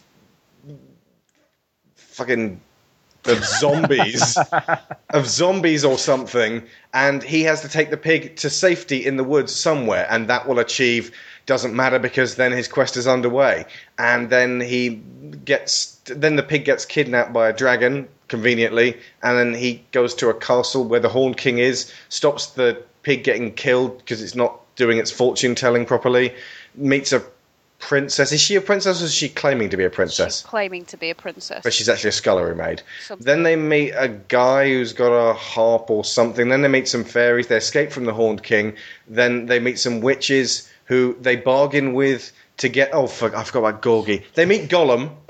[1.95, 2.59] fucking
[3.25, 4.37] of zombies
[5.09, 6.63] of zombies or something
[6.93, 10.47] and he has to take the pig to safety in the woods somewhere and that
[10.47, 11.11] will achieve
[11.49, 13.65] doesn't matter because then his quest is underway.
[13.97, 15.01] And then he
[15.43, 20.29] gets then the pig gets kidnapped by a dragon conveniently and then he goes to
[20.29, 24.61] a castle where the horned king is stops the pig getting killed because it's not
[24.75, 26.35] doing its fortune telling properly
[26.75, 27.23] meets a
[27.79, 30.85] princess is she a princess or is she claiming to be a princess She's Claiming
[30.85, 31.61] to be a princess.
[31.63, 32.81] but she's actually a scullery maid.
[33.05, 33.25] Something.
[33.25, 36.49] Then they meet a guy who's got a harp or something.
[36.49, 37.47] Then they meet some fairies.
[37.47, 38.75] They escape from the Horned King.
[39.07, 42.89] Then they meet some witches who they bargain with to get.
[42.93, 44.23] Oh, fuck, I forgot about Gurgi.
[44.33, 45.11] They meet Gollum.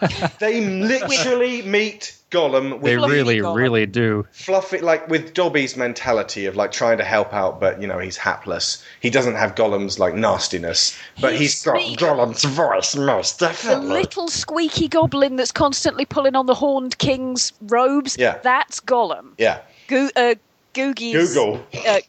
[0.38, 2.82] they literally meet Gollum.
[2.82, 4.26] They With really, really do.
[4.32, 8.16] fluffy, like with Dobby's mentality of like trying to help out, but you know he's
[8.16, 8.84] hapless.
[9.00, 11.98] He doesn't have Gollum's like nastiness, but He's he's got sweet.
[11.98, 13.68] Gollum's voice most definitely.
[13.68, 14.00] the definitely.
[14.02, 18.16] little squeaky goblin that's constantly pulling on the horned king's robes.
[18.18, 18.38] Yeah.
[18.42, 19.32] That's Gollum.
[19.38, 19.60] Yeah.
[19.86, 20.34] Go- uh,
[20.74, 21.64] Googie Google.
[21.86, 22.00] uh,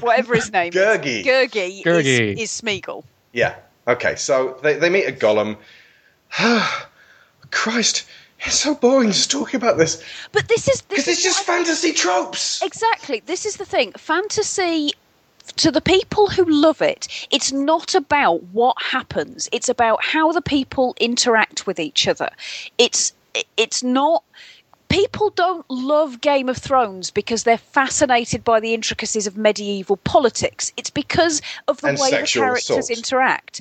[0.00, 1.20] whatever his name Gurgi.
[1.20, 1.26] is.
[1.26, 2.34] Gurgi, Gurgi.
[2.34, 3.02] Is, is Smeagol.
[3.32, 3.56] Yeah.
[3.88, 4.14] Okay.
[4.14, 5.56] So they, they meet a golem.
[7.54, 8.04] Christ,
[8.40, 10.02] it's so boring just talking about this.
[10.32, 12.60] But this is because it's just fantasy tropes.
[12.62, 13.22] Exactly.
[13.24, 13.92] This is the thing.
[13.92, 14.92] Fantasy
[15.56, 19.48] to the people who love it, it's not about what happens.
[19.52, 22.30] It's about how the people interact with each other.
[22.78, 23.12] It's
[23.56, 24.24] it's not
[24.88, 30.72] people don't love Game of Thrones because they're fascinated by the intricacies of medieval politics.
[30.76, 32.90] It's because of the And way the characters assault.
[32.90, 33.60] interact.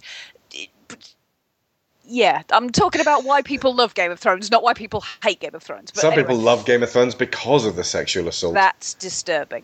[2.05, 5.55] Yeah, I'm talking about why people love Game of Thrones, not why people hate Game
[5.55, 5.91] of Thrones.
[5.91, 6.27] But Some anyway.
[6.27, 8.53] people love Game of Thrones because of the sexual assault.
[8.55, 9.63] That's disturbing.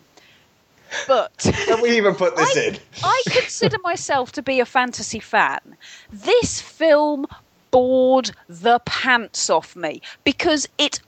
[1.06, 2.78] But Can we even put this in?
[3.04, 5.60] I consider myself to be a fantasy fan.
[6.12, 7.26] This film
[7.70, 11.00] bored the pants off me because it's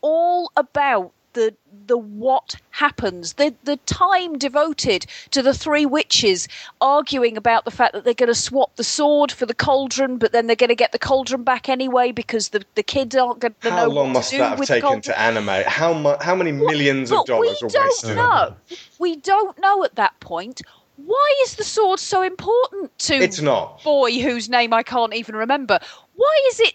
[0.00, 1.54] all about the
[1.86, 6.48] the what happens the the time devoted to the three witches
[6.80, 10.32] arguing about the fact that they're going to swap the sword for the cauldron but
[10.32, 13.54] then they're going to get the cauldron back anyway because the the kids aren't going
[13.62, 15.66] to How know long what must that have taken to animate?
[15.66, 18.16] How mu- How many millions of But dollars we don't wasted?
[18.16, 18.56] know.
[18.98, 20.62] We don't know at that point.
[20.96, 23.82] Why is the sword so important to It's not.
[23.84, 25.78] boy whose name I can't even remember?
[26.14, 26.74] Why is it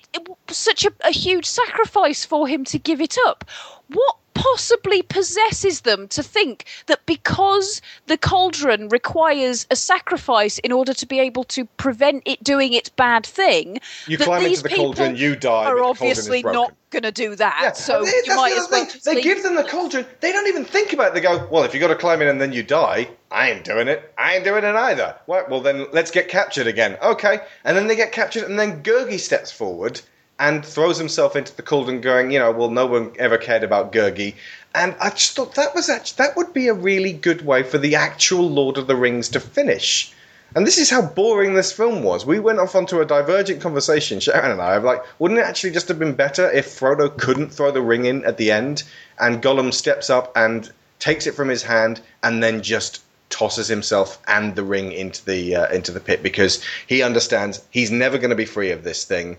[0.49, 3.43] such a, a huge sacrifice for him to give it up?
[3.87, 10.93] What possibly possesses them to think that because the cauldron requires a sacrifice in order
[10.93, 14.63] to be able to prevent it doing its bad thing, You that climb these into
[14.63, 15.65] the people cauldron, you die.
[15.65, 17.77] are obviously not going to do that.
[17.77, 20.05] so they- you might the as well They give them the cauldron.
[20.19, 21.13] They don't even think about it.
[21.13, 23.63] They go, "Well, if you've got to climb in and then you die, I ain't
[23.63, 24.13] doing it.
[24.17, 26.97] I ain't doing it either." Right, well then let's get captured again.
[27.01, 30.01] Okay, and then they get captured, and then Gurgi steps forward
[30.41, 33.93] and throws himself into the cauldron, going, "You know, well, no one ever cared about
[33.93, 34.33] Gurgi."
[34.73, 37.77] And I just thought that was actually, that would be a really good way for
[37.77, 40.11] the actual Lord of the Rings to finish.
[40.55, 42.25] And this is how boring this film was.
[42.25, 45.71] We went off onto a divergent conversation, Sharon and I, of like, wouldn't it actually
[45.71, 48.83] just have been better if Frodo couldn't throw the ring in at the end
[49.19, 50.69] and Gollum steps up and
[50.99, 55.55] takes it from his hand and then just tosses himself and the ring into the
[55.55, 59.05] uh, into the pit because he understands he's never going to be free of this
[59.05, 59.37] thing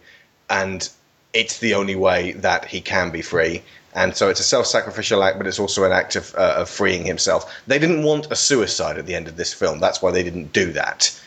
[0.53, 0.89] and
[1.33, 3.63] it's the only way that he can be free.
[3.95, 7.05] And so it's a self-sacrificial act, but it's also an act of, uh, of freeing
[7.05, 7.53] himself.
[7.67, 9.81] They didn't want a suicide at the end of this film.
[9.81, 11.19] That's why they didn't do that.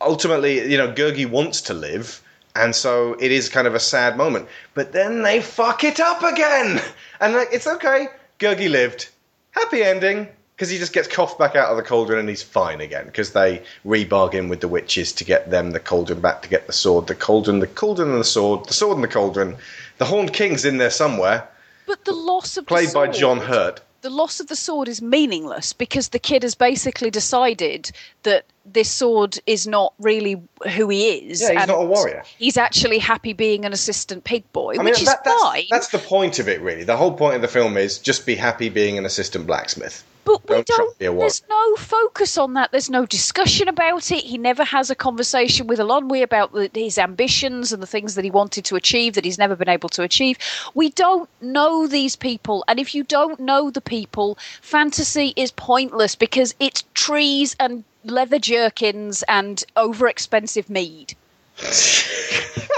[0.00, 2.20] Ultimately, you know, Gurgi wants to live,
[2.54, 4.48] and so it is kind of a sad moment.
[4.74, 6.80] But then they fuck it up again,
[7.20, 8.08] and like, it's okay.
[8.38, 9.08] Gurgi lived,
[9.52, 12.80] happy ending, because he just gets coughed back out of the cauldron and he's fine
[12.80, 13.04] again.
[13.04, 16.72] Because they rebargain with the witches to get them the cauldron back to get the
[16.72, 19.56] sword, the cauldron, the cauldron and the sword, the sword and the cauldron.
[19.98, 21.46] The Horned King's in there somewhere,
[21.86, 23.82] But the loss of the played by John Hurt.
[24.00, 27.90] the loss of the sword is meaningless because the kid has basically decided
[28.22, 30.42] that this sword is not really
[30.74, 31.40] who he is.
[31.40, 32.22] Yeah, he's not a warrior.
[32.38, 35.64] He's actually happy being an assistant pig boy, I mean, which is that's, fine.
[35.70, 36.84] that's the point of it, really.
[36.84, 40.04] The whole point of the film is just be happy being an assistant blacksmith.
[40.26, 40.98] But we don't, try don't.
[40.98, 41.14] be a.
[41.14, 42.72] There's no focus on that.
[42.72, 44.24] There's no discussion about it.
[44.24, 48.24] He never has a conversation with Eilonwy about the, his ambitions and the things that
[48.24, 50.36] he wanted to achieve that he's never been able to achieve.
[50.74, 56.16] We don't know these people, and if you don't know the people, fantasy is pointless
[56.16, 61.14] because it's trees and leather jerkins and over-expensive mead.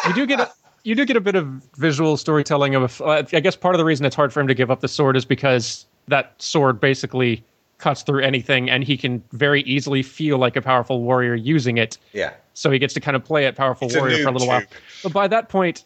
[0.06, 0.50] you do get a
[0.84, 1.46] you do get a bit of
[1.76, 3.00] visual storytelling of.
[3.00, 4.88] Uh, I guess part of the reason it's hard for him to give up the
[4.88, 7.44] sword is because that sword basically
[7.78, 11.98] cuts through anything, and he can very easily feel like a powerful warrior using it.
[12.12, 12.32] Yeah.
[12.54, 14.32] So he gets to kind of play at powerful It's a warrior for a noob
[14.32, 14.62] little while.
[15.02, 15.84] But by that point,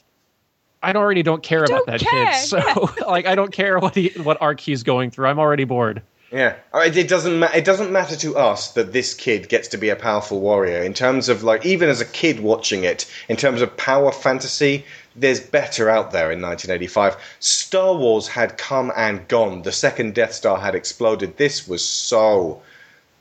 [0.83, 2.47] I already don't care about don't that care, kid.
[2.47, 5.27] So like, I don't care what he what arc he's going through.
[5.27, 6.03] I'm already bored.
[6.33, 7.39] Yeah, it doesn't.
[7.39, 10.83] Ma- it doesn't matter to us that this kid gets to be a powerful warrior.
[10.83, 14.87] In terms of like, even as a kid watching it, in terms of power fantasy,
[15.15, 17.17] there's better out there in 1985.
[17.41, 19.61] Star Wars had come and gone.
[19.61, 21.37] The second Death Star had exploded.
[21.37, 22.63] This was so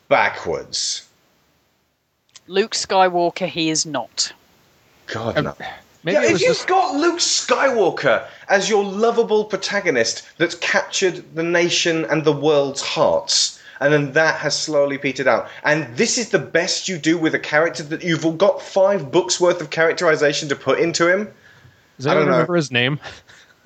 [0.08, 1.06] backwards.
[2.48, 4.32] Luke Skywalker, he is not.
[5.08, 5.50] God no.
[5.50, 5.56] Um,
[6.04, 11.44] Maybe yeah, if you've just- got Luke Skywalker as your lovable protagonist that's captured the
[11.44, 16.30] nation and the world's hearts, and then that has slowly petered out, and this is
[16.30, 19.70] the best you do with a character that you've all got five books worth of
[19.70, 21.32] characterization to put into him.
[21.98, 22.32] Does I don't know.
[22.32, 23.00] remember his name?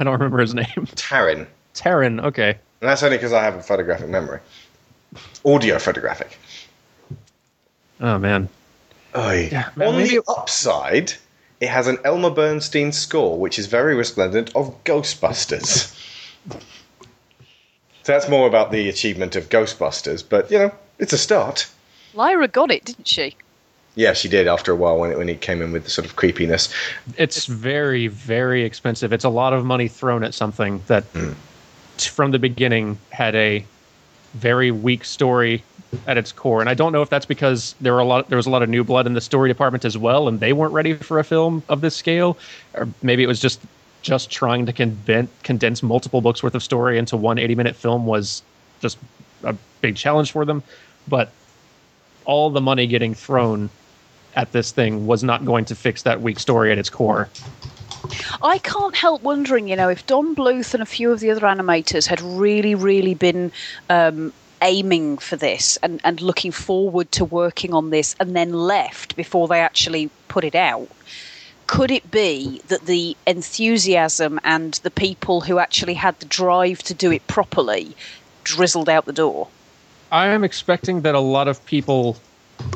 [0.00, 0.66] I don't remember his name.
[0.96, 1.46] Taran.
[1.74, 2.20] Taryn.
[2.24, 2.50] Okay.
[2.80, 4.40] And that's only because I have a photographic memory.
[5.44, 6.36] Audio photographic.
[8.00, 8.48] Oh man.
[9.16, 9.48] Oy.
[9.76, 11.12] man, On maybe- the upside,
[11.60, 15.94] it has an Elmer Bernstein score, which is very resplendent of Ghostbusters.
[18.02, 21.68] So that's more about the achievement of Ghostbusters, but you know, it's a start.
[22.14, 23.36] Lyra got it, didn't she?
[23.94, 26.06] Yeah, she did after a while when it, when he came in with the sort
[26.06, 26.72] of creepiness.
[27.16, 29.12] It's very, very expensive.
[29.12, 31.32] It's a lot of money thrown at something that, hmm.
[31.96, 33.64] t- from the beginning, had a
[34.34, 35.64] very weak story
[36.06, 36.60] at its core.
[36.60, 38.62] And I don't know if that's because there were a lot, there was a lot
[38.62, 41.24] of new blood in the story department as well, and they weren't ready for a
[41.24, 42.36] film of this scale,
[42.74, 43.60] or maybe it was just
[44.00, 44.72] just trying to
[45.42, 48.42] condense multiple books worth of story into one 80 minute film was
[48.80, 48.96] just
[49.42, 50.62] a big challenge for them.
[51.08, 51.30] But
[52.24, 53.70] all the money getting thrown
[54.36, 57.28] at this thing was not going to fix that weak story at its core.
[58.42, 61.40] I can't help wondering, you know, if Don Bluth and a few of the other
[61.40, 63.50] animators had really, really been
[63.90, 64.32] um,
[64.62, 69.48] aiming for this and, and looking forward to working on this and then left before
[69.48, 70.88] they actually put it out.
[71.66, 76.94] Could it be that the enthusiasm and the people who actually had the drive to
[76.94, 77.94] do it properly
[78.44, 79.48] drizzled out the door?
[80.10, 82.16] I am expecting that a lot of people,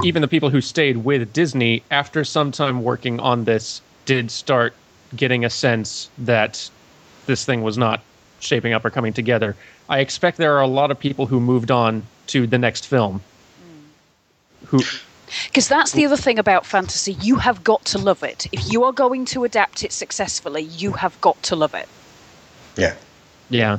[0.04, 4.74] even the people who stayed with Disney after some time working on this, did start
[5.16, 6.70] getting a sense that
[7.26, 8.02] this thing was not
[8.40, 9.56] shaping up or coming together.
[9.92, 13.20] I expect there are a lot of people who moved on to the next film.
[14.68, 14.80] Who
[15.48, 17.12] Because that's the other thing about fantasy.
[17.20, 18.46] You have got to love it.
[18.52, 21.90] If you are going to adapt it successfully, you have got to love it.
[22.78, 22.94] Yeah.
[23.50, 23.78] Yeah.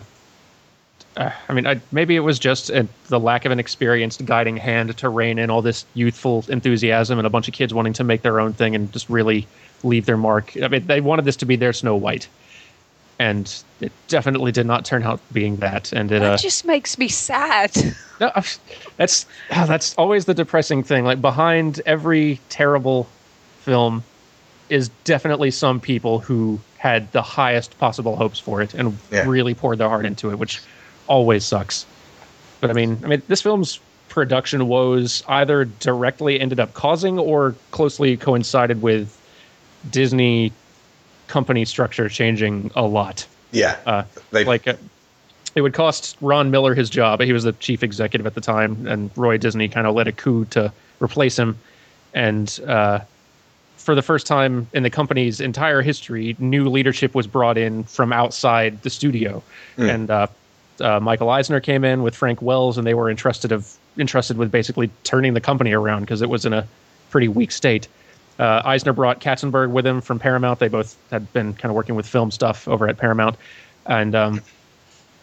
[1.17, 4.57] Uh, I mean, I, maybe it was just uh the lack of an experienced guiding
[4.57, 8.03] hand to rein in all this youthful enthusiasm and a bunch of kids wanting to
[8.03, 9.47] make their own thing and just really
[9.83, 10.53] leave their mark.
[10.61, 12.27] I mean, they wanted this to be their Snow White,
[13.23, 15.93] and it definitely did not turn out being that.
[15.93, 17.71] And it, uh, That just makes me sad.
[18.19, 18.31] no,
[18.97, 21.05] that's ah, that's always the depressing thing.
[21.05, 23.07] Like behind every terrible
[23.61, 24.03] film
[24.69, 29.25] is definitely some people who had the highest possible hopes for it and Yeah.
[29.25, 30.61] really poured their heart into it, which
[31.07, 31.85] always sucks.
[32.59, 33.79] But I mean, I mean, this film's
[34.09, 39.17] production woes either directly ended up causing or closely coincided with
[39.89, 40.51] Disney
[41.33, 43.25] company structure changing a lot.
[43.51, 43.75] Yeah.
[43.87, 44.75] Uh, like uh,
[45.55, 47.21] it would cost Ron Miller his job.
[47.21, 50.11] He was the chief executive at the time, and Roy Disney kind of led a
[50.11, 51.57] coup to replace him.
[52.13, 52.99] And uh,
[53.77, 58.13] for the first time in the company's entire history, new leadership was brought in from
[58.13, 59.41] outside the studio.
[59.77, 59.93] Mm.
[59.93, 60.27] And uh,
[60.81, 64.51] uh, Michael Eisner came in with Frank Wells, and they were entrusted of entrusted with
[64.51, 66.67] basically turning the company around because it was in a
[67.09, 67.87] pretty weak state.
[68.39, 70.59] Uh, Eisner brought Katzenberg with him from Paramount.
[70.59, 73.35] They both had been kind of working with film stuff over at Paramount,
[73.85, 74.41] and um,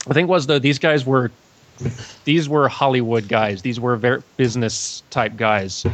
[0.07, 1.31] the thing was though these guys were
[2.24, 3.62] these were Hollywood guys.
[3.62, 5.87] These were very business type guys.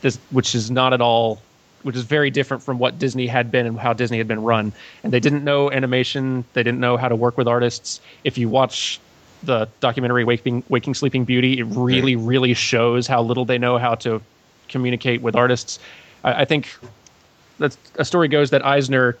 [0.00, 1.40] This, which is not at all,
[1.82, 4.72] which is very different from what Disney had been and how Disney had been run.
[5.02, 6.44] And they didn't know animation.
[6.52, 8.00] They didn't know how to work with artists.
[8.24, 9.00] If you watch
[9.42, 13.94] the documentary Waking, Waking Sleeping Beauty, it really, really shows how little they know how
[13.96, 14.22] to
[14.68, 15.78] communicate with artists.
[16.26, 16.68] I, I think
[17.58, 19.16] that's, a story goes that Eisner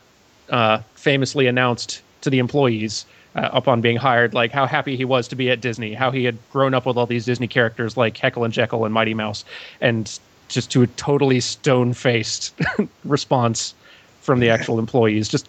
[0.50, 5.28] uh, famously announced to the employees uh, upon being hired, like how happy he was
[5.28, 8.16] to be at Disney, how he had grown up with all these Disney characters like
[8.16, 9.44] Heckle and Jeckle and Mighty Mouse,
[9.80, 10.18] and
[10.48, 12.54] just to a totally stone faced
[13.04, 13.74] response
[14.20, 15.28] from the actual employees.
[15.28, 15.48] Just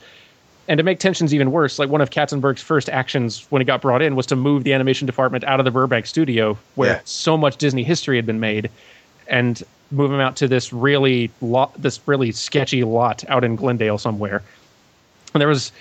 [0.68, 3.82] and to make tensions even worse, like one of Katzenberg's first actions when he got
[3.82, 7.00] brought in was to move the animation department out of the Burbank studio where Yeah.
[7.06, 8.70] so much Disney history had been made,
[9.28, 13.98] and move him out to this really lot, this really sketchy lot out in Glendale
[13.98, 14.44] somewhere.
[15.34, 15.72] And there was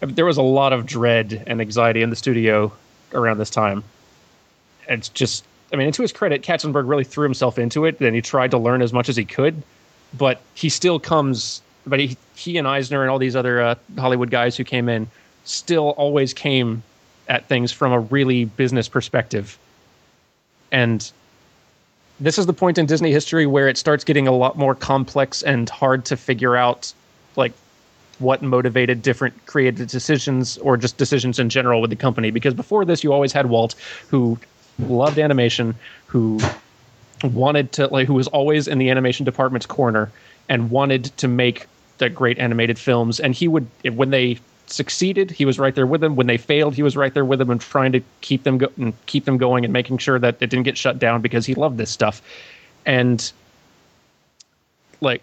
[0.00, 2.72] there was a lot of dread and anxiety in the studio
[3.14, 3.84] around this time.
[4.88, 8.14] It's just, I mean, and to his credit, Katzenberg really threw himself into it, and
[8.14, 9.62] he tried to learn as much as he could.
[10.14, 14.30] But he still comes, but he he and Eisner and all these other uh, Hollywood
[14.30, 15.08] guys who came in
[15.44, 16.82] still always came
[17.28, 19.56] at things from a really business perspective.
[20.70, 21.10] And
[22.22, 25.42] this is the point in Disney history where it starts getting a lot more complex
[25.42, 26.92] and hard to figure out,
[27.34, 27.52] like
[28.20, 32.30] what motivated different creative decisions or just decisions in general with the company.
[32.30, 33.74] Because before this, you always had Walt,
[34.08, 34.38] who
[34.78, 35.74] loved animation,
[36.06, 36.38] who
[37.24, 40.10] wanted to like, who was always in the animation department's corner
[40.48, 41.66] and wanted to make
[41.98, 43.18] the great animated films.
[43.18, 46.16] And he would, when they succeeded, he was right there with them.
[46.16, 48.72] When they failed, he was right there with them and trying to keep them go-
[48.76, 51.54] and keep them going and making sure that it didn't get shut down because he
[51.54, 52.22] loved this stuff.
[52.86, 53.32] And
[55.00, 55.22] like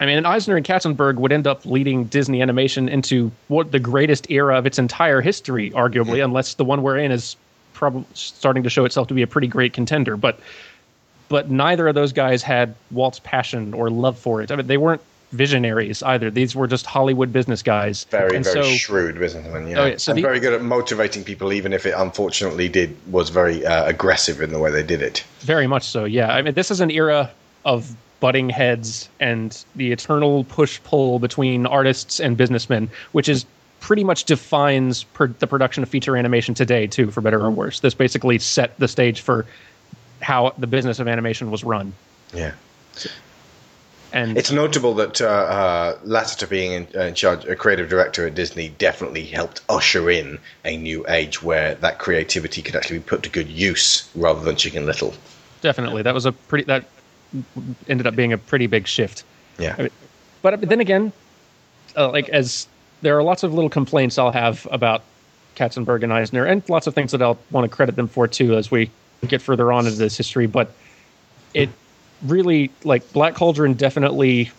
[0.00, 4.30] I mean, Eisner and Katzenberg would end up leading Disney animation into what the greatest
[4.30, 7.36] era of its entire history, arguably, unless the one we're in is
[7.72, 10.16] probably starting to show itself to be a pretty great contender.
[10.16, 10.38] But
[11.28, 14.50] but neither of those guys had Walt's passion or love for it.
[14.50, 15.02] I mean, they weren't
[15.32, 16.30] visionaries either.
[16.30, 18.04] These were just Hollywood business guys.
[18.10, 19.68] Very, And very so- shrewd businessman.
[19.68, 22.68] Yeah, Oh, yeah, so and the- very good at motivating people, even if it unfortunately
[22.68, 25.24] did was very uh, aggressive in the way they did it.
[25.40, 26.32] Very much so, yeah.
[26.32, 27.30] I mean, this is an era
[27.64, 33.44] of butting heads and the eternal push pull between artists and businessmen, which is
[33.80, 37.78] pretty much defines per- the production of feature animation today, too, for better or worse.
[37.80, 39.46] This basically set the stage for
[40.20, 41.92] how the business of animation was run.
[42.34, 42.52] Yeah.
[44.12, 48.26] And It's notable that uh, uh, Lasseter, being in, uh, in charge, a creative director
[48.26, 53.04] at Disney, definitely helped usher in a new age where that creativity could actually be
[53.04, 55.12] put to good use rather than Chicken Little.
[55.60, 56.84] definitely that was a pretty that
[57.88, 59.24] ended up being a pretty big shift.
[59.58, 59.74] Yeah.
[59.78, 59.90] I mean,
[60.42, 61.12] but then again,
[61.96, 62.66] uh, like as
[63.02, 65.02] there are lots of little complaints I'll have about
[65.56, 68.54] Katzenberg and Eisner, and lots of things that I'll want to credit them for too
[68.54, 68.90] as we
[69.26, 70.46] get further on into this history.
[70.46, 70.72] But
[71.54, 71.68] it
[72.26, 74.50] really like Black Cauldron definitely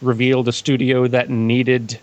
[0.00, 1.98] revealed a studio that needed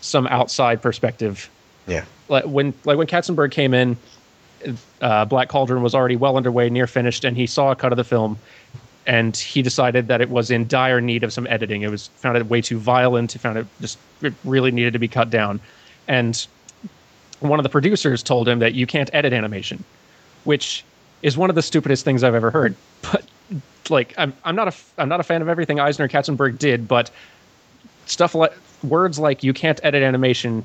[0.00, 1.48] some outside perspective
[1.86, 2.04] Yeah.
[2.28, 3.96] like when like when Katzenberg came in,
[5.00, 7.96] uh, Black Cauldron was already well underway, near finished, and he saw a cut of
[7.96, 8.36] the film,
[9.06, 11.82] and he decided that it was in dire need of some editing.
[11.82, 13.32] It was found it way too violent.
[13.32, 15.60] He found it just it really needed to be cut down,
[16.08, 16.46] and
[17.40, 19.82] one of the producers told him that you can't edit animation,
[20.44, 20.84] which
[21.22, 22.74] is one of the stupidest things I've ever heard.
[23.12, 23.24] But
[23.90, 26.86] like I'm I'm not a f- I'm not a fan of everything Eisner Katzenberg did,
[26.88, 27.10] but
[28.06, 28.52] stuff like
[28.82, 30.64] words like you can't edit animation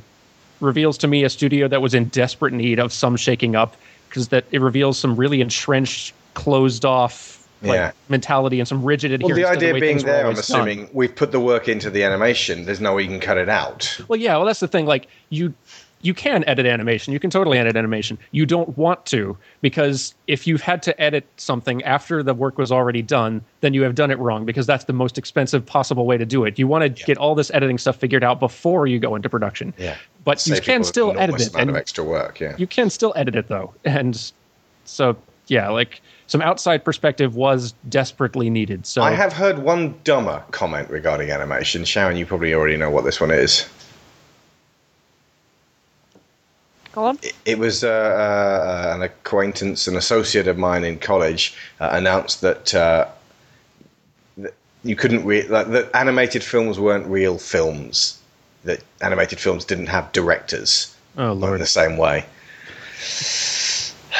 [0.60, 3.76] reveals to me a studio that was in desperate need of some shaking up
[4.10, 7.92] because that it reveals some really entrenched, closed off like, Yeah.
[8.10, 9.50] mentality and some rigid Well, adherence.
[9.50, 10.62] the to idea way being there, I'm always done.
[10.68, 12.66] assuming we've put the work into the animation.
[12.66, 14.00] There's no way you can cut it out.
[14.08, 14.86] Well, yeah, well, that's the thing.
[14.88, 15.54] Like you,
[16.02, 17.14] you can edit animation.
[17.14, 18.18] You can totally edit animation.
[18.32, 22.72] You don't want to because if you've had to edit something after the work was
[22.72, 26.18] already done, then you have done it wrong because that's the most expensive possible way
[26.18, 26.60] to do it.
[26.60, 29.74] You want to get all this editing stuff figured out before you go into production.
[29.78, 29.96] Yeah.
[30.24, 31.56] But you can still edit it.
[31.56, 32.40] and of extra work.
[32.40, 32.56] Yeah.
[32.58, 34.32] you can still edit it though, and
[34.84, 35.18] so
[35.48, 38.86] yeah, like some outside perspective was desperately needed.
[38.86, 41.86] So I have heard one dumber comment regarding animation.
[41.86, 43.68] Sharon, you probably already know what this one is.
[46.98, 47.20] Go on.
[47.46, 52.74] It was uh, uh, an acquaintance, an associate of mine in college, uh, announced that,
[52.74, 53.08] uh,
[54.40, 58.20] that you couldn't re- like, that animated films weren't real films.
[58.64, 60.96] That animated films didn't have directors.
[61.20, 62.26] Oh Not in the same way.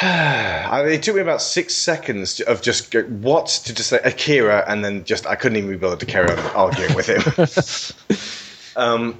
[0.00, 3.98] I mean, it took me about six seconds of just go, what to just say
[4.04, 8.76] Akira, and then just I couldn't even be bothered to carry on arguing with him.
[8.80, 9.18] um,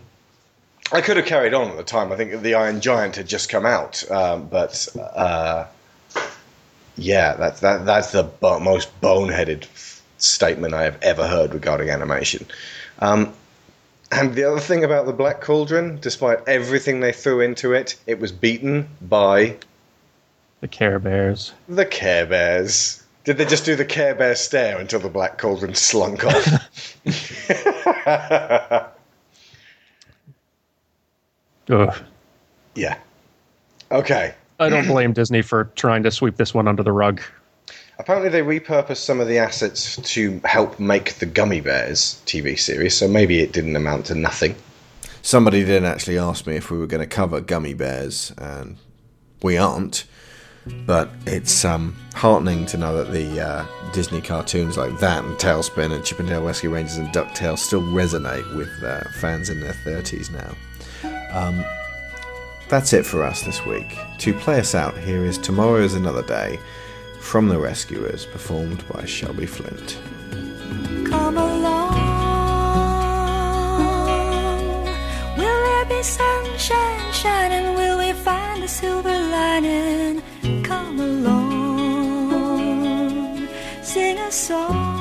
[0.90, 2.12] I could have carried on at the time.
[2.12, 5.66] I think the Iron Giant had just come out, um, but uh,
[6.96, 9.66] yeah, that's that that's the bo- most boneheaded
[10.18, 12.46] statement I have ever heard regarding animation.
[13.00, 13.32] Um,
[14.10, 18.18] and the other thing about the Black Cauldron, despite everything they threw into it, it
[18.18, 19.56] was beaten by
[20.60, 21.52] the Care Bears.
[21.68, 23.02] the Care Bears.
[23.24, 27.04] Did they just do the Care Bear stare until the Black Cauldron slunk off?
[31.70, 31.96] Ugh.
[32.74, 32.98] yeah.
[33.90, 34.34] Okay.
[34.60, 37.20] I don't blame Disney for trying to sweep this one under the rug.
[37.98, 42.96] Apparently, they repurposed some of the assets to help make the Gummi Bears TV series,
[42.96, 44.54] so maybe it didn't amount to nothing.
[45.22, 48.76] Somebody didn't actually ask me if we were going to cover gummy bears, and
[49.42, 50.04] we aren't.
[50.86, 55.92] But it's um, heartening to know that the uh, Disney cartoons like that and TaleSpin
[55.92, 59.72] and Chip 'n Dale Rescue Rangers and DuckTales still resonate with uh, fans in their
[59.84, 60.54] 30s now.
[61.30, 61.64] Um,
[62.68, 63.96] that's it for us this week.
[64.18, 66.58] To play us out, here is Tomorrow is Another Day
[67.20, 69.98] from The Rescuers, performed by Shelby Flint.
[71.08, 71.94] Come along.
[75.36, 77.74] Will there be sunshine shining?
[77.74, 80.22] Will we find a silver lining?
[80.62, 81.48] Come along.
[83.82, 84.96] Sing a song.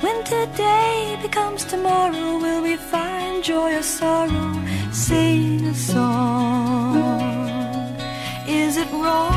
[0.00, 3.03] When today becomes tomorrow, will we find
[3.44, 4.54] joy or sorrow?
[4.90, 6.96] Sing a song.
[8.48, 9.34] Is it wrong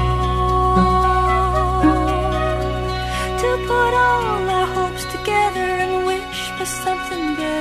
[3.42, 7.57] to put all our hopes together and wish for something better?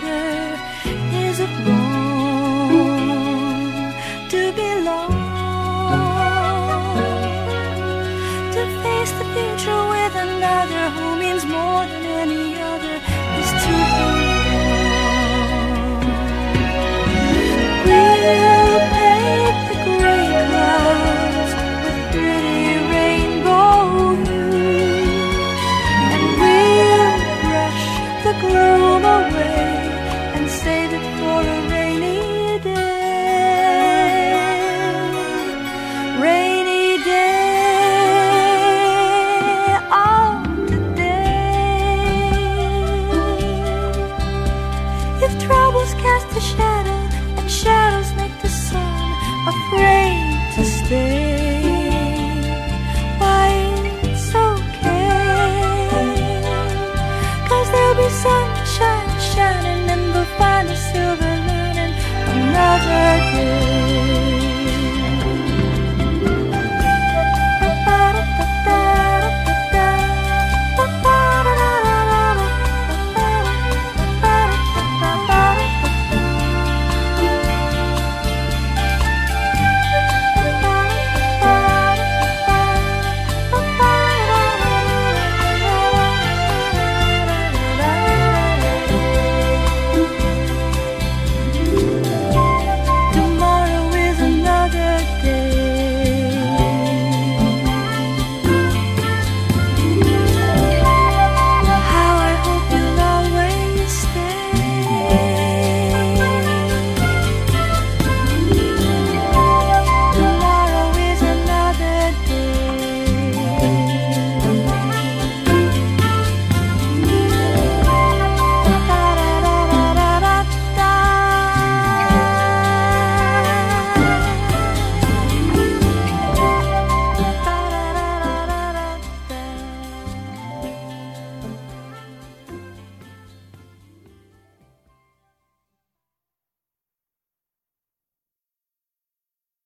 [62.87, 63.26] Shining